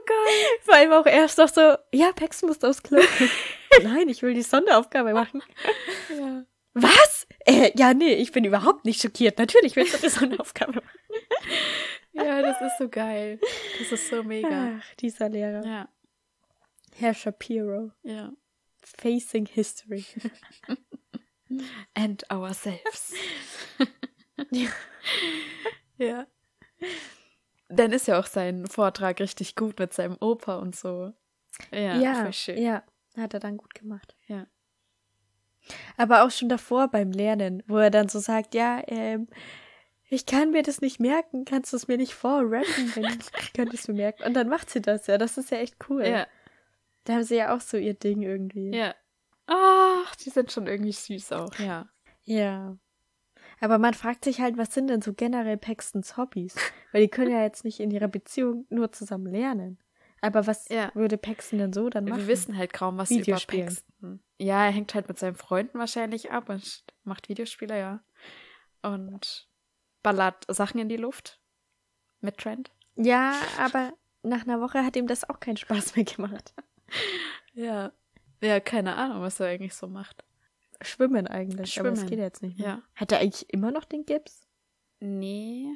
[0.07, 0.45] Geil.
[0.63, 3.01] Vor allem auch erst noch so, ja, Pax muss aufs Klo.
[3.83, 5.43] Nein, ich will die Sonderaufgabe machen.
[6.17, 6.45] Ja.
[6.75, 7.27] Was?
[7.47, 9.39] Äh, ja, nee, ich bin überhaupt nicht schockiert.
[9.39, 10.99] Natürlich willst du die Sonderaufgabe machen.
[12.13, 13.41] ja, das ist so geil.
[13.79, 14.79] Das ist so mega.
[14.79, 15.65] Ach, dieser Lehrer.
[15.65, 15.89] Ja,
[16.97, 17.93] Herr Shapiro.
[18.03, 18.33] ja.
[18.83, 20.05] Facing History.
[21.95, 23.13] And ourselves.
[24.51, 24.69] Ja.
[25.99, 26.27] Ja.
[27.71, 31.13] Dann ist ja auch sein Vortrag richtig gut mit seinem Opa und so.
[31.73, 32.59] Ja, ja, schön.
[32.59, 32.83] ja,
[33.17, 34.17] hat er dann gut gemacht.
[34.27, 34.47] Ja.
[35.97, 39.29] Aber auch schon davor beim Lernen, wo er dann so sagt, ja, ähm,
[40.09, 43.77] ich kann mir das nicht merken, kannst du es mir nicht vorrappen, wenn ich könnte
[43.77, 44.25] es mir merken.
[44.25, 46.07] Und dann macht sie das ja, das ist ja echt cool.
[46.07, 46.27] Ja,
[47.05, 48.75] Da haben sie ja auch so ihr Ding irgendwie.
[48.75, 48.95] ja.
[49.53, 51.89] Ach, die sind schon irgendwie süß auch, ja.
[52.23, 52.77] Ja.
[53.61, 56.57] Aber man fragt sich halt, was sind denn so generell Paxtons Hobbys?
[56.93, 59.79] Weil die können ja jetzt nicht in ihrer Beziehung nur zusammen lernen.
[60.23, 60.91] Aber was Ja.
[60.95, 62.19] würde Paxton denn so dann machen?
[62.21, 63.67] Wir wissen halt kaum was über Videospielen.
[63.67, 64.21] Paxton.
[64.39, 68.03] Ja, er hängt halt mit seinen Freunden wahrscheinlich ab und macht Videospiele, ja.
[68.83, 69.49] Und
[70.03, 71.41] ballert Sachen in die Luft.
[72.21, 72.71] Mit Trent.
[72.97, 73.93] Ja, aber
[74.23, 76.55] nach einer Woche hat ihm das auch keinen Spaß mehr gemacht.
[77.53, 77.93] Ja.
[78.43, 80.25] Ja, keine Ahnung, was er eigentlich so macht.
[80.83, 82.11] Schwimmen eigentlich, aber das Schwimmen.
[82.11, 82.69] geht jetzt nicht mehr.
[82.69, 82.83] Ja.
[82.95, 84.47] Hat er eigentlich immer noch den Gips?
[85.01, 85.67] Nee.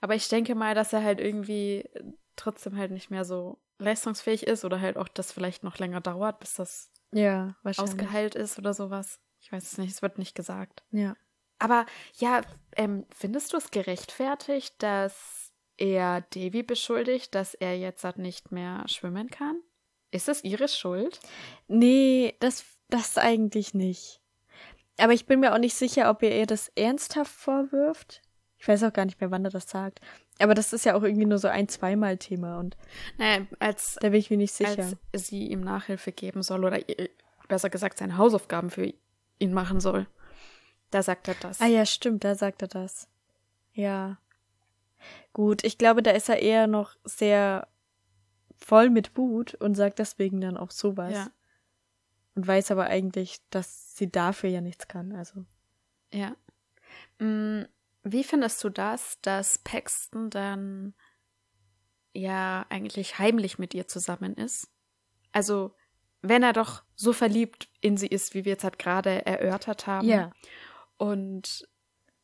[0.00, 1.88] Aber ich denke mal, dass er halt irgendwie
[2.36, 6.40] trotzdem halt nicht mehr so leistungsfähig ist oder halt auch das vielleicht noch länger dauert,
[6.40, 9.20] bis das Ja, ausgeheilt ist oder sowas.
[9.40, 10.82] Ich weiß es nicht, es wird nicht gesagt.
[10.90, 11.16] Ja.
[11.58, 11.86] Aber
[12.16, 12.42] ja,
[12.76, 18.84] ähm, findest du es gerechtfertigt, dass er Devi beschuldigt, dass er jetzt halt nicht mehr
[18.86, 19.60] schwimmen kann?
[20.10, 21.20] Ist es ihre Schuld?
[21.66, 24.20] Nee, das, das eigentlich nicht.
[24.98, 28.22] Aber ich bin mir auch nicht sicher, ob er ihr das ernsthaft vorwirft.
[28.58, 30.00] Ich weiß auch gar nicht mehr, wann er das sagt.
[30.38, 32.76] Aber das ist ja auch irgendwie nur so ein, zweimal Thema und
[33.18, 34.92] Naja, als, da bin ich mir nicht sicher.
[35.12, 37.10] als sie ihm Nachhilfe geben soll oder ihr-
[37.48, 38.92] besser gesagt seine Hausaufgaben für
[39.38, 40.06] ihn machen soll.
[40.90, 41.60] Da sagt er das.
[41.60, 43.08] Ah ja, stimmt, da sagt er das.
[43.72, 44.16] Ja.
[45.32, 47.66] Gut, ich glaube, da ist er eher noch sehr
[48.56, 51.12] voll mit Wut und sagt deswegen dann auch sowas.
[51.12, 51.26] Ja,
[52.34, 55.12] Und weiß aber eigentlich, dass sie dafür ja nichts kann.
[55.12, 55.44] Also.
[56.12, 56.34] ja.
[57.18, 57.62] Mm,
[58.02, 60.94] Wie findest du das, dass Paxton dann
[62.12, 64.68] ja eigentlich heimlich mit ihr zusammen ist?
[65.32, 65.74] Also,
[66.22, 70.06] wenn er doch so verliebt in sie ist, wie wir jetzt halt gerade erörtert haben.
[70.08, 70.30] Ja.
[70.96, 71.68] Und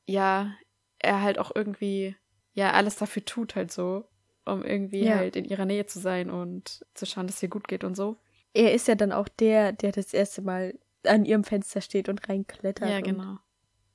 [0.07, 0.55] ja,
[0.99, 2.17] er halt auch irgendwie
[2.53, 4.09] ja alles dafür tut halt so,
[4.45, 5.17] um irgendwie Ja.
[5.17, 7.95] halt in ihrer Nähe zu sein und zu schauen, dass es ihr gut geht und
[7.95, 8.17] so.
[8.53, 12.29] Er ist ja dann auch der, der das erste Mal an ihrem Fenster steht und
[12.29, 13.39] reinklettert ja, und genau.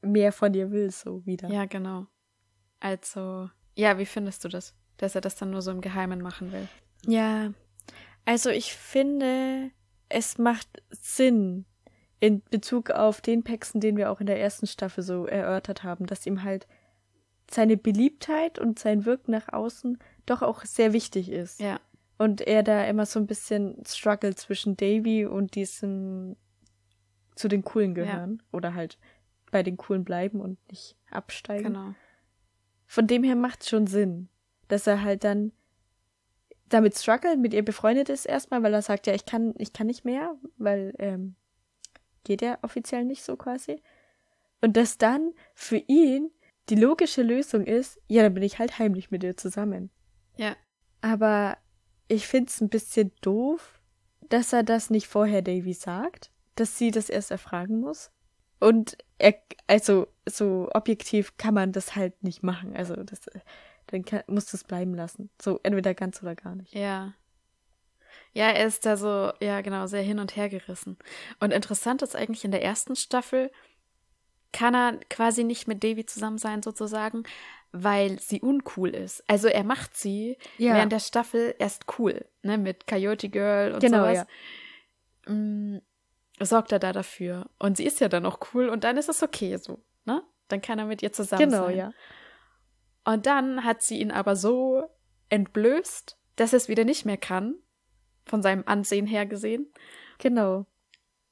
[0.01, 1.49] mehr von ihr will, so wieder.
[1.49, 2.07] Ja, genau.
[2.79, 4.73] Also, ja, wie findest du das?
[4.97, 6.67] Dass er das dann nur so im Geheimen machen will.
[7.05, 7.51] Ja,
[8.25, 9.71] also ich finde,
[10.09, 11.65] es macht Sinn
[12.19, 16.07] in Bezug auf den Paxton, den wir auch in der ersten Staffel so erörtert haben,
[16.07, 16.65] dass ihm halt
[17.51, 21.59] seine Beliebtheit und sein Wirken nach außen doch auch sehr wichtig ist.
[21.59, 21.79] Ja,
[22.17, 26.37] Und er da immer so ein bisschen struggle zwischen Davy und diesem
[27.35, 28.41] zu den Coolen gehören.
[28.51, 28.97] Oder halt
[29.51, 31.73] bei den Coolen bleiben und nicht absteigen.
[31.73, 31.93] genau.
[32.87, 34.29] Von dem her macht schon Sinn,
[34.67, 35.51] dass er halt dann
[36.69, 39.87] damit struggelt, mit ihr befreundet ist erstmal, weil er sagt, ja, ich kann, ich kann
[39.87, 41.35] nicht mehr, weil ähm,
[42.23, 43.81] geht ja offiziell nicht so quasi.
[44.61, 46.31] Und dass dann für ihn
[46.69, 49.91] die logische Lösung ist, ja, dann bin ich halt heimlich mit ihr zusammen.
[50.37, 50.55] Ja,
[51.01, 51.57] Aber
[52.07, 53.79] ich find's ein bisschen doof,
[54.29, 58.11] dass er das nicht vorher Davy sagt, dass sie das erst erfragen muss.
[58.59, 59.35] Und er,
[59.67, 62.75] also so objektiv kann man das halt nicht machen.
[62.75, 63.21] Also das,
[63.87, 65.29] dann kann, muss das bleiben lassen.
[65.41, 66.73] So entweder ganz oder gar nicht.
[66.73, 67.13] ja.
[68.33, 70.97] Ja, er ist da so, ja, genau, sehr hin und her gerissen.
[71.39, 73.49] Und interessant ist eigentlich in der ersten Staffel
[74.51, 77.23] kann er quasi nicht mit Davy zusammen sein, sozusagen,
[77.77, 79.23] weil sie uncool ist.
[79.29, 80.73] Also er macht sie Ja.
[80.75, 84.25] während der Staffel erst cool, ne, mit Coyote Girl und Genau, sowas.
[85.27, 85.77] Mm,
[86.39, 87.49] sorgt er da dafür.
[87.59, 90.23] Und sie ist ja dann auch cool und dann ist es okay so, ne?
[90.47, 91.77] Dann kann er mit ihr zusammen Genau, sein.
[91.77, 91.91] ja.
[93.03, 94.83] Und dann hat sie ihn aber so
[95.29, 97.55] entblößt, dass er es wieder nicht mehr kann,
[98.25, 99.71] von seinem Ansehen her gesehen.
[100.19, 100.65] Genau.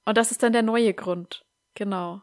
[0.06, 1.46] Und das ist dann der neue Grund.
[1.76, 2.22] Genau.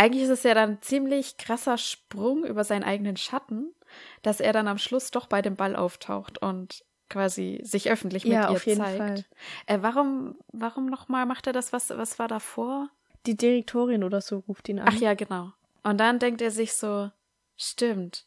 [0.00, 3.74] Eigentlich ist es ja dann ein ziemlich krasser Sprung über seinen eigenen Schatten,
[4.22, 8.34] dass er dann am Schluss doch bei dem Ball auftaucht und quasi sich öffentlich mit
[8.34, 8.98] Ja, ihr auf jeden zeigt.
[8.98, 9.24] Fall.
[9.66, 11.72] Äh, warum, warum nochmal macht er das?
[11.72, 12.90] Was, was war davor?
[13.26, 14.86] Die Direktorin oder so ruft ihn an.
[14.88, 15.52] Ach ja, genau.
[15.82, 17.10] Und dann denkt er sich so,
[17.56, 18.26] stimmt.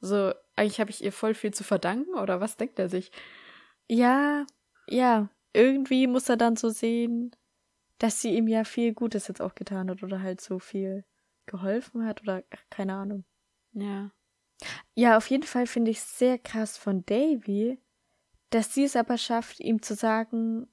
[0.00, 3.10] So, eigentlich habe ich ihr voll viel zu verdanken, oder was denkt er sich?
[3.88, 4.46] Ja,
[4.86, 5.28] ja.
[5.52, 7.34] Irgendwie muss er dann so sehen,
[7.98, 11.04] dass sie ihm ja viel Gutes jetzt auch getan hat oder halt so viel
[11.46, 13.24] geholfen hat oder ach, keine Ahnung.
[13.72, 14.10] Ja.
[14.94, 17.78] Ja, auf jeden Fall finde ich es sehr krass von Davy,
[18.50, 20.68] dass sie es aber schafft, ihm zu sagen,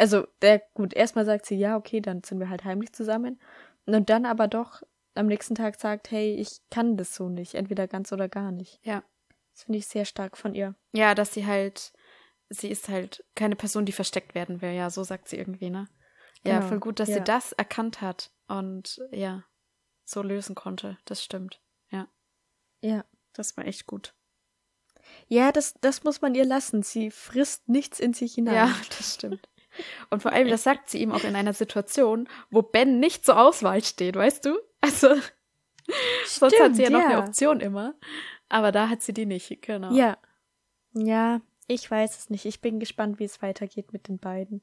[0.00, 3.38] also, der, gut, erstmal sagt sie, ja, okay, dann sind wir halt heimlich zusammen.
[3.84, 4.82] Und dann aber doch
[5.14, 8.80] am nächsten Tag sagt, hey, ich kann das so nicht, entweder ganz oder gar nicht.
[8.82, 9.04] Ja.
[9.52, 10.74] Das finde ich sehr stark von ihr.
[10.94, 11.92] Ja, dass sie halt,
[12.50, 14.72] sie ist halt keine Person, die versteckt werden will.
[14.72, 15.88] Ja, so sagt sie irgendwie, ne?
[16.44, 17.16] Ja, Genau, voll gut, dass ja.
[17.16, 19.44] sie das erkannt hat und ja,
[20.04, 20.98] so lösen konnte.
[21.04, 21.60] Das stimmt.
[21.90, 22.08] Ja,
[22.82, 23.04] Ja.
[23.32, 24.14] das war echt gut.
[25.28, 26.82] Ja, das, das muss man ihr lassen.
[26.82, 28.54] Sie frisst nichts in sich hinein.
[28.54, 29.48] Ja, das stimmt.
[30.10, 33.40] Und vor allem, das sagt sie ihm auch in einer Situation, wo Ben nicht zur
[33.40, 34.58] Auswahl steht, weißt du?
[34.80, 35.08] Also,
[36.26, 37.18] sonst hat sie ja noch eine.
[37.18, 37.94] Option immer.
[38.48, 39.92] Aber da hat sie die nicht, genau.
[39.92, 40.18] Ja.
[40.92, 41.40] Ja,
[41.70, 42.46] ich weiß es nicht.
[42.46, 44.60] Ich bin gespannt, wie es weitergeht mit den beiden.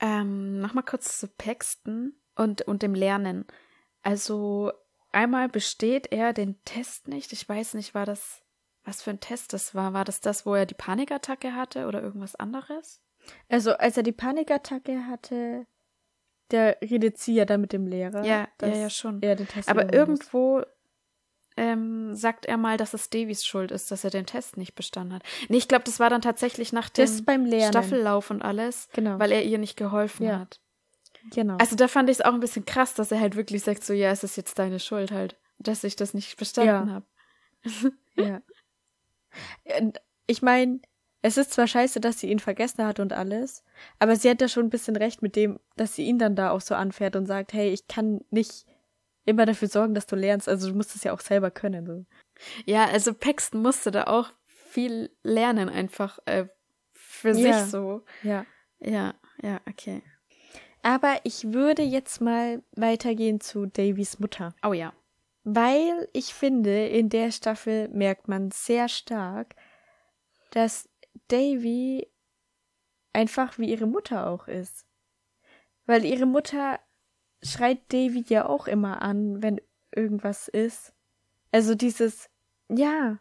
[0.00, 3.46] Ähm, Nochmal kurz zu Paxton und, und dem Lernen.
[4.02, 4.72] Also,
[5.12, 7.32] einmal besteht er den Test nicht.
[7.32, 8.42] Ich weiß nicht, war das,
[8.84, 9.94] was für ein Test das war.
[9.94, 13.00] War das das, wo er die Panikattacke hatte oder irgendwas anderes?
[13.48, 15.66] Also, als er die Panikattacke hatte,
[16.50, 18.24] der redet sie ja dann mit dem Lehrer.
[18.24, 19.22] Ja, ja, ja, schon.
[19.22, 20.73] Er den Test Aber wiederholen muss.
[21.56, 25.14] Ähm, sagt er mal, dass es Davies Schuld ist, dass er den Test nicht bestanden
[25.14, 25.22] hat.
[25.48, 27.06] Nee, ich glaube, das war dann tatsächlich nach dem.
[27.68, 29.18] Staffellauf und alles, Genau.
[29.18, 30.40] weil er ihr nicht geholfen Ja.
[30.40, 30.60] hat.
[31.34, 31.56] Genau.
[31.58, 33.92] Also da fand ich es auch ein bisschen krass, dass er halt wirklich sagt, so
[33.94, 36.94] ja, es ist jetzt deine Schuld halt, dass ich das nicht bestanden Ja.
[36.94, 37.06] habe.
[38.16, 38.42] ja.
[39.80, 40.80] Und Ich meine,
[41.22, 43.62] es ist zwar scheiße, dass sie ihn vergessen hat und alles,
[43.98, 46.50] aber sie hat ja schon ein bisschen recht mit dem, dass sie ihn dann da
[46.50, 48.66] auch so anfährt und sagt, hey, ich kann nicht
[49.24, 50.48] immer dafür sorgen, dass du lernst.
[50.48, 51.86] Also du musst es ja auch selber können.
[51.86, 52.04] So.
[52.66, 56.46] Ja, also Paxton musste da auch viel lernen einfach äh,
[56.92, 57.52] für Ja.
[57.62, 58.04] sich so.
[58.22, 58.44] Ja.
[58.80, 60.02] Ja, ja, okay.
[60.82, 64.54] Aber ich würde jetzt mal weitergehen zu Davys Mutter.
[64.62, 64.92] Oh ja.
[65.44, 69.54] Weil ich finde, in der Staffel merkt man sehr stark,
[70.50, 70.88] dass
[71.28, 72.06] Davy
[73.12, 74.86] einfach wie ihre Mutter auch ist.
[75.86, 76.80] Weil ihre Mutter
[77.44, 79.60] schreit Davy ja auch immer an, wenn
[79.94, 80.92] irgendwas ist.
[81.52, 82.28] Also dieses,
[82.68, 83.18] ja.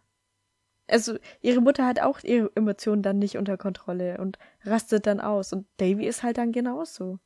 [0.87, 5.53] Also ihre Mutter hat auch ihre Emotionen dann nicht unter Kontrolle und rastet dann aus.
[5.53, 7.19] Und Davy ist halt dann genauso.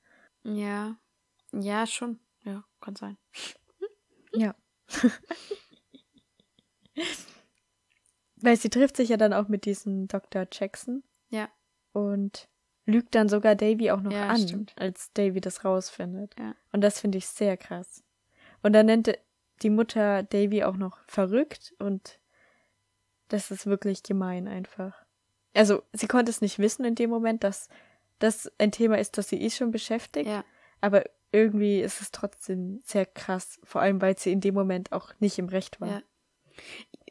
[0.44, 0.98] Ja.
[1.54, 2.20] Ja, schon.
[2.44, 3.18] Ja, kann sein.
[4.34, 4.54] Ja.
[8.36, 10.46] Weil sie trifft sich ja dann auch mit diesem Dr.
[10.52, 11.50] Jackson Ja.
[11.94, 12.48] und
[12.88, 14.74] lügt dann sogar Davy auch noch Ja, an, stimmt.
[14.78, 16.34] als Davy das rausfindet.
[16.40, 16.56] Ja.
[16.72, 18.04] Und das finde ich sehr krass.
[18.64, 19.12] Und dann nennt
[19.62, 22.20] die Mutter Davy auch noch verrückt und
[23.28, 24.94] das ist wirklich gemein einfach.
[25.54, 27.68] Also, sie konnte es nicht wissen in dem Moment, dass
[28.20, 30.28] das ein Thema ist, das sie eh schon beschäftigt.
[30.28, 30.44] Ja.
[30.82, 35.14] Aber irgendwie ist es trotzdem sehr krass, vor allem weil sie in dem Moment auch
[35.20, 35.90] nicht im Recht war.
[35.90, 36.02] Ja.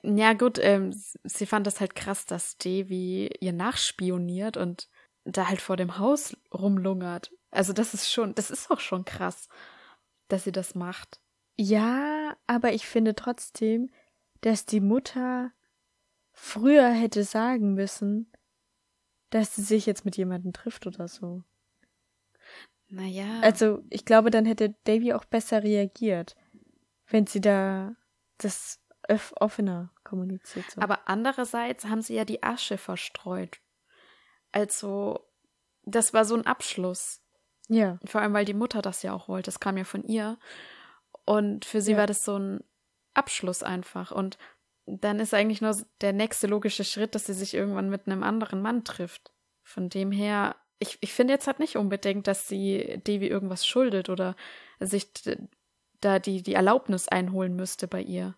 [0.02, 0.92] Ja, gut, ähm,
[1.24, 4.88] sie fand das halt krass, dass Davy ihr nachspioniert und
[5.26, 7.32] da halt vor dem Haus rumlungert.
[7.50, 9.48] Also das ist schon, das ist auch schon krass,
[10.28, 11.20] dass sie das macht.
[11.56, 13.90] Ja, aber ich finde trotzdem,
[14.42, 15.52] dass die Mutter
[16.32, 18.30] früher hätte sagen müssen,
[19.30, 21.42] dass sie sich jetzt mit jemandem trifft oder so.
[22.88, 23.40] Naja.
[23.40, 26.36] Also, ich glaube, dann hätte Davy auch besser reagiert,
[27.08, 27.96] wenn sie da
[28.38, 28.80] das
[29.40, 30.70] offener kommuniziert.
[30.70, 30.80] So.
[30.80, 33.60] Aber andererseits haben sie ja die Asche verstreut.
[34.56, 35.20] Also,
[35.82, 37.20] das war so ein Abschluss.
[37.68, 39.48] ja, Vor allem, weil die Mutter das ja auch wollte.
[39.48, 40.38] Das kam ja von ihr.
[41.26, 41.98] Und für sie Ja.
[41.98, 42.64] war das so ein
[43.12, 44.12] Abschluss einfach.
[44.12, 44.38] Und
[44.86, 48.62] dann ist eigentlich nur der nächste logische Schritt, dass sie sich irgendwann mit einem anderen
[48.62, 49.30] Mann trifft.
[49.62, 54.08] Von dem her, ich, ich finde jetzt halt nicht unbedingt, dass sie Devi irgendwas schuldet
[54.08, 54.36] oder
[54.80, 55.08] sich
[56.00, 58.36] da die, die Erlaubnis einholen müsste bei ihr.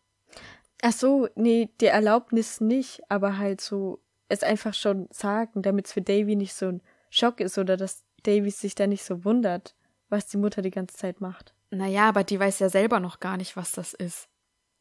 [0.83, 5.93] Ach so, nee, die Erlaubnis nicht, aber halt so es einfach schon sagen, damit es
[5.93, 9.75] für Davy nicht so ein Schock ist oder dass Davy sich da nicht so wundert,
[10.09, 11.55] was die Mutter die ganze Zeit macht.
[11.71, 14.29] Naja, aber die weiß ja selber noch gar nicht, was das ist.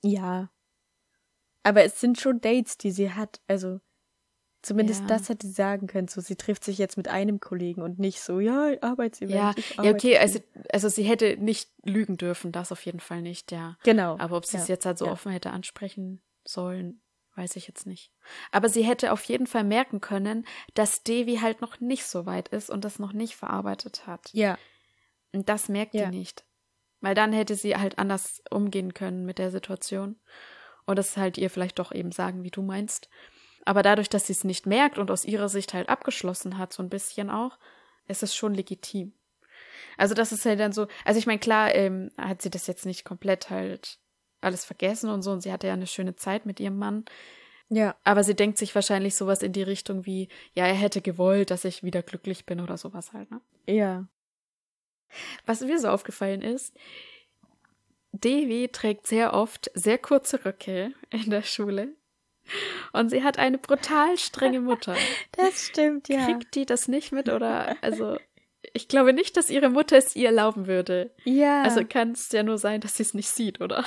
[0.03, 0.49] Ja.
[1.63, 3.41] Aber es sind schon Dates, die sie hat.
[3.47, 3.81] Also
[4.61, 5.07] zumindest Ja.
[5.07, 6.07] das hätte sie sagen können.
[6.07, 9.35] So, sie trifft sich jetzt mit einem Kollegen und nicht so, ja, Arbeitsevent.
[9.35, 10.19] Ja, ich ja, okay, arbeite.
[10.21, 10.39] also,
[10.71, 13.77] also sie hätte nicht lügen dürfen, das auf jeden Fall nicht, ja.
[13.83, 14.17] Genau.
[14.17, 14.63] Aber ob sie ja.
[14.63, 17.01] es jetzt halt so offen hätte ansprechen sollen,
[17.37, 18.11] weiß ich jetzt nicht.
[18.51, 22.49] Aber sie hätte auf jeden Fall merken können, dass Devi halt noch nicht so weit
[22.49, 24.29] ist und das noch nicht verarbeitet hat.
[24.33, 24.57] Ja,
[25.33, 26.09] Und das merkt Ja.
[26.09, 26.45] die nicht.
[26.99, 30.19] Weil dann hätte sie halt anders umgehen können mit der Situation.
[30.85, 33.09] Und das halt ihr vielleicht doch eben sagen, wie du meinst.
[33.65, 36.81] Aber dadurch, dass sie es nicht merkt und aus ihrer Sicht halt abgeschlossen hat, so
[36.81, 37.59] ein bisschen auch,
[38.07, 39.13] ist es schon legitim.
[39.97, 42.85] Also das ist halt dann so, also ich meine, klar, ähm, hat sie das jetzt
[42.85, 43.99] nicht komplett halt
[44.41, 47.05] alles vergessen und so und sie hatte ja eine schöne Zeit mit ihrem Mann.
[47.69, 51.51] ja, Aber sie denkt sich wahrscheinlich sowas in die Richtung wie, ja, er hätte gewollt,
[51.51, 53.41] dass ich wieder glücklich bin oder sowas halt, ne?
[53.67, 54.07] ja.
[55.45, 56.75] Was mir so aufgefallen ist,
[58.11, 61.95] Devi trägt sehr oft sehr kurze Röcke in der Schule.
[62.93, 64.95] Und sie hat eine brutal strenge Mutter.
[65.33, 66.25] Das stimmt, ja.
[66.25, 68.17] Kriegt die das nicht mit oder, also,
[68.73, 71.11] ich glaube nicht, dass ihre Mutter es ihr erlauben würde.
[71.25, 71.61] ja.
[71.63, 73.83] Also kann es ja nur sein, dass sie es nicht sieht, oder?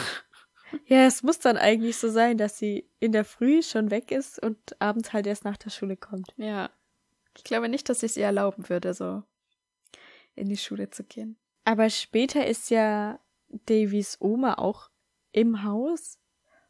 [0.86, 4.42] Ja, es muss dann eigentlich so sein, dass sie in der Früh schon weg ist
[4.42, 6.32] und abends halt erst nach der Schule kommt.
[6.36, 6.70] Ja.
[7.36, 9.22] Ich glaube nicht, dass sie es ihr erlauben würde, so
[10.34, 11.36] in die Schule zu gehen.
[11.64, 14.90] Aber später ist ja Davys Oma auch
[15.32, 16.18] im Haus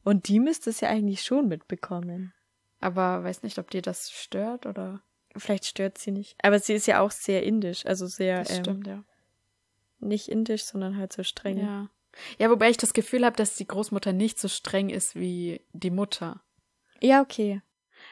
[0.02, 2.32] und die müsste es ja eigentlich schon mitbekommen.
[2.80, 5.02] Aber weiß nicht, ob dir das stört oder.
[5.36, 6.36] Vielleicht stört sie nicht.
[6.42, 9.04] Aber sie ist ja auch sehr indisch, also sehr Das ähm, stimmt, ja.
[10.00, 11.58] nicht indisch, sondern halt so streng.
[11.58, 11.90] Ja.
[12.38, 15.90] Ja, wobei ich das Gefühl habe, dass die Großmutter nicht so streng ist wie die
[15.90, 16.42] Mutter.
[17.00, 17.62] ja, okay.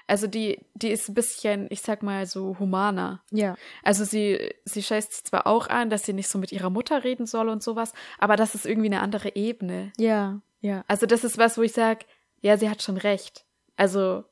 [0.07, 3.23] Also die, die ist ein bisschen, ich sag mal, so humaner.
[3.31, 6.69] Ja, Also sie, sie scheißt sich zwar auch an, dass sie nicht so mit ihrer
[6.69, 9.93] Mutter reden soll und sowas, aber das ist irgendwie eine andere Ebene.
[9.97, 10.85] ja, ja.
[10.89, 12.05] Also das ist was, wo ich sag,
[12.41, 13.47] ja, sie hat schon recht.
[13.77, 14.25] Also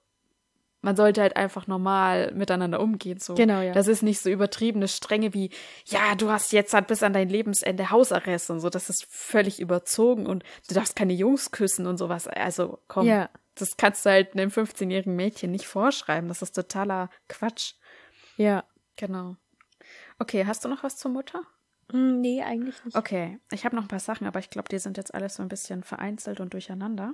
[0.87, 3.18] man sollte halt einfach normal miteinander umgehen.
[3.18, 3.34] So.
[3.34, 3.72] Genau, ja.
[3.72, 5.51] Das ist nicht so übertriebene Strenge wie,
[5.84, 8.70] ja, du hast jetzt halt bis an dein Lebensende Hausarrest und so.
[8.70, 12.28] Das ist völlig überzogen und du darfst keine Jungs küssen und sowas.
[12.28, 13.28] Also komm, Ja.
[13.57, 16.28] das kannst du halt einem 15-jährigen Mädchen nicht vorschreiben.
[16.28, 17.74] Das ist totaler Quatsch.
[18.37, 18.62] Ja.
[18.95, 19.34] Genau.
[20.20, 21.43] Okay, hast du noch was zur Mutter?
[21.91, 22.97] Hm, nee, eigentlich nicht.
[22.97, 25.43] Okay, ich habe noch ein paar Sachen, aber ich glaube, die sind jetzt alles so
[25.43, 27.12] ein bisschen vereinzelt und durcheinander.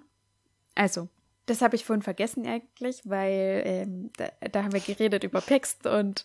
[0.74, 1.08] Also,
[1.46, 5.86] das habe ich vorhin vergessen eigentlich, weil ähm, da, da haben wir geredet über Pext
[5.86, 6.24] und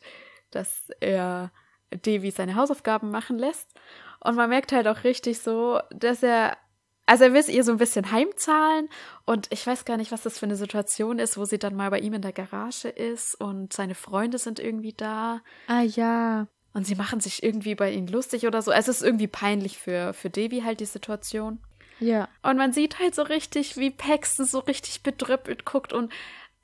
[0.51, 1.51] dass er
[1.91, 3.73] Devi seine Hausaufgaben machen lässt.
[4.19, 6.57] Und man merkt halt auch richtig so, dass er,
[7.05, 8.89] also er will es ihr so ein bisschen heimzahlen
[9.25, 11.89] und ich weiß gar nicht, was das für eine Situation ist, wo sie dann mal
[11.89, 15.41] bei ihm in der Garage ist und seine Freunde sind irgendwie da.
[15.67, 16.47] Ah ja.
[16.73, 18.71] Und sie machen sich irgendwie bei ihnen lustig oder so.
[18.71, 21.59] Also es ist irgendwie peinlich für, für Devi halt die Situation.
[21.99, 22.27] Ja.
[22.43, 26.11] Und man sieht halt so richtig, wie Paxton so richtig bedröppelt guckt und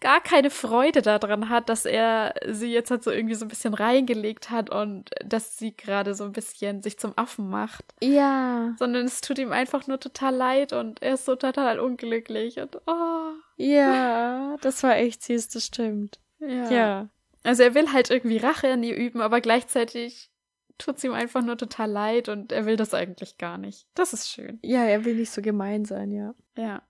[0.03, 3.73] gar keine Freude daran hat, dass er sie jetzt halt so irgendwie so ein bisschen
[3.73, 7.85] reingelegt hat und dass sie gerade so ein bisschen sich zum Affen macht.
[8.01, 8.75] Ja.
[8.77, 12.81] Sondern es tut ihm einfach nur total leid und er ist so total unglücklich und
[12.85, 13.31] oh.
[13.55, 16.19] Ja, das war echt süß, das stimmt.
[16.39, 16.69] Ja.
[16.69, 17.09] Ja.
[17.43, 20.29] Also er will halt irgendwie Rache an ihr üben, aber gleichzeitig
[20.77, 23.87] tut es ihm einfach nur total leid und er will das eigentlich gar nicht.
[23.95, 24.59] Das ist schön.
[24.63, 26.33] Ja, er will nicht so gemein sein, ja.
[26.57, 26.81] Ja.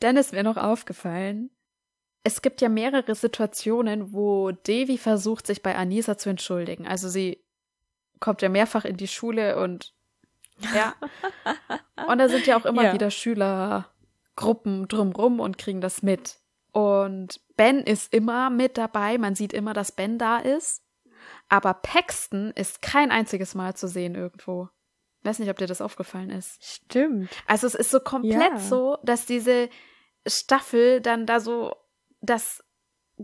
[0.00, 1.50] Dann ist mir noch aufgefallen,
[2.22, 6.86] es gibt ja mehrere Situationen, wo Devi versucht, sich bei Anisa zu entschuldigen.
[6.86, 7.44] Also sie
[8.20, 9.92] kommt ja mehrfach in die Schule und
[10.74, 10.94] ja.
[12.08, 12.92] und da sind ja auch immer Ja.
[12.94, 16.38] wieder Schülergruppen drumrum und kriegen das mit.
[16.72, 19.18] Und Ben ist immer mit dabei.
[19.18, 20.83] Man sieht immer, dass Ben da ist.
[21.54, 24.68] Aber Paxton ist kein einziges Mal zu sehen irgendwo.
[25.22, 26.58] Weiß nicht, ob dir das aufgefallen ist.
[26.64, 27.30] Stimmt.
[27.46, 28.58] Also es ist so komplett Ja.
[28.58, 29.68] so, dass diese
[30.26, 31.76] Staffel dann da so
[32.20, 32.64] das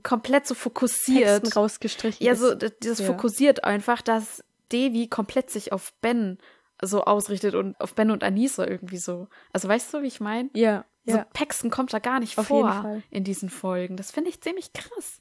[0.05, 1.41] komplett so fokussiert.
[1.43, 2.25] Texten rausgestrichen.
[2.25, 3.07] Ja, so d- dieses Ja.
[3.07, 6.39] fokussiert einfach, dass Devi komplett sich auf Ben
[6.81, 9.27] so ausrichtet und auf Ben und Anissa irgendwie so.
[9.53, 10.51] Also weißt du, wie ich meine?
[10.55, 11.25] Ja, So ja.
[11.33, 13.97] Paxton kommt da gar nicht Auf vor in diesen Folgen.
[13.97, 15.21] Das finde ich ziemlich krass.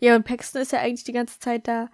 [0.00, 1.88] Ja, und Paxton ist ja eigentlich die ganze Zeit da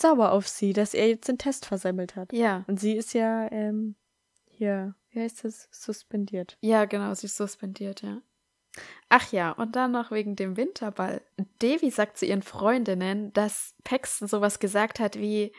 [0.00, 2.32] sauer auf sie, dass er jetzt den Test versammelt hat.
[2.32, 2.64] Ja.
[2.66, 3.96] Und sie ist ja, ähm,
[4.46, 5.68] hier, wie heißt das?
[5.70, 6.56] Suspendiert.
[6.60, 8.20] Ja, genau, sie ist suspendiert, ja.
[9.08, 11.22] Ach ja, und dann noch wegen dem Winterball.
[11.62, 15.52] Devi sagt zu ihren Freundinnen, dass Paxton sowas gesagt hat wie,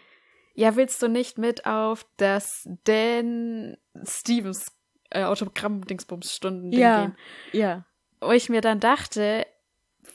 [0.54, 4.72] ja, willst du nicht mit auf das Dan Stevens
[5.10, 7.16] äh, Autogramm-Dingsbums-Stunden Ja, gehen.
[7.52, 7.86] ja.
[8.22, 9.46] Wo ich mir dann dachte,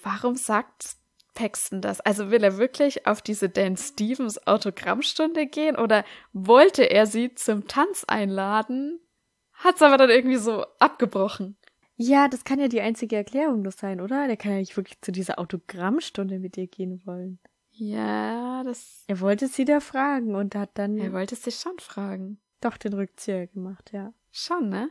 [0.02, 0.96] warum sagt
[1.34, 2.00] Paxton das?
[2.00, 7.66] Also will er wirklich auf diese Dan Stevens Autogrammstunde gehen oder wollte er sie zum
[7.68, 9.00] Tanz einladen?
[9.52, 11.56] Hat's aber dann irgendwie so abgebrochen.
[11.96, 14.26] Ja, das kann ja die einzige Erklärung nur sein, oder?
[14.26, 17.38] Der kann ja nicht wirklich zu dieser Autogrammstunde mit dir gehen wollen.
[17.70, 19.04] Ja, das.
[19.06, 22.40] Er wollte sie da fragen und hat dann Er wollte sich schon fragen.
[22.60, 24.12] doch den Rückzieher gemacht, ja.
[24.32, 24.90] Schon, ne?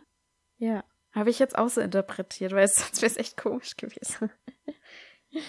[0.57, 0.83] Ja.
[1.11, 4.31] Habe ich jetzt auch so interpretiert, weil sonst wäre es echt komisch gewesen.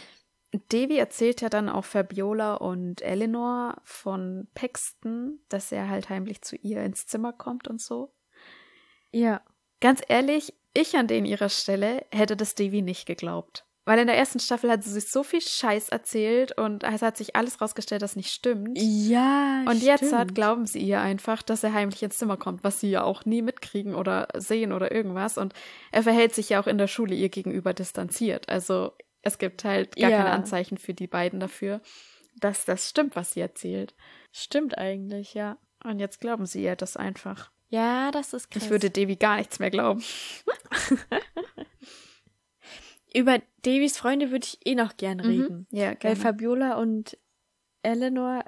[0.72, 6.56] Devi erzählt ja dann auch Fabiola und Eleanor von Paxton, dass er halt heimlich zu
[6.56, 8.12] ihr ins Zimmer kommt und so.
[9.10, 9.42] Ja.
[9.80, 13.64] Ganz ehrlich, ich an denen ihrer Stelle hätte das Devi nicht geglaubt.
[13.86, 17.18] Weil in der ersten Staffel hat sie sich so viel Scheiß erzählt und es hat
[17.18, 18.78] sich alles rausgestellt, das nicht stimmt.
[18.80, 19.62] Ja.
[19.68, 20.14] Und jetzt stimmt.
[20.14, 23.26] hat, glauben sie ihr einfach, dass er heimlich ins Zimmer kommt, was sie ja auch
[23.26, 25.36] nie mitkriegen oder sehen oder irgendwas.
[25.36, 25.52] Und
[25.92, 28.48] er verhält sich ja auch in der Schule ihr gegenüber distanziert.
[28.48, 28.92] Also
[29.24, 30.18] es gibt halt gar Ja.
[30.18, 31.80] keine Anzeichen für die beiden dafür,
[32.36, 33.94] dass das stimmt, was sie erzählt.
[34.32, 35.58] Stimmt eigentlich, ja.
[35.82, 37.50] Und jetzt glauben sie ihr das einfach.
[37.68, 38.64] Ja, das ist krass.
[38.64, 40.02] Ich würde Devi gar nichts mehr glauben.
[43.14, 45.66] Über Davies Freunde würde ich eh noch gern reden.
[45.70, 45.78] Mhm.
[45.78, 46.16] Ja, Weil gerne.
[46.16, 47.16] Fabiola und
[47.82, 48.44] Eleanor,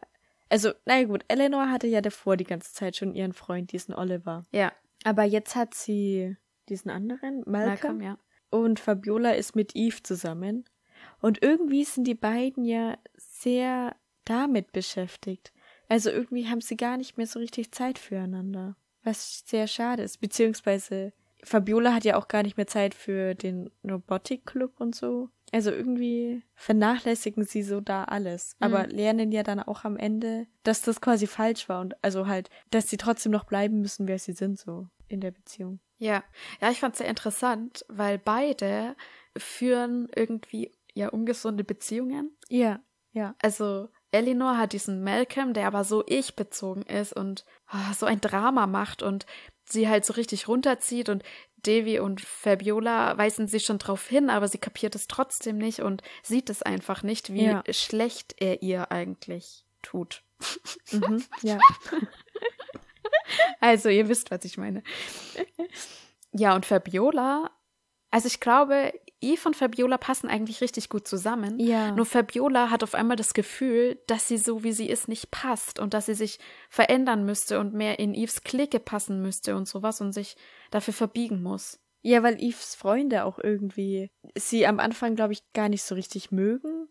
[0.49, 4.45] also, naja gut, Eleanor hatte ja davor die ganze Zeit schon ihren Freund, diesen Oliver.
[4.51, 4.73] Ja,
[5.05, 6.37] Aber jetzt hat sie
[6.69, 8.19] diesen anderen, Malcolm, Malcolm, ja.
[8.61, 10.65] Und Fabiola ist mit Eve zusammen.
[11.21, 15.53] Und irgendwie sind die beiden ja sehr damit beschäftigt.
[15.89, 18.77] Also irgendwie haben sie gar nicht mehr so richtig Zeit füreinander.
[19.05, 20.19] Was sehr schade ist.
[20.21, 21.13] Beziehungsweise
[21.45, 25.29] Fabiola hat ja auch gar nicht mehr Zeit für den Robotic Club und so.
[25.53, 28.57] Also irgendwie vernachlässigen sie so da alles.
[28.59, 31.81] Aber lernen ja dann auch am Ende, dass das quasi falsch war.
[31.81, 35.31] Und also halt, dass sie trotzdem noch bleiben müssen, wer sie sind, so in der
[35.31, 35.79] Beziehung.
[35.99, 36.23] Ja,
[36.61, 38.97] ja, ich fand es sehr interessant, weil beide
[39.37, 42.37] führen irgendwie ja ungesunde Beziehungen.
[42.49, 42.81] Ja,
[43.13, 43.35] ja.
[43.43, 48.67] Also Eleanor hat diesen Malcolm, der aber so ich-bezogen ist und ah, so ein Drama
[48.67, 49.27] macht und
[49.65, 51.23] sie halt so richtig runterzieht und
[51.57, 56.03] Devi und Fabiola weisen sie schon drauf hin, aber sie kapiert es trotzdem nicht und
[56.23, 57.65] sieht es einfach nicht, wie Ja.
[57.71, 60.23] schlecht er ihr eigentlich tut.
[60.93, 61.59] Mhm, ja.
[63.61, 64.83] Also, ihr wisst, was ich meine.
[66.33, 67.51] Ja, und Fabiola,
[68.11, 71.59] also ich glaube, Eve und Fabiola passen eigentlich richtig gut zusammen.
[71.59, 71.93] Ja.
[71.93, 75.79] Nur Fabiola hat auf einmal das Gefühl, dass sie so wie sie ist nicht passt
[75.79, 80.01] und dass sie sich verändern müsste und mehr in Eves Clique passen müsste und sowas
[80.01, 80.37] und sich
[80.71, 81.81] dafür verbiegen muss.
[82.03, 86.31] Ja, weil Eves Freunde auch irgendwie sie am Anfang, glaube ich, gar nicht so richtig
[86.31, 86.89] mögen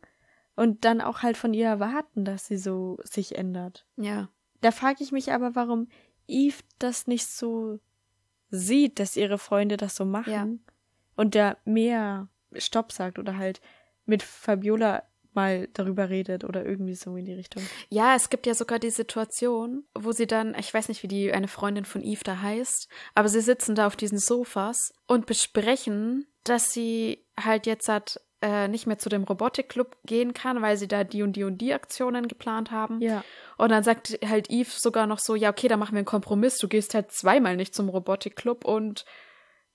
[0.56, 3.86] und dann auch halt von ihr erwarten, dass sie so sich ändert.
[3.98, 4.30] Ja.
[4.62, 5.88] Da frage ich mich aber, warum
[6.28, 7.80] Eve das nicht so
[8.50, 10.48] sieht, dass ihre Freunde das so machen Ja.
[11.16, 13.60] und da mehr Stopp sagt oder halt
[14.06, 15.04] mit Fabiola
[15.34, 17.62] mal darüber redet oder irgendwie so in die Richtung.
[17.90, 21.34] Ja, es gibt ja sogar die Situation, wo sie dann, ich weiß nicht, wie die
[21.34, 26.26] eine Freundin von Eve da heißt, aber sie sitzen da auf diesen Sofas und besprechen,
[26.46, 30.88] dass sie halt jetzt hat, äh, nicht mehr zu dem Robotikclub gehen kann, weil sie
[30.88, 33.02] da die und die und die Aktionen geplant haben.
[33.02, 33.24] Ja.
[33.58, 36.58] Und dann sagt halt Eve sogar noch so, ja, okay, dann machen wir einen Kompromiss.
[36.58, 39.06] Du gehst halt zweimal nicht zum Robotikclub und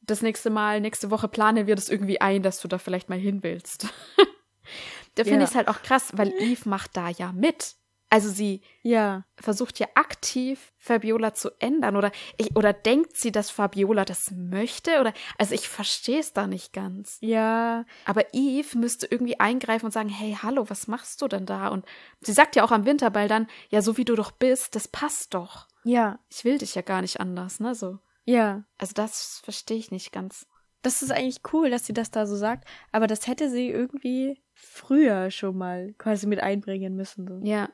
[0.03, 3.19] das nächste Mal, nächste Woche planen wir das irgendwie ein, dass du da vielleicht mal
[3.19, 3.89] hin willst.
[5.15, 5.45] da finde Ja.
[5.45, 7.75] ich es halt auch krass, weil Eve macht da ja mit.
[8.11, 9.25] Also sie Ja.
[9.37, 15.01] versucht ja aktiv Fabiola zu ändern oder ich, oder denkt sie, dass Fabiola das möchte
[15.01, 17.19] oder also ich verstehe es da nicht ganz.
[17.21, 17.85] Ja.
[18.05, 21.69] Aber Eve müsste irgendwie eingreifen und sagen, hey, hallo, was machst du denn da?
[21.69, 21.87] Und
[22.21, 25.33] sie sagt ja auch am Winterball dann, ja, so wie du doch bist, das passt
[25.35, 25.69] doch.
[25.85, 26.19] Ja.
[26.31, 27.99] Ich will dich ja gar nicht anders, ne, so.
[28.25, 28.65] Ja.
[28.77, 30.47] Also das verstehe ich nicht ganz.
[30.83, 34.43] Das ist eigentlich cool, dass sie das da so sagt, aber das hätte sie irgendwie
[34.55, 37.29] früher schon mal quasi mit einbringen müssen.
[37.29, 37.41] So.
[37.47, 37.69] Ja,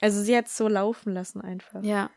[0.00, 1.82] Also sie hat es so laufen lassen einfach.
[1.82, 2.10] ja.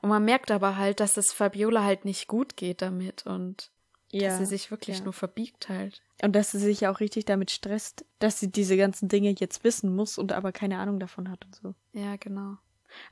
[0.00, 3.70] Und man merkt aber halt, dass es Fabiola halt nicht gut geht damit und
[4.10, 5.04] dass sie sich wirklich ja.
[5.04, 6.02] nur verbiegt halt.
[6.22, 9.64] Und dass sie sich ja auch richtig damit stresst, dass sie diese ganzen Dinge jetzt
[9.64, 11.74] wissen muss und aber keine Ahnung davon hat und so.
[11.92, 12.56] Ja, genau.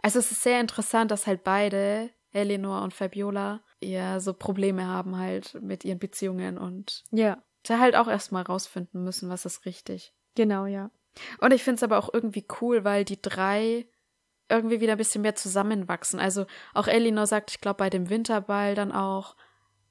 [0.01, 5.19] Also es ist sehr interessant, dass halt beide, Eleanor und Fabiola, ja so Probleme haben
[5.19, 10.15] halt mit ihren Beziehungen und Ja, da halt auch erstmal rausfinden müssen, was ist richtig.
[10.35, 10.91] genau, ja.
[11.39, 13.87] Und ich finde es aber auch irgendwie cool, weil die drei
[14.49, 16.21] irgendwie wieder ein bisschen mehr zusammenwachsen.
[16.21, 19.37] Also auch Elinor sagt, ich glaube, bei dem Winterball dann auch,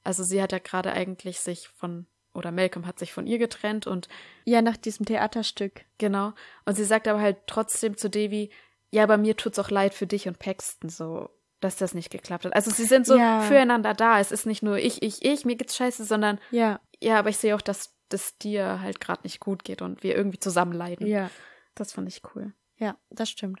[0.04, 3.86] also sie hat ja gerade eigentlich sich von, oder Malcolm hat sich von ihr getrennt
[3.86, 4.08] und
[4.44, 5.84] Ja, nach diesem Theaterstück.
[5.98, 6.32] genau.
[6.66, 8.50] Und sie sagt aber halt trotzdem zu Davy,
[8.90, 11.30] ja, aber mir tut's auch leid für dich und Paxton so.
[11.60, 12.54] dass das nicht geklappt hat.
[12.54, 13.40] Also sie sind so Ja.
[13.40, 14.20] füreinander da.
[14.20, 17.38] Es ist nicht nur ich, ich, ich, mir geht's scheiße, sondern Ja, ja, aber ich
[17.38, 21.06] sehe auch, dass das dir halt gerade nicht gut geht und wir irgendwie zusammen leiden.
[21.06, 21.30] ja,
[21.74, 22.52] Das fand ich cool.
[22.76, 23.60] ja, das stimmt.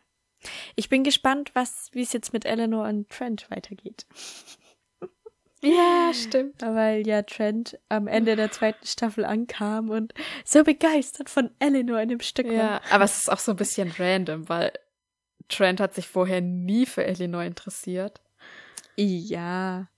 [0.76, 4.06] Ich bin gespannt, was, wie es jetzt mit Eleanor und Trent weitergeht.
[5.62, 6.60] Ja, stimmt.
[6.60, 10.12] Weil ja Trent am Ende der zweiten Staffel ankam und
[10.44, 12.82] so begeistert von Eleanor in dem Stück Ja, war.
[12.90, 14.72] aber es ist auch so ein bisschen random, weil
[15.48, 18.20] Trent hat sich vorher nie für Eleanor interessiert.
[18.96, 19.88] Ja.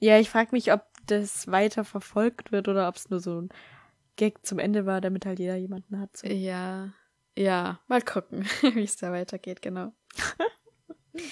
[0.00, 3.48] Ja, ich frage mich, ob das weiter verfolgt wird oder ob es nur so ein
[4.16, 6.16] Gag zum Ende war, damit halt jeder jemanden hat.
[6.16, 6.26] So.
[6.26, 6.92] Ja,
[7.36, 8.44] ja, mal gucken,
[8.74, 9.92] wie es da weitergeht, genau.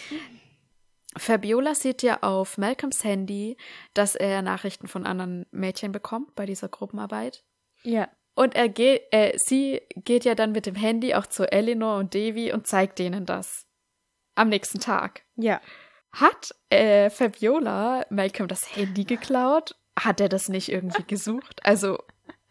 [1.17, 3.57] Fabiola sieht ja auf Malcolms Handy,
[3.95, 7.45] dass er Nachrichten von anderen Mädchen bekommt bei dieser Gruppenarbeit.
[7.83, 8.09] Ja.
[8.35, 12.15] Und er geht, äh, sie geht ja dann mit dem Handy auch zu Eleanor und
[12.15, 13.67] Davy und zeigt denen das.
[14.35, 15.25] Am nächsten Tag.
[15.35, 15.61] Ja.
[16.13, 19.77] Hat äh, Fabiola Malcolm das Handy geklaut?
[19.99, 21.61] Hat er das nicht irgendwie gesucht?
[21.65, 21.99] Also,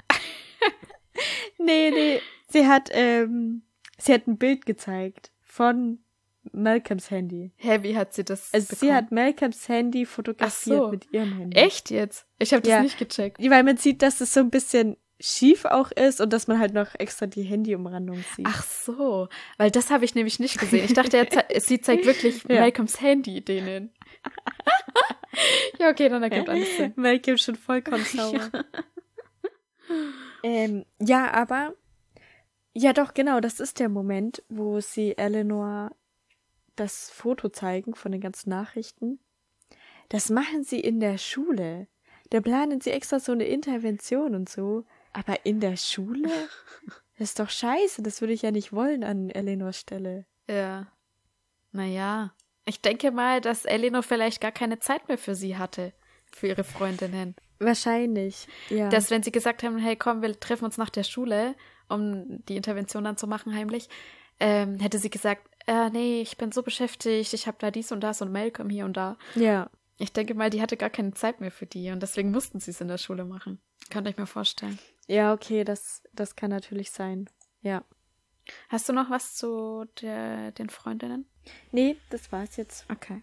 [1.58, 2.22] Nee, nee.
[2.48, 3.64] Sie hat, ähm,
[3.98, 6.00] sie hat ein Bild gezeigt von
[6.54, 7.52] Malcolms Handy.
[7.58, 8.94] hä, wie hat sie das Also sie bekommen?
[8.96, 10.90] hat Malcolms Handy fotografiert so.
[10.90, 11.58] mit ihrem Handy.
[11.58, 12.26] Echt jetzt?
[12.40, 12.82] Ich habe das Ja.
[12.82, 13.40] nicht gecheckt.
[13.42, 16.74] Weil man sieht, dass es so ein bisschen schief auch ist und dass man halt
[16.74, 18.46] noch extra die Handyumrandung sieht.
[18.48, 20.86] Ach so, weil das habe ich nämlich nicht gesehen.
[20.86, 21.28] Ich dachte, er
[21.60, 22.62] sie zeigt wirklich Ja.
[22.62, 23.92] Malcolms Handy denen.
[25.80, 26.94] ja, okay, dann ergibt alles Sinn.
[26.96, 28.52] Malcolm schon vollkommen sauer.
[30.44, 31.74] ähm, ja, aber
[32.74, 35.92] ja doch, genau, das ist der Moment, wo sie Eleanor
[36.76, 39.20] das Foto zeigen von den ganzen Nachrichten.
[40.10, 41.88] Das machen sie in der Schule.
[42.30, 44.86] Da planen sie extra so eine Intervention und so.
[45.18, 46.30] Aber in der Schule?
[47.20, 48.04] Das ist doch scheiße.
[48.04, 50.28] Das würde ich ja nicht wollen an Eleanors Stelle.
[50.48, 50.86] Ja.
[51.72, 52.32] Naja,
[52.66, 55.94] ich denke mal, dass Eleanor vielleicht gar keine Zeit mehr für sie hatte,
[56.32, 57.36] für ihre Freundinnen.
[57.58, 58.48] Wahrscheinlich.
[58.70, 58.90] Ja.
[58.90, 61.56] Dass wenn sie gesagt haben, hey komm, wir treffen uns nach der Schule,
[61.90, 63.90] um die Intervention dann zu machen heimlich,
[64.40, 68.02] ähm, hätte sie gesagt, äh, nee, ich bin so beschäftigt, ich habe da dies und
[68.02, 69.18] das und Malcolm hier und da.
[69.34, 69.72] ja.
[70.00, 72.70] Ich denke mal, die hatte gar keine Zeit mehr für die und deswegen mussten sie
[72.70, 73.60] es in der Schule machen.
[73.90, 74.78] Könnte ich mir vorstellen.
[75.08, 77.30] Ja, okay, das, das kann natürlich sein.
[77.62, 77.84] Ja.
[78.70, 81.26] Hast du noch was zu der, den Freundinnen?
[81.72, 82.86] Nee, das war's jetzt.
[82.90, 83.22] Okay.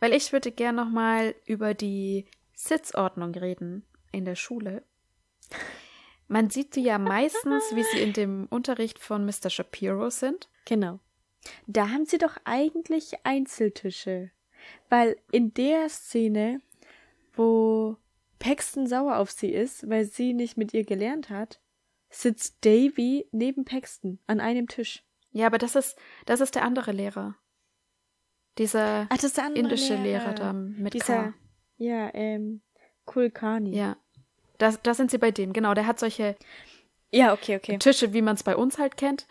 [0.00, 4.84] Weil ich würde gerne noch mal über die Sitzordnung reden in der Schule.
[6.28, 9.50] Man sieht sie ja meistens, wie sie in dem Unterricht von Mr.
[9.50, 10.48] Shapiro sind.
[10.66, 11.00] Genau.
[11.66, 14.30] Da haben sie doch eigentlich Einzeltische.
[14.88, 16.60] Weil in der Szene,
[17.34, 17.96] wo
[18.38, 21.60] Paxton sauer auf sie ist, weil sie nicht mit ihr gelernt hat,
[22.10, 25.04] sitzt Davy neben Paxton an einem Tisch.
[25.30, 27.36] Ja, aber das ist, das ist der andere Lehrer.
[28.56, 31.34] Dieser Ach, das der indische Lehrer, da mit Dieser, K.
[31.76, 32.62] ja, ähm,
[33.04, 33.76] Kulkani.
[33.76, 33.96] Ja.
[34.58, 35.74] Da, da sind sie bei dem, genau.
[35.74, 36.36] Der hat solche
[37.10, 37.78] Ja, okay, okay.
[37.78, 39.26] Tische, wie man es bei uns halt kennt.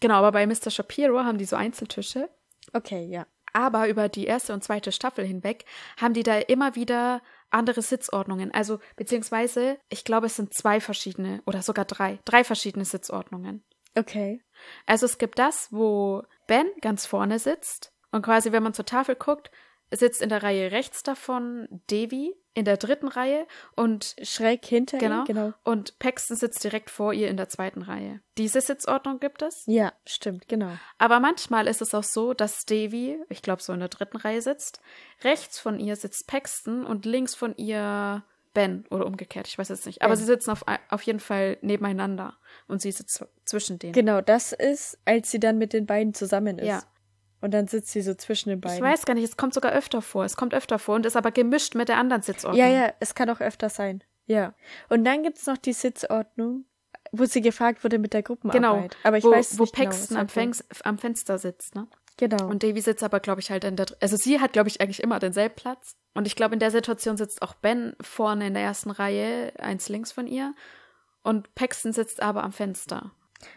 [0.00, 0.70] Genau, aber bei Mr.
[0.70, 2.28] Shapiro haben die so Einzeltische.
[2.72, 3.26] Okay, ja.
[3.52, 5.64] Aber über die erste und zweite Staffel hinweg
[6.00, 8.52] haben die da immer wieder andere Sitzordnungen.
[8.52, 12.18] Also, beziehungsweise, ich glaube, es sind zwei verschiedene oder sogar drei.
[12.24, 13.64] Drei verschiedene Sitzordnungen.
[13.96, 14.42] Okay.
[14.86, 19.16] Also, es gibt das, wo Ben ganz vorne sitzt und quasi, wenn man zur Tafel
[19.16, 19.50] guckt,
[19.92, 25.20] sitzt in der Reihe rechts davon Devi in der dritten Reihe und Schräg hinter Genau.
[25.20, 25.52] ihm, genau.
[25.62, 28.20] und Paxton sitzt direkt vor ihr in der zweiten Reihe.
[28.38, 29.62] Diese Sitzordnung gibt es.
[29.66, 30.72] Ja, stimmt, genau.
[30.98, 34.42] Aber manchmal ist es auch so, dass Davy, ich glaube so in der dritten Reihe
[34.42, 34.80] sitzt,
[35.22, 39.86] rechts von ihr sitzt Paxton und links von ihr Ben oder umgekehrt, ich weiß jetzt
[39.86, 40.02] nicht.
[40.02, 40.18] Aber Ben.
[40.18, 42.36] sie sitzen auf, auf jeden Fall nebeneinander
[42.66, 43.92] und sie sitzt zwischen denen.
[43.92, 46.66] Genau, das ist, als sie dann mit den beiden zusammen ist.
[46.66, 46.82] Ja.
[47.40, 48.76] Und dann sitzt sie so zwischen den beiden.
[48.76, 50.24] Ich weiß gar nicht, es kommt sogar öfter vor.
[50.24, 52.60] Es kommt öfter vor und ist aber gemischt mit der anderen Sitzordnung.
[52.60, 54.04] Ja, ja, es kann auch öfter sein.
[54.26, 54.54] Ja.
[54.88, 56.66] Und dann gibt's noch die Sitzordnung,
[57.12, 58.92] wo sie gefragt wurde mit der Gruppenarbeit.
[58.92, 61.74] Genau, Aber ich wo, weiß wo nicht genau, Paxton was am, Fengs, am Fenster sitzt,
[61.74, 61.88] ne?
[62.18, 62.48] Genau.
[62.48, 63.86] Und Davy sitzt aber, glaube ich, halt in der.
[64.00, 65.96] Also sie hat, glaube ich, eigentlich immer denselben Platz.
[66.12, 69.88] Und ich glaube, in der Situation sitzt auch Ben vorne in der ersten Reihe, eins
[69.88, 70.54] links von ihr.
[71.22, 73.12] Und Paxton sitzt aber am Fenster.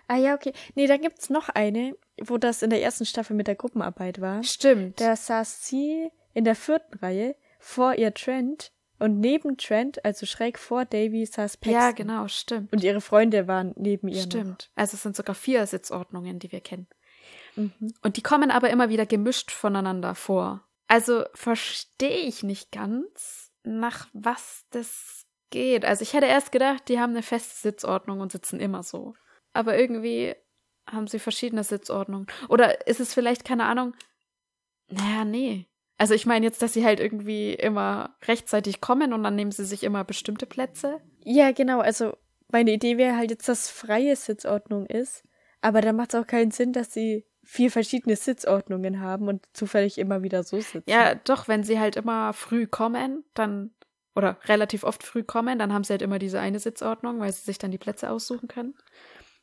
[0.07, 0.53] Ah ja, okay.
[0.75, 4.43] Nee, da gibt's noch eine, wo das in der ersten Staffel mit der Gruppenarbeit war.
[4.43, 4.99] Stimmt.
[5.01, 10.57] Da saß sie in der vierten Reihe vor ihr Trent und neben Trent, also schräg
[10.57, 11.73] vor Davy, saß Paxton.
[11.73, 12.71] ja, genau, stimmt.
[12.71, 14.21] Und ihre Freunde waren neben ihr.
[14.21, 14.69] Stimmt.
[14.75, 16.87] Also es sind sogar vier Sitzordnungen, die wir kennen.
[17.55, 17.63] Noch.
[17.63, 17.93] Mhm.
[18.01, 20.63] Und die kommen aber immer wieder gemischt voneinander vor.
[20.87, 25.85] Also verstehe ich nicht ganz, nach was das geht.
[25.85, 29.15] Also ich hätte erst gedacht, die haben eine feste Sitzordnung und sitzen immer so.
[29.53, 30.35] Aber irgendwie
[30.89, 32.27] haben sie verschiedene Sitzordnungen.
[32.49, 33.93] Oder ist es vielleicht, keine Ahnung,
[34.89, 35.67] naja, nee.
[35.97, 39.65] Also ich meine jetzt, dass sie halt irgendwie immer rechtzeitig kommen und dann nehmen sie
[39.65, 40.99] sich immer bestimmte Plätze.
[41.23, 41.79] Ja, genau.
[41.79, 42.17] Also
[42.51, 45.23] meine Idee wäre halt jetzt, dass freie Sitzordnung ist.
[45.61, 49.97] Aber da macht es auch keinen Sinn, dass sie vier verschiedene Sitzordnungen haben und zufällig
[49.97, 50.89] immer wieder so sitzen.
[50.89, 53.73] Ja, doch, wenn sie halt immer früh kommen, dann
[54.15, 57.41] oder relativ oft früh kommen, dann haben sie halt immer diese eine Sitzordnung, weil sie
[57.41, 58.75] sich dann die Plätze aussuchen können.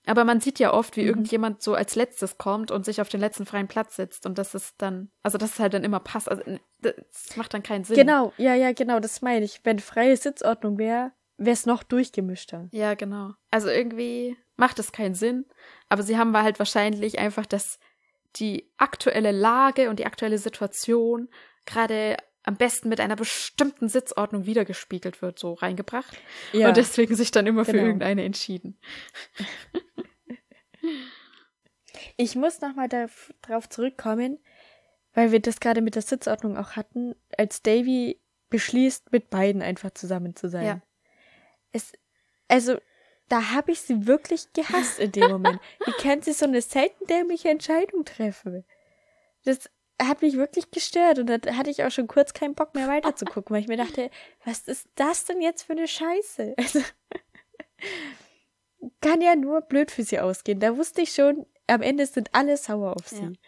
[0.06, 1.08] Aber man sieht ja oft, wie Mhm.
[1.08, 4.54] irgendjemand so als letztes kommt und sich auf den letzten freien Platz setzt und das
[4.54, 6.28] ist dann, also das ist halt dann immer passt.
[6.30, 7.96] Also n- das macht dann keinen Sinn.
[7.96, 9.60] Genau, ja, ja, genau, das meine ich.
[9.64, 12.68] Wenn freie Sitzordnung wäre, wäre es noch durchgemischter.
[12.72, 13.32] Ja, genau.
[13.50, 15.44] Also irgendwie macht es keinen Sinn,
[15.88, 17.78] aber sie haben halt wahrscheinlich einfach das,
[18.36, 21.28] die aktuelle Lage und die aktuelle Situation
[21.66, 26.16] gerade am besten mit einer bestimmten Sitzordnung wiedergespiegelt wird, so reingebracht.
[26.54, 27.84] Ja, Und deswegen sich dann immer für Genau.
[27.84, 28.78] irgendeine entschieden.
[32.16, 34.38] ich muss nochmal darauf zurückkommen,
[35.14, 39.90] weil wir das gerade mit der Sitzordnung auch hatten, als Davy beschließt, mit beiden einfach
[39.92, 40.66] zusammen zu sein.
[40.66, 40.80] Ja.
[41.72, 41.92] Es,
[42.48, 42.78] also,
[43.28, 45.60] da habe ich sie wirklich gehasst in dem Moment.
[45.86, 48.64] Wie kann sie so eine selten dämliche Entscheidung treffen?
[49.44, 49.70] Das
[50.02, 53.54] hat mich wirklich gestört und da hatte ich auch schon kurz keinen Bock mehr weiterzugucken,
[53.54, 54.10] weil ich mir dachte,
[54.44, 56.54] was ist das denn jetzt für eine Scheiße?
[56.58, 56.80] Also,
[59.00, 60.60] kann ja nur blöd für sie ausgehen.
[60.60, 63.38] Da wusste ich schon, am Ende sind alle sauer auf sie.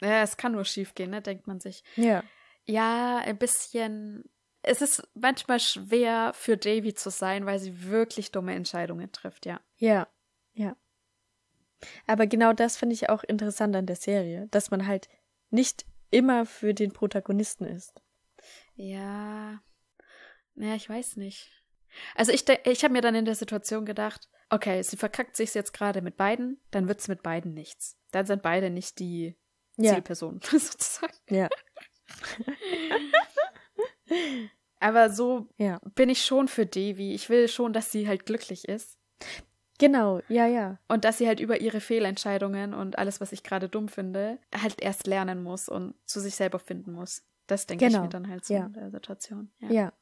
[0.00, 1.82] Ja, es kann nur schief gehen, ne, denkt man sich.
[1.96, 2.22] Ja.
[2.64, 4.24] Ja, ein bisschen.
[4.62, 9.60] Es ist manchmal schwer für Davy zu sein, weil sie wirklich dumme Entscheidungen trifft, ja.
[9.76, 10.08] Ja,
[10.54, 10.76] ja.
[12.06, 15.08] Aber genau das finde ich auch interessant an der Serie, dass man halt
[15.50, 18.02] nicht immer für den Protagonisten ist.
[18.74, 19.62] Ja.
[20.54, 21.50] Naja, ich weiß nicht.
[22.14, 25.72] Also ich, ich habe mir dann in der Situation gedacht, okay, sie verkackt sich jetzt
[25.72, 27.96] gerade mit beiden, dann wird's mit beiden nichts.
[28.10, 29.36] Dann sind beide nicht die
[29.76, 29.92] Ja.
[29.94, 31.14] Zielpersonen, sozusagen.
[31.28, 31.48] Ja.
[34.80, 35.80] Aber so Ja.
[35.94, 37.12] bin ich schon für Devi.
[37.14, 38.98] Ich will schon, dass sie halt glücklich ist.
[39.78, 40.78] Genau, ja, ja.
[40.88, 44.80] Und dass sie halt über ihre Fehlentscheidungen und alles, was ich gerade dumm finde, halt
[44.80, 47.22] erst lernen muss und zu sich selber finden muss.
[47.46, 48.66] Das denke ich Genau, mir dann halt so ja.
[48.66, 49.52] in der Situation.
[49.60, 49.92] Ja.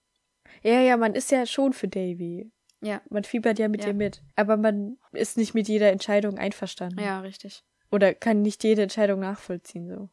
[0.62, 2.50] Ja, ja, man ist ja schon für Davy.
[2.80, 3.00] Ja.
[3.08, 3.88] Man fiebert ja mit Ja.
[3.88, 4.22] ihr mit.
[4.36, 7.00] Aber man ist nicht mit jeder Entscheidung einverstanden.
[7.00, 7.64] Ja, richtig.
[7.90, 10.08] Oder kann nicht jede Entscheidung nachvollziehen, so.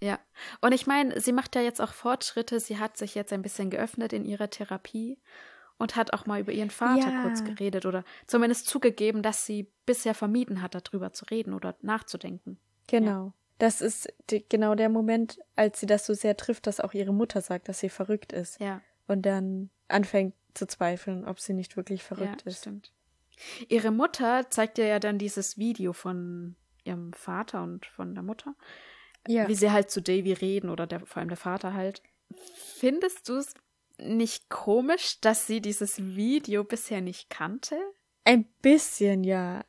[0.00, 0.18] Ja.
[0.60, 2.60] Und ich meine, sie macht ja jetzt auch Fortschritte.
[2.60, 5.18] Sie hat sich jetzt ein bisschen geöffnet in ihrer Therapie
[5.78, 7.22] und hat auch mal über ihren Vater Ja.
[7.22, 12.58] kurz geredet oder zumindest zugegeben, dass sie bisher vermieden hat, darüber zu reden oder nachzudenken.
[12.86, 13.32] Genau.
[13.58, 17.12] Das ist die, genau der Moment, als sie das so sehr trifft, dass auch ihre
[17.14, 18.60] Mutter sagt, dass sie verrückt ist.
[18.60, 18.82] Ja.
[19.06, 22.60] Und dann anfängt zu zweifeln, ob sie nicht wirklich verrückt ja, ist.
[22.60, 22.92] Stimmt.
[23.68, 28.54] Ihre Mutter zeigt ihr ja dann dieses Video von ihrem Vater und von der Mutter,
[29.26, 29.48] Ja.
[29.48, 32.02] wie sie halt zu Davy reden oder der, vor allem der Vater halt.
[32.76, 33.54] Findest du es
[33.98, 37.78] nicht komisch, dass sie dieses Video bisher nicht kannte?
[38.24, 39.64] Ein bisschen, ja.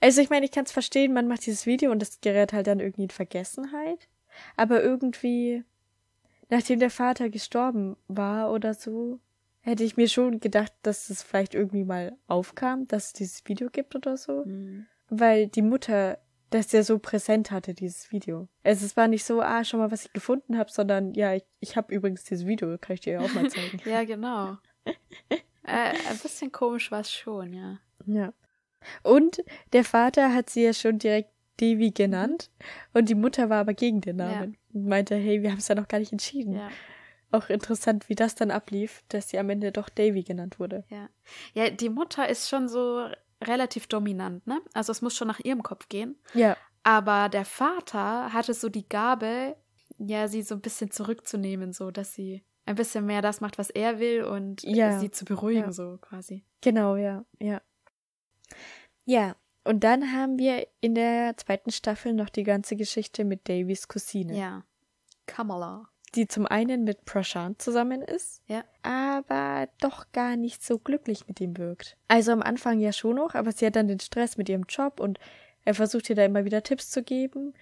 [0.00, 2.66] Also ich meine, ich kann es verstehen, man macht dieses Video und das gerät halt
[2.66, 4.08] dann irgendwie in Vergessenheit.
[4.56, 5.64] Aber irgendwie,
[6.48, 9.18] nachdem der Vater gestorben war oder so,
[9.60, 13.68] hätte ich mir schon gedacht, dass es vielleicht irgendwie mal aufkam, dass es dieses Video
[13.70, 14.44] gibt oder so.
[15.08, 16.18] Weil die Mutter
[16.50, 18.48] das ja so präsent hatte, dieses Video.
[18.64, 21.44] Also es war nicht so, ah, schau mal, was ich gefunden habe, sondern ja, ich,
[21.60, 23.80] ich habe übrigens dieses Video, kann ich dir ja auch mal zeigen.
[23.84, 24.56] Ja, genau.
[25.28, 27.78] äh, ein bisschen komisch war es schon, ja.
[28.06, 28.32] Ja.
[29.02, 29.42] Und
[29.72, 31.30] der Vater hat sie ja schon direkt
[31.60, 32.50] Devi genannt
[32.94, 35.74] und die Mutter war aber gegen den Namen und meinte, hey, wir haben es ja
[35.74, 36.54] noch gar nicht entschieden.
[36.54, 36.70] Ja,
[37.32, 40.84] Auch interessant, wie das dann ablief, dass sie am Ende doch Davy genannt wurde.
[40.88, 41.08] ja.
[41.54, 43.08] Ja, die Mutter ist schon so
[43.42, 44.60] relativ dominant, ne?
[44.74, 46.16] Also es muss schon nach ihrem Kopf gehen.
[46.34, 49.56] Ja, Aber der Vater hatte so die Gabe,
[49.98, 53.70] ja, sie so ein bisschen zurückzunehmen, so dass sie ein bisschen mehr das macht, was
[53.70, 55.72] er will und Ja, sie zu beruhigen, ja.
[55.72, 56.44] so quasi.
[56.60, 57.60] genau, ja, ja.
[59.04, 63.88] Ja, und dann haben wir in der zweiten Staffel noch die ganze Geschichte mit Davys
[63.88, 64.64] Cousine, Ja.
[65.26, 65.88] Kamala.
[66.14, 68.64] Die zum einen mit Prashant zusammen ist, Ja.
[68.82, 71.96] aber doch gar nicht so glücklich mit ihm wirkt.
[72.08, 74.98] Also am Anfang ja schon noch, aber sie hat dann den Stress mit ihrem Job
[75.00, 75.18] und
[75.64, 77.54] er versucht ihr da immer wieder Tipps zu geben,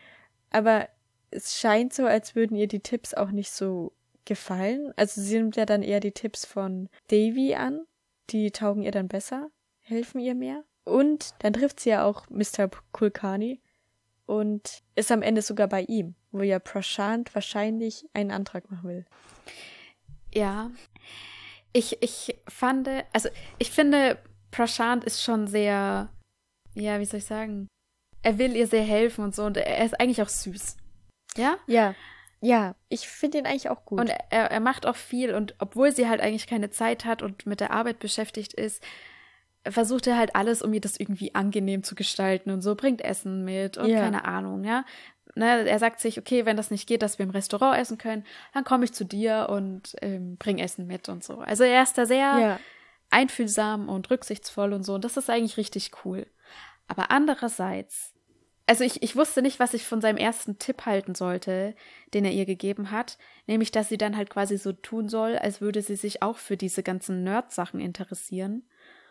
[0.51, 0.89] aber
[1.31, 3.93] es scheint so, als würden ihr die Tipps auch nicht so
[4.25, 4.93] gefallen.
[4.97, 7.85] Also sie nimmt ja dann eher die Tipps von Davy an,
[8.31, 9.51] die taugen ihr dann besser,
[9.81, 10.65] helfen ihr mehr.
[10.85, 12.71] Und dann trifft sie ja auch Mr.
[12.93, 13.61] Kulkani
[14.25, 19.07] und ist am Ende sogar bei ihm, wo ja Prashant wahrscheinlich einen Antrag machen will.
[20.35, 20.71] Ja.
[21.73, 23.29] Ich, ich fand, also
[23.59, 24.19] ich finde,
[24.51, 26.09] Prashant ist schon sehr,
[26.75, 27.69] ja, wie soll ich sagen?
[28.23, 30.77] Er will ihr sehr helfen und so und er ist eigentlich auch süß.
[31.37, 31.57] Ja?
[31.67, 31.95] Ja,
[32.41, 34.01] Ja, ich finde ihn eigentlich auch gut.
[34.01, 37.47] Und er, er macht auch viel und obwohl sie halt eigentlich keine Zeit hat und
[37.47, 38.83] mit der Arbeit beschäftigt ist,
[39.69, 43.45] versucht er halt alles, um ihr das irgendwie angenehm zu gestalten und so, bringt Essen
[43.45, 44.01] mit und Ja.
[44.01, 44.85] keine Ahnung, ja.
[45.39, 48.25] Ne, er sagt sich, okay, wenn das nicht geht, dass wir im Restaurant essen können,
[48.53, 51.39] dann komme ich zu dir und ähm, bring Essen mit und so.
[51.39, 52.61] Also er ist da sehr ja,
[53.11, 54.95] einfühlsam und rücksichtsvoll und so.
[54.95, 56.27] Und das ist eigentlich richtig cool.
[56.89, 58.15] Aber andererseits,
[58.67, 61.77] also ich, ich wusste nicht, was ich von seinem ersten Tipp halten sollte,
[62.15, 63.17] den er ihr gegeben hat.
[63.47, 66.57] Nämlich, dass sie dann halt quasi so tun soll, als würde sie sich auch für
[66.57, 68.65] diese ganzen Nerd-Sachen interessieren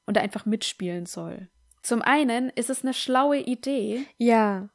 [0.06, 1.48] und da einfach mitspielen soll.
[1.84, 4.06] Zum einen ist es eine schlaue Idee.
[4.18, 4.68] ja.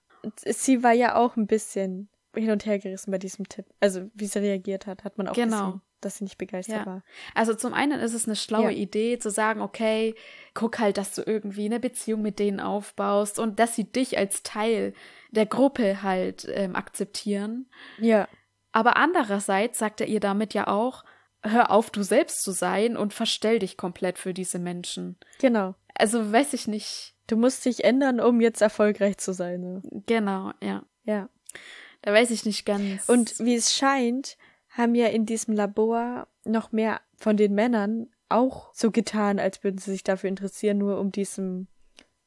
[0.44, 3.66] Sie war ja auch ein bisschen hin und her gerissen bei diesem Tipp.
[3.81, 5.66] Also, wie sie reagiert hat, hat man auch Genau.
[5.66, 6.86] gesehen, dass sie nicht begeistert Ja.
[6.86, 7.03] war.
[7.35, 8.77] Also zum einen ist es eine schlaue Ja.
[8.78, 10.15] Idee, zu sagen, okay,
[10.55, 14.43] guck halt, dass du irgendwie eine Beziehung mit denen aufbaust und dass sie dich als
[14.43, 14.94] Teil
[15.31, 17.69] der Gruppe halt ähm, akzeptieren.
[17.99, 18.28] Ja,
[18.73, 21.05] Aber andererseits sagt er ihr damit ja auch,
[21.43, 25.19] hör auf, du selbst zu sein und verstell dich komplett für diese Menschen.
[25.39, 25.74] genau.
[25.94, 27.11] Also weiß ich nicht.
[27.27, 29.61] Du musst dich ändern, um jetzt erfolgreich zu sein.
[29.61, 29.82] Ne?
[30.07, 30.85] Genau, ja.
[31.05, 31.28] Ja.
[32.03, 33.09] Da weiß ich nicht ganz.
[33.09, 34.36] Und wie es scheint,
[34.70, 39.78] haben ja in diesem Labor noch mehr von den Männern auch so getan, als würden
[39.78, 41.69] sie sich dafür interessieren, nur um diesem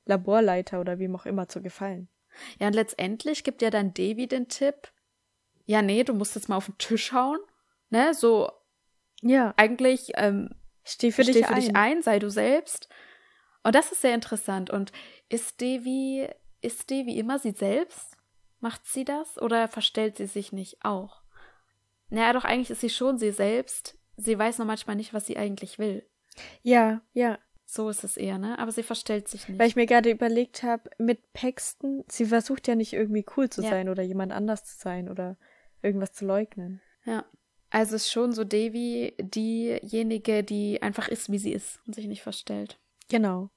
[0.05, 2.07] Laborleiter oder wem auch immer zu gefallen.
[2.59, 4.91] ja, und letztendlich gibt ja dann Davy den Tipp,
[5.65, 7.39] ja, nee, du musst jetzt mal auf den Tisch hauen.
[7.89, 8.51] Ne, so
[9.21, 10.49] Ja, eigentlich ähm,
[10.83, 11.59] steh für, steh dich, für ein.
[11.59, 12.87] dich ein, sei du selbst.
[13.65, 14.69] Und das ist sehr interessant.
[14.69, 14.91] Und
[15.27, 16.27] ist Devi,
[16.61, 18.15] ist Devi immer sie selbst?
[18.59, 19.41] Macht sie das?
[19.41, 21.21] Oder verstellt sie sich nicht auch?
[22.09, 23.97] Naja, doch eigentlich ist sie schon sie selbst.
[24.17, 26.07] Sie weiß nur manchmal nicht, was sie eigentlich will.
[26.61, 27.39] Ja, ja.
[27.65, 28.59] So ist es eher, ne?
[28.59, 29.59] Aber sie verstellt sich nicht.
[29.59, 33.63] Weil ich mir gerade überlegt habe, mit Paxton, sie versucht ja nicht irgendwie cool zu
[33.63, 33.71] Ja.
[33.71, 35.37] sein oder jemand anders zu sein oder
[35.81, 36.81] irgendwas zu leugnen.
[37.05, 37.25] ja.
[37.71, 42.21] Also ist schon so Devi diejenige, die einfach ist, wie sie ist und sich nicht
[42.21, 42.79] verstellt.
[43.09, 43.49] Genau.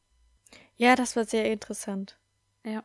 [0.78, 2.18] Ja, das war sehr interessant.
[2.64, 2.84] Ja.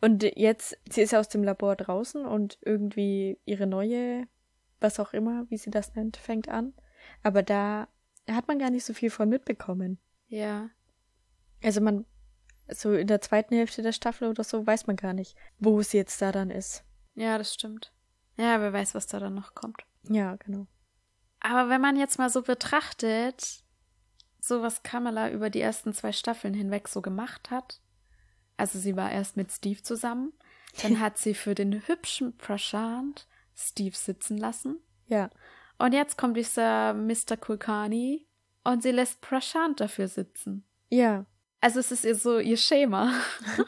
[0.00, 4.26] Und jetzt, sie ist ja aus dem Labor draußen und irgendwie ihre neue,
[4.80, 6.72] was auch immer, wie sie das nennt, fängt an.
[7.22, 7.88] Aber da
[8.30, 9.98] hat man gar nicht so viel von mitbekommen.
[10.28, 10.70] Ja.
[11.62, 12.06] Also man,
[12.68, 15.96] so in der zweiten Hälfte der Staffel oder so, weiß man gar nicht, wo sie
[15.96, 16.84] jetzt da dann ist.
[17.14, 17.92] Ja, das stimmt.
[18.36, 19.84] Ja, wer weiß, was da dann noch kommt.
[20.08, 20.66] Ja, genau.
[21.40, 23.63] Aber wenn man jetzt mal so betrachtet,
[24.46, 27.80] so was Kamala über die ersten zwei Staffeln hinweg so gemacht hat,
[28.56, 30.32] also sie war erst mit Steve zusammen,
[30.82, 33.26] dann hat sie für den hübschen Prashant
[33.56, 35.30] Steve sitzen lassen Ja.
[35.78, 37.36] und jetzt kommt dieser Mr.
[37.40, 38.26] Kulkani
[38.64, 40.64] und sie lässt Prashant dafür sitzen.
[40.90, 41.24] Ja.
[41.60, 43.12] Also es ist ihr so ihr Schema.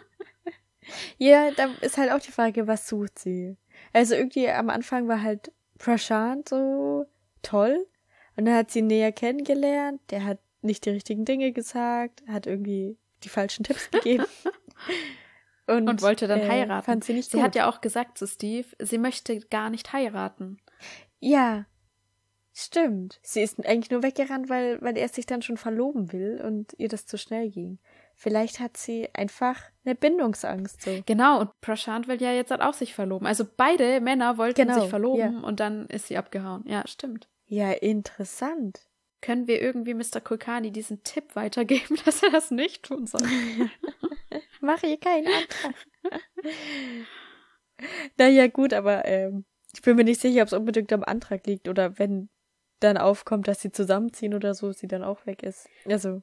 [1.18, 3.56] Ja, da ist halt auch die Frage, was sucht sie?
[3.92, 7.06] Also irgendwie am Anfang war halt Prashant so
[7.42, 7.86] toll
[8.36, 10.00] und dann hat sie ihn näher kennengelernt.
[10.10, 14.24] Der hat nicht die richtigen Dinge gesagt, hat irgendwie die falschen Tipps gegeben.
[15.68, 16.84] Und, Und wollte dann äh, heiraten.
[16.84, 17.44] Fand sie nicht Sie gut.
[17.44, 20.58] hat ja auch gesagt zu Steve, sie möchte gar nicht heiraten.
[21.18, 21.66] Ja,
[22.52, 23.18] stimmt.
[23.22, 26.88] Sie ist eigentlich nur weggerannt, weil, weil er sich dann schon verloben will und ihr
[26.88, 27.80] das zu schnell ging.
[28.14, 31.02] Vielleicht hat sie einfach eine Bindungsangst so.
[31.04, 33.26] Genau, und Prashant will ja jetzt halt auch sich verloben.
[33.26, 35.40] Also beide Männer wollten Genau, sich verloben ja.
[35.40, 36.62] und dann ist sie abgehauen.
[36.66, 37.28] Ja, stimmt.
[37.46, 38.85] Ja, interessant.
[39.22, 40.20] Können wir irgendwie Mr.
[40.22, 43.22] Kulkani diesen Tipp weitergeben, dass er das nicht tun soll?
[44.60, 45.74] Mach hier keinen Antrag.
[48.18, 49.44] naja, gut, aber ähm,
[49.74, 52.28] ich bin mir nicht sicher, ob es unbedingt am Antrag liegt oder wenn
[52.80, 55.68] dann aufkommt, dass sie zusammenziehen oder so, sie dann auch weg ist.
[55.86, 56.22] Also,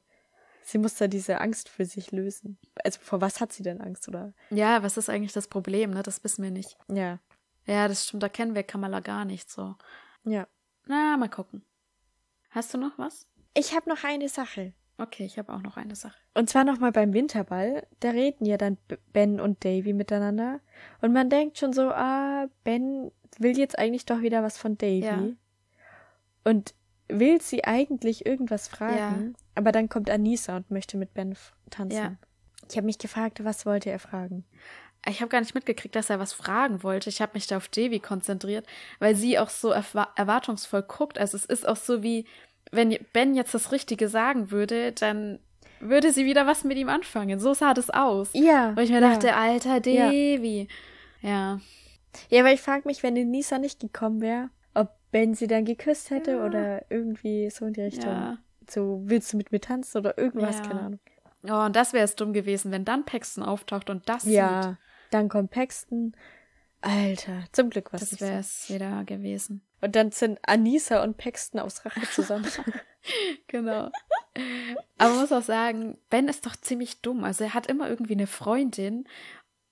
[0.62, 2.58] sie muss da diese Angst für sich lösen.
[2.84, 4.34] Also, vor was hat sie denn Angst, oder?
[4.50, 6.02] ja, was ist eigentlich das Problem, ne?
[6.02, 6.76] Das wissen wir nicht.
[6.88, 7.18] Ja,
[7.66, 9.74] Ja, das stimmt, da kennen wir Kamala gar nicht so.
[10.24, 10.46] ja.
[10.86, 11.64] Na, mal gucken.
[12.54, 13.26] Hast du noch was?
[13.54, 14.74] Ich habe noch eine Sache.
[14.96, 16.16] Okay, ich habe auch noch eine Sache.
[16.34, 17.84] Und zwar nochmal beim Winterball.
[17.98, 18.78] Da reden ja dann
[19.12, 20.60] Ben und Davy miteinander.
[21.00, 25.00] Und man denkt schon so, ah, Ben will jetzt eigentlich doch wieder was von Davy.
[25.00, 25.28] Ja.
[26.44, 26.74] Und
[27.08, 29.34] will sie eigentlich irgendwas fragen.
[29.56, 31.34] Aber dann kommt Anissa und möchte mit Ben
[31.70, 31.96] tanzen.
[31.96, 32.14] Ja.
[32.70, 34.44] Ich habe mich gefragt, was wollte er fragen?
[35.08, 37.10] Ich habe gar nicht mitgekriegt, dass er was fragen wollte.
[37.10, 38.66] Ich habe mich da auf Devi konzentriert,
[39.00, 41.18] weil sie auch so erwa erwartungsvoll guckt.
[41.18, 42.26] Also es ist auch so wie,
[42.72, 45.40] wenn Ben jetzt das Richtige sagen würde, dann
[45.80, 47.38] würde sie wieder was mit ihm anfangen.
[47.38, 48.30] So sah das aus.
[48.32, 48.74] Ja.
[48.76, 49.10] Wo ich mir ja.
[49.10, 49.80] dachte, alter.
[49.80, 50.68] Devi.
[51.20, 51.60] Ja.
[52.30, 56.10] Ja, aber ich frage mich, wenn Anissa nicht gekommen wäre, ob Ben sie dann geküsst
[56.10, 56.46] hätte Ja.
[56.46, 58.10] oder irgendwie so in die Richtung.
[58.10, 58.38] Ja.
[58.70, 61.00] So, willst du mit mir tanzen oder irgendwas, keine Ahnung.
[61.46, 64.76] Oh, und das wäre es dumm gewesen, wenn dann Paxton auftaucht und das Ja, sieht.
[65.14, 66.16] Dann kommt Paxton.
[66.80, 69.62] Alter, zum Glück was Das wäre es wieder gewesen.
[69.80, 72.46] Und dann sind Anissa und Paxton aus Rache zusammen.
[73.46, 73.90] Genau.
[74.98, 77.24] Aber man muss auch sagen, Ben ist doch ziemlich dumm.
[77.24, 79.06] Also er hat immer irgendwie eine Freundin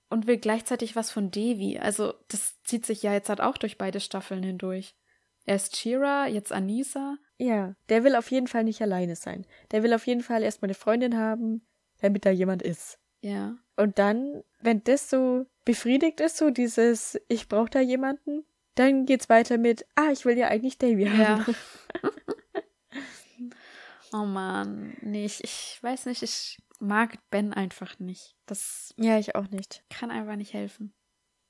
[0.09, 1.79] und will gleichzeitig was von Devi.
[1.79, 4.95] Also das zieht sich ja jetzt halt auch durch beide Staffeln hindurch.
[5.45, 7.17] Erst Shira, jetzt Anissa.
[7.39, 9.45] ja, der will auf jeden Fall nicht alleine sein.
[9.73, 11.67] Der will auf jeden Fall erstmal eine Freundin haben,
[12.01, 12.99] damit da jemand ist.
[13.23, 13.57] Ja.
[13.77, 18.45] Und dann, wenn das so befriedigt ist, so dieses, ich brauche da jemanden,
[18.75, 21.21] dann geht's weiter mit, ah, ich will ja eigentlich Davy haben.
[21.21, 21.45] Ja.
[24.13, 28.35] oh man, nee, ich, ich weiß nicht, ich mag Ben einfach nicht.
[28.47, 29.85] Das Ja, ich auch nicht.
[29.91, 30.95] kann einfach nicht helfen.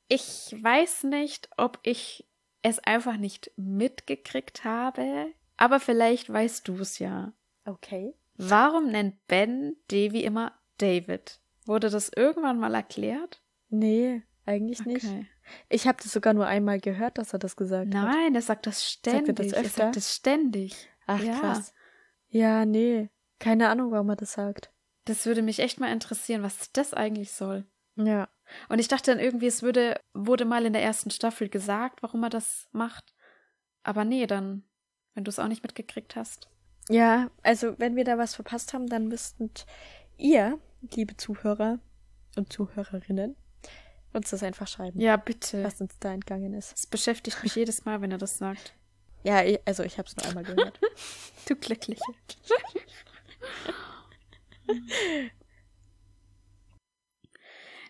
[0.09, 2.27] Ich weiß nicht, ob ich
[2.63, 7.33] es einfach nicht mitgekriegt habe, aber vielleicht weißt du es ja.
[7.65, 8.15] Okay.
[8.37, 11.41] Warum nennt Ben Davy immer David?
[11.67, 13.43] Wurde das irgendwann mal erklärt?
[13.69, 15.05] Nee, eigentlich nicht.
[15.07, 15.27] Okay.
[15.69, 18.05] Ich habe das sogar nur einmal gehört, dass er das gesagt hat.
[18.15, 19.37] Nein, er sagt das Sagt er ständig.
[19.37, 19.83] das er öfter?
[19.85, 20.89] sagt das ständig.
[21.07, 21.39] Ach, Ja.
[21.39, 21.75] krass.
[22.29, 23.11] Ja, nee.
[23.39, 24.71] Keine Ahnung, warum er das sagt.
[25.05, 27.67] Das würde mich echt mal interessieren, was das eigentlich soll.
[27.97, 28.29] Ja.
[28.69, 32.23] Und ich dachte dann irgendwie, es würde, wurde mal in der ersten Staffel gesagt, warum
[32.23, 33.15] er das macht.
[33.83, 34.63] Aber nee, dann,
[35.15, 36.49] wenn du es auch nicht mitgekriegt hast.
[36.89, 39.67] Ja, also wenn wir da was verpasst haben, dann müsstet
[40.17, 40.59] ihr,
[40.95, 41.79] liebe Zuhörer
[42.37, 43.37] und Zuhörerinnen,
[44.13, 45.65] uns das einfach schreiben, Ja, bitte.
[45.65, 46.73] was uns da entgangen ist.
[46.73, 48.75] Das beschäftigt mich jedes Mal, wenn er das sagt.
[49.25, 50.81] Ja, ich- also ich habe es nur einmal gehört.
[51.49, 52.03] Du Glückliche.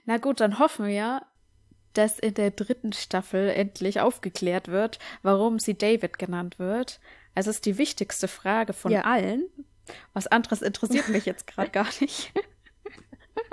[0.05, 1.23] Na gut, dann hoffen wir,
[1.93, 7.01] dass in der dritten Staffel endlich aufgeklärt wird, warum sie David genannt wird.
[7.35, 9.03] Also ist die wichtigste Frage von Ja.
[9.03, 9.49] allen.
[10.13, 12.33] Was anderes interessiert mich jetzt gerade gar nicht.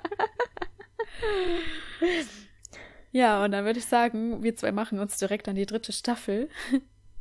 [3.12, 6.50] ja, und dann würde ich sagen, wir zwei machen uns direkt an die dritte Staffel.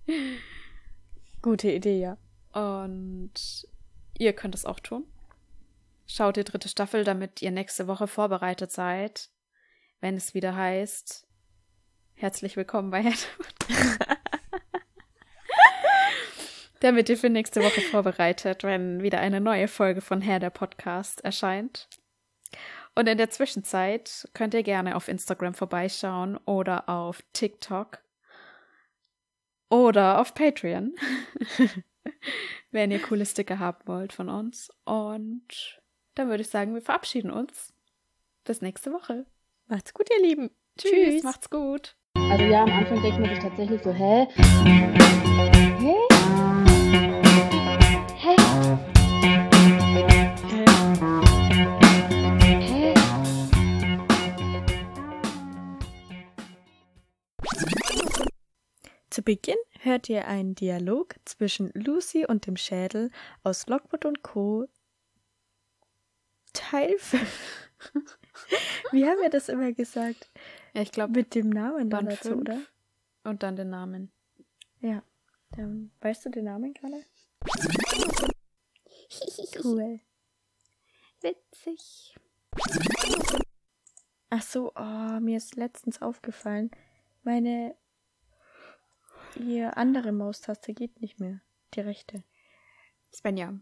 [1.42, 2.16] Gute Idee, ja.
[2.52, 3.66] Und
[4.18, 5.04] ihr könnt es auch tun.
[6.06, 9.30] Schaut die dritte Staffel, damit ihr nächste Woche vorbereitet seid,
[10.00, 11.26] wenn es wieder heißt.
[12.14, 13.28] Herzlich willkommen bei Head.
[16.80, 21.24] damit ihr für nächste Woche vorbereitet, wenn wieder eine neue Folge von Herr der Podcast
[21.24, 21.88] erscheint.
[22.98, 28.00] Und in der Zwischenzeit könnt ihr gerne auf Instagram vorbeischauen oder auf TikTok
[29.70, 30.96] oder auf Patreon
[32.72, 34.70] wenn ihr coole Sticker haben wollt von uns.
[34.84, 35.80] Und
[36.16, 37.72] dann würde ich sagen, wir verabschieden uns.
[38.42, 39.26] Bis nächste Woche.
[39.68, 40.50] Macht's gut, ihr Lieben.
[40.76, 41.94] Tschüss, macht's gut.
[42.14, 44.26] Also ja, am Anfang denkt man sich tatsächlich so, hä?
[44.64, 44.98] Hä?
[45.78, 46.17] Hä?
[59.18, 63.10] Zu Beginn hört ihr einen Dialog zwischen Lucy und dem Schädel
[63.42, 64.68] aus Lockwood und Co.
[66.52, 67.68] Teil 5.
[68.92, 70.30] Wie haben wir das immer gesagt?
[70.72, 72.42] Ja, ich glaube, Mit dem Namen dann dazu, fünf.
[72.42, 72.60] oder?
[73.24, 74.12] und dann den Namen.
[74.82, 75.02] Ja.
[75.56, 77.04] Dann, weißt du den Namen gerade?
[79.64, 79.98] Cool.
[81.22, 82.14] Witzig.
[84.30, 86.70] Ach so, oh, mir ist letztens aufgefallen,
[87.24, 87.74] meine
[89.38, 91.40] hier andere Maustaste geht nicht mehr.
[91.74, 92.22] Die rechte.
[93.12, 93.58] Svenja.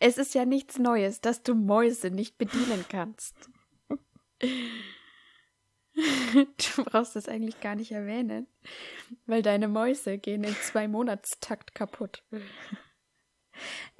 [0.00, 3.34] Es ist ja nichts Neues, dass du Mäuse nicht bedienen kannst.
[5.94, 8.46] Du brauchst das eigentlich gar nicht erwähnen,
[9.26, 12.22] weil deine Mäuse gehen in zwei Monatstakt kaputt.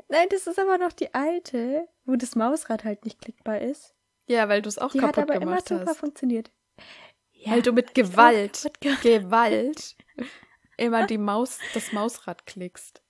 [0.09, 3.97] Nein, das ist aber noch die alte, wo das Mausrad halt nicht klickbar ist.
[4.27, 5.99] Ja, weil du es auch Die hat kaputt aber immer gemacht super hast.
[5.99, 6.53] funktioniert.
[7.39, 9.03] Ja, weil du mit Gewalt, mitgemacht.
[9.03, 9.97] Gewalt
[10.77, 13.03] immer die Maus, das Mausrad klickst.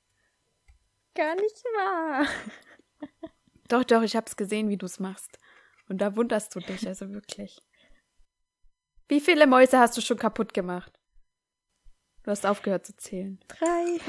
[1.15, 2.27] Gar nicht wahr.
[3.69, 5.39] Doch, doch, ich hab's gesehen, wie du's machst.
[5.89, 7.63] Und da wunderst du dich also wirklich.
[9.09, 10.99] Wie viele Mäuse hast du schon kaputt gemacht?
[12.23, 13.41] Du hast aufgehört zu zählen.
[13.49, 14.01] Drei.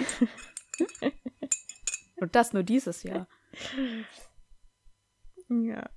[2.17, 3.27] Und das nur dieses Jahr.
[5.47, 5.89] Ja.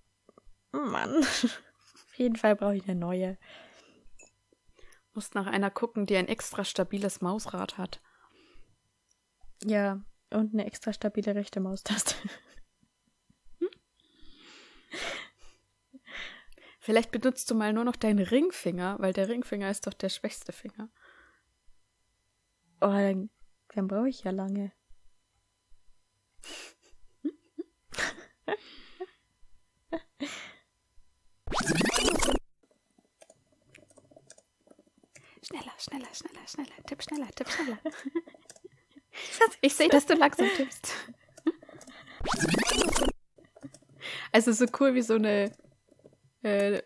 [0.73, 1.17] Mann.
[1.17, 3.39] Auf jeden Fall brauche ich eine neue.
[5.15, 8.01] Musst nach einer gucken, die ein extra stabiles Mausrad hat.
[9.65, 10.01] Ja.
[10.31, 12.15] Und eine extra stabile rechte Maustaste.
[16.81, 20.53] Vielleicht benutzt du mal nur noch deinen Ringfinger, weil der Ringfinger ist doch der schwächste
[20.53, 20.89] Finger.
[22.81, 23.31] Oh, dann,
[23.69, 24.73] dann brauche ich ja lange.
[35.53, 36.87] schneller, schneller, schneller, schneller.
[36.87, 37.79] Tipp schneller, tipp schneller.
[39.61, 40.95] ich sehe, dass du langsam tippst.
[44.33, 45.53] Also so cool wie so eine
[46.43, 46.83] äh,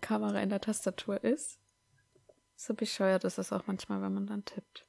[0.00, 1.58] Kamera in der Tastatur ist.
[2.56, 4.86] So bescheuert ist es auch manchmal, wenn man dann tippt.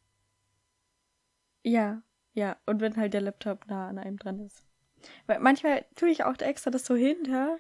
[1.64, 2.02] Ja,
[2.34, 2.58] ja.
[2.66, 4.64] Und wenn halt der Laptop nah an einem dran ist.
[5.26, 7.58] Weil manchmal tue ich auch extra das so hinter,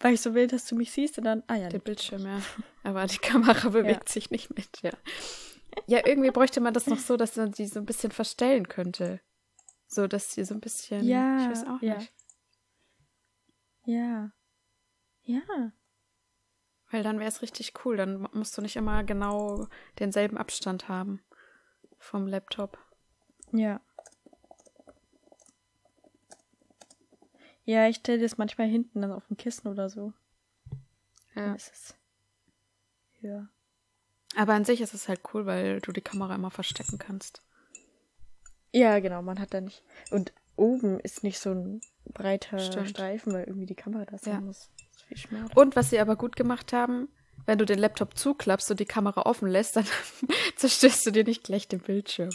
[0.00, 1.78] weil ich so will, dass du mich siehst und dann, ah ja, Der.
[1.78, 2.40] Bildschirm, ja.
[2.82, 4.92] Aber die Kamera bewegt sich nicht mit, ja.
[5.86, 9.20] Ja, irgendwie bräuchte man das noch so, dass man die so ein bisschen verstellen könnte.
[9.86, 11.04] So, dass sie so ein bisschen.
[11.04, 11.96] Ja, ich weiß auch ja.
[11.96, 12.12] nicht.
[13.84, 14.32] Ja.
[15.22, 15.72] Ja.
[16.90, 17.96] Weil dann wäre es richtig cool.
[17.96, 19.66] Dann musst du nicht immer genau
[19.98, 21.22] denselben Abstand haben
[21.98, 22.78] vom Laptop.
[23.52, 23.80] Ja.
[27.66, 30.12] Ja, ich stelle das manchmal hinten dann auf dem Kissen oder so.
[31.34, 31.46] Ja.
[31.46, 31.94] Dann ist es
[33.20, 33.48] höher.
[34.36, 37.42] Aber an sich ist es halt cool, weil du die Kamera immer verstecken kannst.
[38.72, 39.82] Ja, genau, man hat da nicht.
[40.10, 42.90] Und oben ist nicht so ein breiter Stimmt.
[42.90, 44.40] Streifen, weil irgendwie die Kamera da sein Ja.
[44.40, 44.70] muss.
[45.54, 47.08] Und was sie aber gut gemacht haben,
[47.46, 49.86] wenn du den Laptop zuklappst und die Kamera offen lässt, dann
[50.56, 52.30] zerstörst du dir nicht gleich den Bildschirm.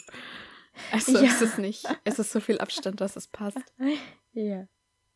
[0.92, 1.24] Also Ja.
[1.30, 1.86] ist es nicht.
[2.04, 3.58] Es ist so viel Abstand, dass es passt.
[4.34, 4.68] Ja.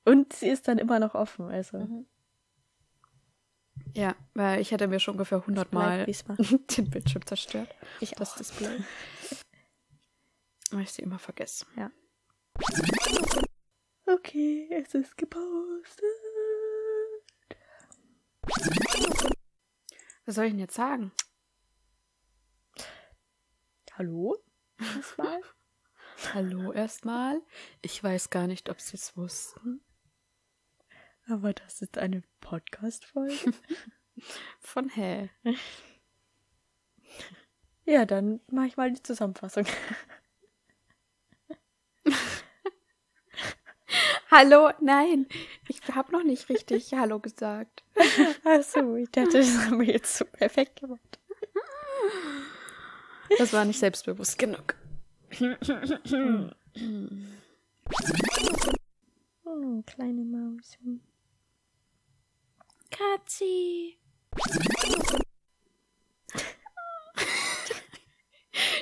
[0.06, 1.80] Und sie ist dann immer noch offen, also.
[1.80, 2.06] Mhm.
[3.94, 6.06] Ja, weil ich hätte mir schon ungefähr 100 Mal
[6.77, 7.73] den Bildschirm zerstört.
[7.99, 8.38] Ich Das auch.
[8.38, 8.84] Display.
[10.72, 11.65] Weil ich sie immer vergesse.
[14.06, 16.06] Okay, es ist gepostet.
[20.26, 21.11] Was soll ich denn jetzt sagen?
[23.94, 24.38] Hallo?
[24.80, 25.41] Erstmal?
[26.34, 27.41] Hallo erstmal.
[27.82, 29.82] Ich weiß gar nicht, ob sie es wussten.
[31.27, 33.53] Aber das ist eine Podcast-Folge.
[34.60, 35.30] Von hä?
[37.85, 39.65] ja, dann mache ich mal die Zusammenfassung.
[44.30, 44.72] Hallo?
[44.81, 45.27] Nein,
[45.68, 47.84] ich habe noch nicht richtig Hallo gesagt.
[48.43, 51.19] Achso, ich dachte, das haben wir jetzt so perfekt gemacht.
[53.38, 54.76] Das war nicht selbstbewusst genug.
[59.45, 60.77] Oh, kleine Maus.
[62.91, 63.97] Katzi.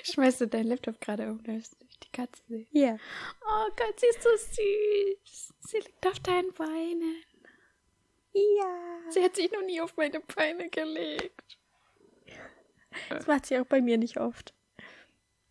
[0.03, 2.67] Schmeißt du deinen Laptop gerade um, da ist die Katze sehen.
[2.71, 2.97] Ja.
[3.41, 5.53] Oh Gott, sie ist so süß.
[5.59, 7.23] Sie liegt auf deinen Beinen.
[8.33, 8.99] Ja.
[9.09, 11.57] Sie hat sich noch nie auf meine Beine gelegt.
[13.09, 14.53] Das macht sie auch bei mir nicht oft.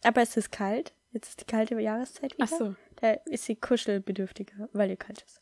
[0.02, 0.92] Aber es ist kalt.
[1.12, 2.48] Jetzt ist die kalte Jahreszeit wieder.
[2.50, 2.74] Ach so.
[2.96, 5.40] Da ist sie kuschelbedürftiger, weil ihr kalt ist.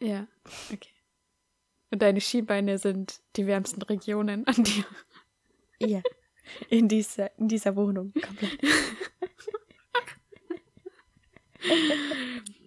[0.00, 0.26] Ja,
[0.72, 0.90] okay.
[1.90, 4.84] Und deine Skibeine sind die wärmsten Regionen an dir.
[5.82, 6.02] Ja.
[6.68, 8.12] In dieser, in dieser Wohnung.
[8.12, 8.58] Komplett.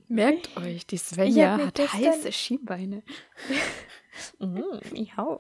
[0.08, 3.04] Merkt euch, die Svenja hat heiße Skibeine.
[4.38, 4.60] Mm,
[4.92, 5.40] miau.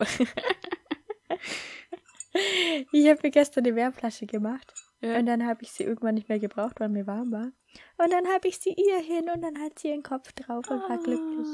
[2.91, 4.73] ich habe mir gestern eine Wärmflasche gemacht.
[4.99, 5.19] Ja.
[5.19, 7.51] Und dann habe ich sie irgendwann nicht mehr gebraucht, weil mir warm war.
[7.97, 10.81] Und dann habe ich sie ihr hin und dann hat sie ihren Kopf drauf und
[10.89, 11.47] war glücklich.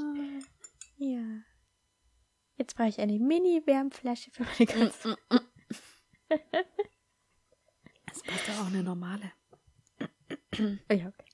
[0.97, 1.41] Ja.
[2.59, 5.17] Jetzt brauche ich eine Mini-Wärmflasche für meine Katze.
[8.11, 9.31] Es passt ja auch eine normale.
[10.01, 10.05] Oh
[10.93, 11.29] ja, okay.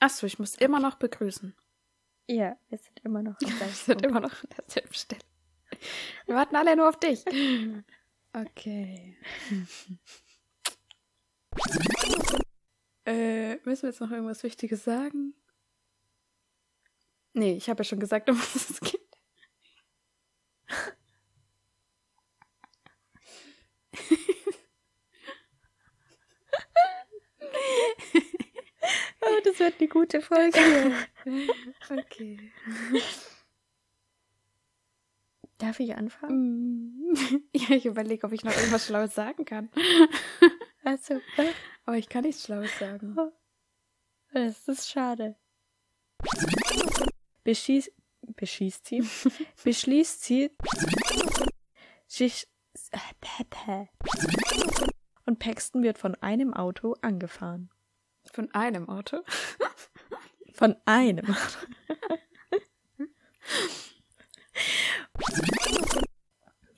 [0.00, 1.54] Achso, ich muss immer noch begrüßen.
[2.26, 5.20] Ja, wir sind immer noch am Wir sind immer noch an derselben Stelle.
[6.24, 7.22] Wir warten alle nur auf dich.
[8.32, 9.16] Okay.
[13.06, 15.32] äh, müssen wir jetzt noch irgendwas Wichtiges sagen?
[17.36, 19.00] Nee, ich habe ja schon gesagt, um was es geht.
[29.20, 30.58] Oh, das wird eine gute Folge.
[31.90, 32.52] Okay.
[35.58, 37.14] Darf ich anfangen?
[37.52, 39.70] Ja, ich überlege, ob ich noch irgendwas Schlaues sagen kann.
[40.84, 41.20] Also,
[41.84, 43.16] Aber ich kann nichts Schlaues sagen.
[44.32, 45.36] das ist schade.
[47.46, 47.92] Beschießt,
[48.34, 49.08] beschießt sie,
[49.62, 50.50] beschließt sie,
[52.08, 52.48] sich,
[55.26, 57.70] und Paxton wird von einem Auto angefahren.
[58.32, 59.22] Von einem Auto.
[60.54, 61.36] Von einem.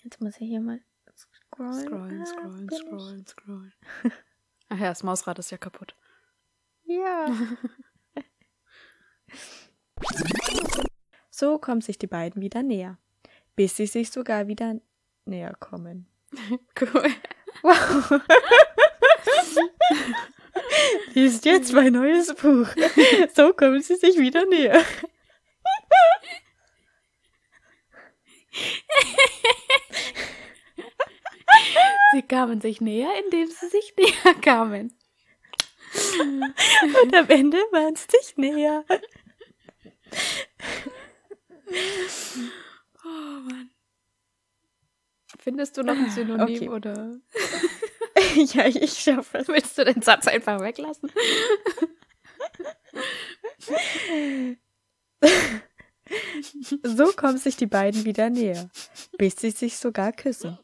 [0.04, 0.82] Jetzt muss ich hier mal
[1.16, 1.80] scrollen.
[1.80, 3.72] Scrollen, Ah, scrollen, scrollen, scrollen.
[4.68, 5.96] Ach ja, das Mausrad ist ja kaputt.
[6.84, 7.32] Ja.
[11.30, 12.98] so kommen sich die beiden wieder näher,
[13.56, 14.76] bis sie sich sogar wieder
[15.24, 16.06] näher kommen.
[16.80, 17.10] Cool.
[17.62, 18.20] Wow.
[21.14, 22.68] Liest jetzt mein neues Buch.
[23.34, 24.84] So kommen sie sich wieder näher.
[32.12, 34.96] Sie kamen sich näher, indem sie sich näher kamen.
[37.02, 38.84] Und am Ende waren sie sich näher.
[43.04, 43.70] Oh Mann.
[45.38, 46.68] Findest du noch ein Synonym Okay.
[46.68, 47.18] oder
[48.54, 49.48] Ja, ich schaffe es.
[49.48, 51.10] willst du den Satz einfach weglassen?
[56.82, 58.70] So kommen sich die beiden wieder näher,
[59.18, 60.58] bis sie sich sogar küssen.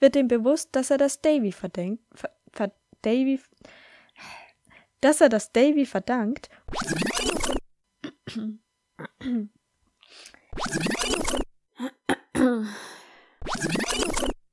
[0.00, 2.72] Wird ihm bewusst, dass er das Davy verdenkt, ver, ver,
[3.02, 3.40] Davy,
[5.00, 6.50] dass er das Davy verdankt.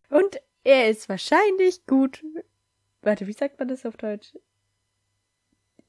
[0.09, 2.23] Und er ist wahrscheinlich gut.
[3.01, 4.33] Warte, wie sagt man das auf Deutsch?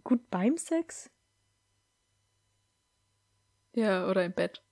[0.04, 1.10] Gut beim Sex?
[3.74, 4.62] Ja, oder im Bett.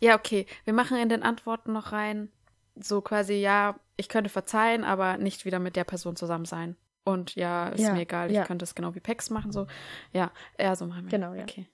[0.00, 0.46] Ja, okay.
[0.64, 2.30] Wir machen in den Antworten noch rein,
[2.76, 6.76] so quasi, ja, ich könnte verzeihen, aber nicht wieder mit der Person zusammen sein.
[7.04, 8.42] Und ja, ist Ja, mir egal, ja.
[8.42, 9.66] ich könnte es genau wie Pex machen, so.
[10.12, 11.10] Ja, ja, so machen wir.
[11.10, 11.42] Genau, ja.
[11.42, 11.66] Okay,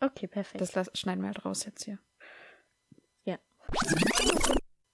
[0.00, 0.74] Okay, perfekt.
[0.74, 1.98] das schneiden wir halt raus jetzt hier.
[3.24, 3.38] Ja.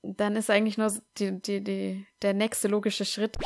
[0.03, 3.37] Dann ist eigentlich nur die, die, die, der nächste logische Schritt.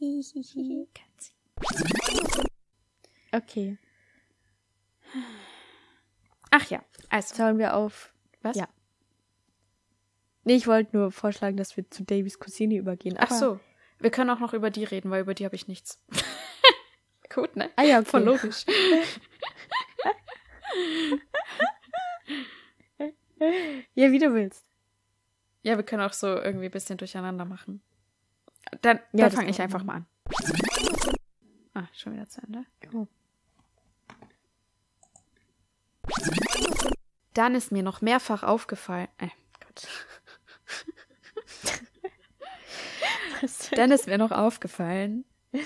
[3.32, 3.78] okay.
[6.50, 7.34] Ach ja, also.
[7.34, 8.12] Sollen wir auf.
[8.42, 8.56] Was?
[8.56, 8.68] Ja.
[10.44, 13.16] Nee, ich wollte nur vorschlagen, dass wir zu Davies Cousine übergehen.
[13.18, 13.60] Ach so.
[13.98, 16.00] Wir können auch noch über die reden, weil über die habe ich nichts.
[17.34, 17.70] Gut, ne?
[17.76, 18.08] Ah ja, okay.
[18.08, 18.64] Voll logisch.
[23.94, 24.66] Ja, wie du willst.
[25.62, 27.82] Ja, wir können auch so irgendwie ein bisschen durcheinander machen.
[28.82, 30.06] Dann, Ja, dann fange ich einfach mal an.
[31.74, 32.64] Ah, schon wieder zu Ende.
[32.92, 33.06] Oh.
[37.34, 39.08] Dann ist mir noch mehrfach aufgefallen.
[39.18, 39.28] Äh,
[39.60, 39.88] Gott.
[43.74, 45.24] Dann ist mir noch aufgefallen.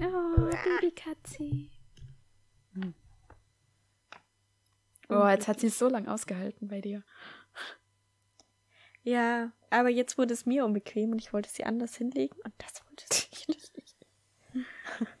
[0.00, 0.50] Oh,
[0.80, 1.70] Babykatzi.
[5.08, 7.02] Oh, jetzt hat sie es so lang ausgehalten bei dir.
[9.02, 12.84] Ja, aber jetzt wurde es mir unbequem und ich wollte sie anders hinlegen und das
[12.84, 13.72] wollte sie nicht.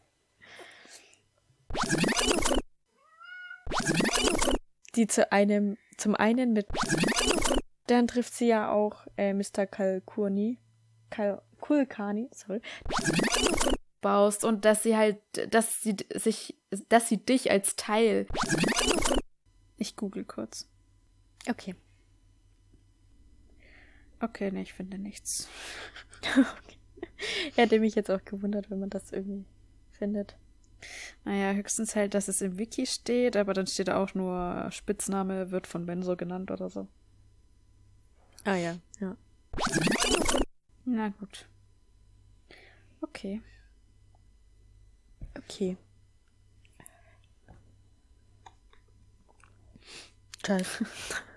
[4.94, 6.66] Die zu einem, zum einen mit.
[7.86, 9.66] Dann trifft sie ja auch äh, Mr.
[9.66, 10.58] Kalkurni.
[11.10, 12.60] Kal Kulkani, sorry.
[14.00, 15.18] baust und dass sie halt,
[15.50, 16.56] dass sie sich,
[16.88, 18.26] dass sie dich als Teil.
[19.78, 20.68] Ich google kurz.
[21.48, 21.74] Okay.
[24.20, 25.48] Okay, nee, ich finde nichts.
[27.54, 29.44] Hätte mich jetzt auch gewundert, wenn man das irgendwie
[29.92, 30.36] findet.
[31.24, 35.66] Naja, höchstens halt, dass es im Wiki steht, aber dann steht auch nur Spitzname wird
[35.66, 36.88] von Benzo genannt oder so.
[38.44, 39.16] Ah ja, ja.
[40.84, 41.48] Na gut.
[43.02, 43.40] Okay.
[45.36, 45.76] Okay.
[50.48, 50.84] Scheiße.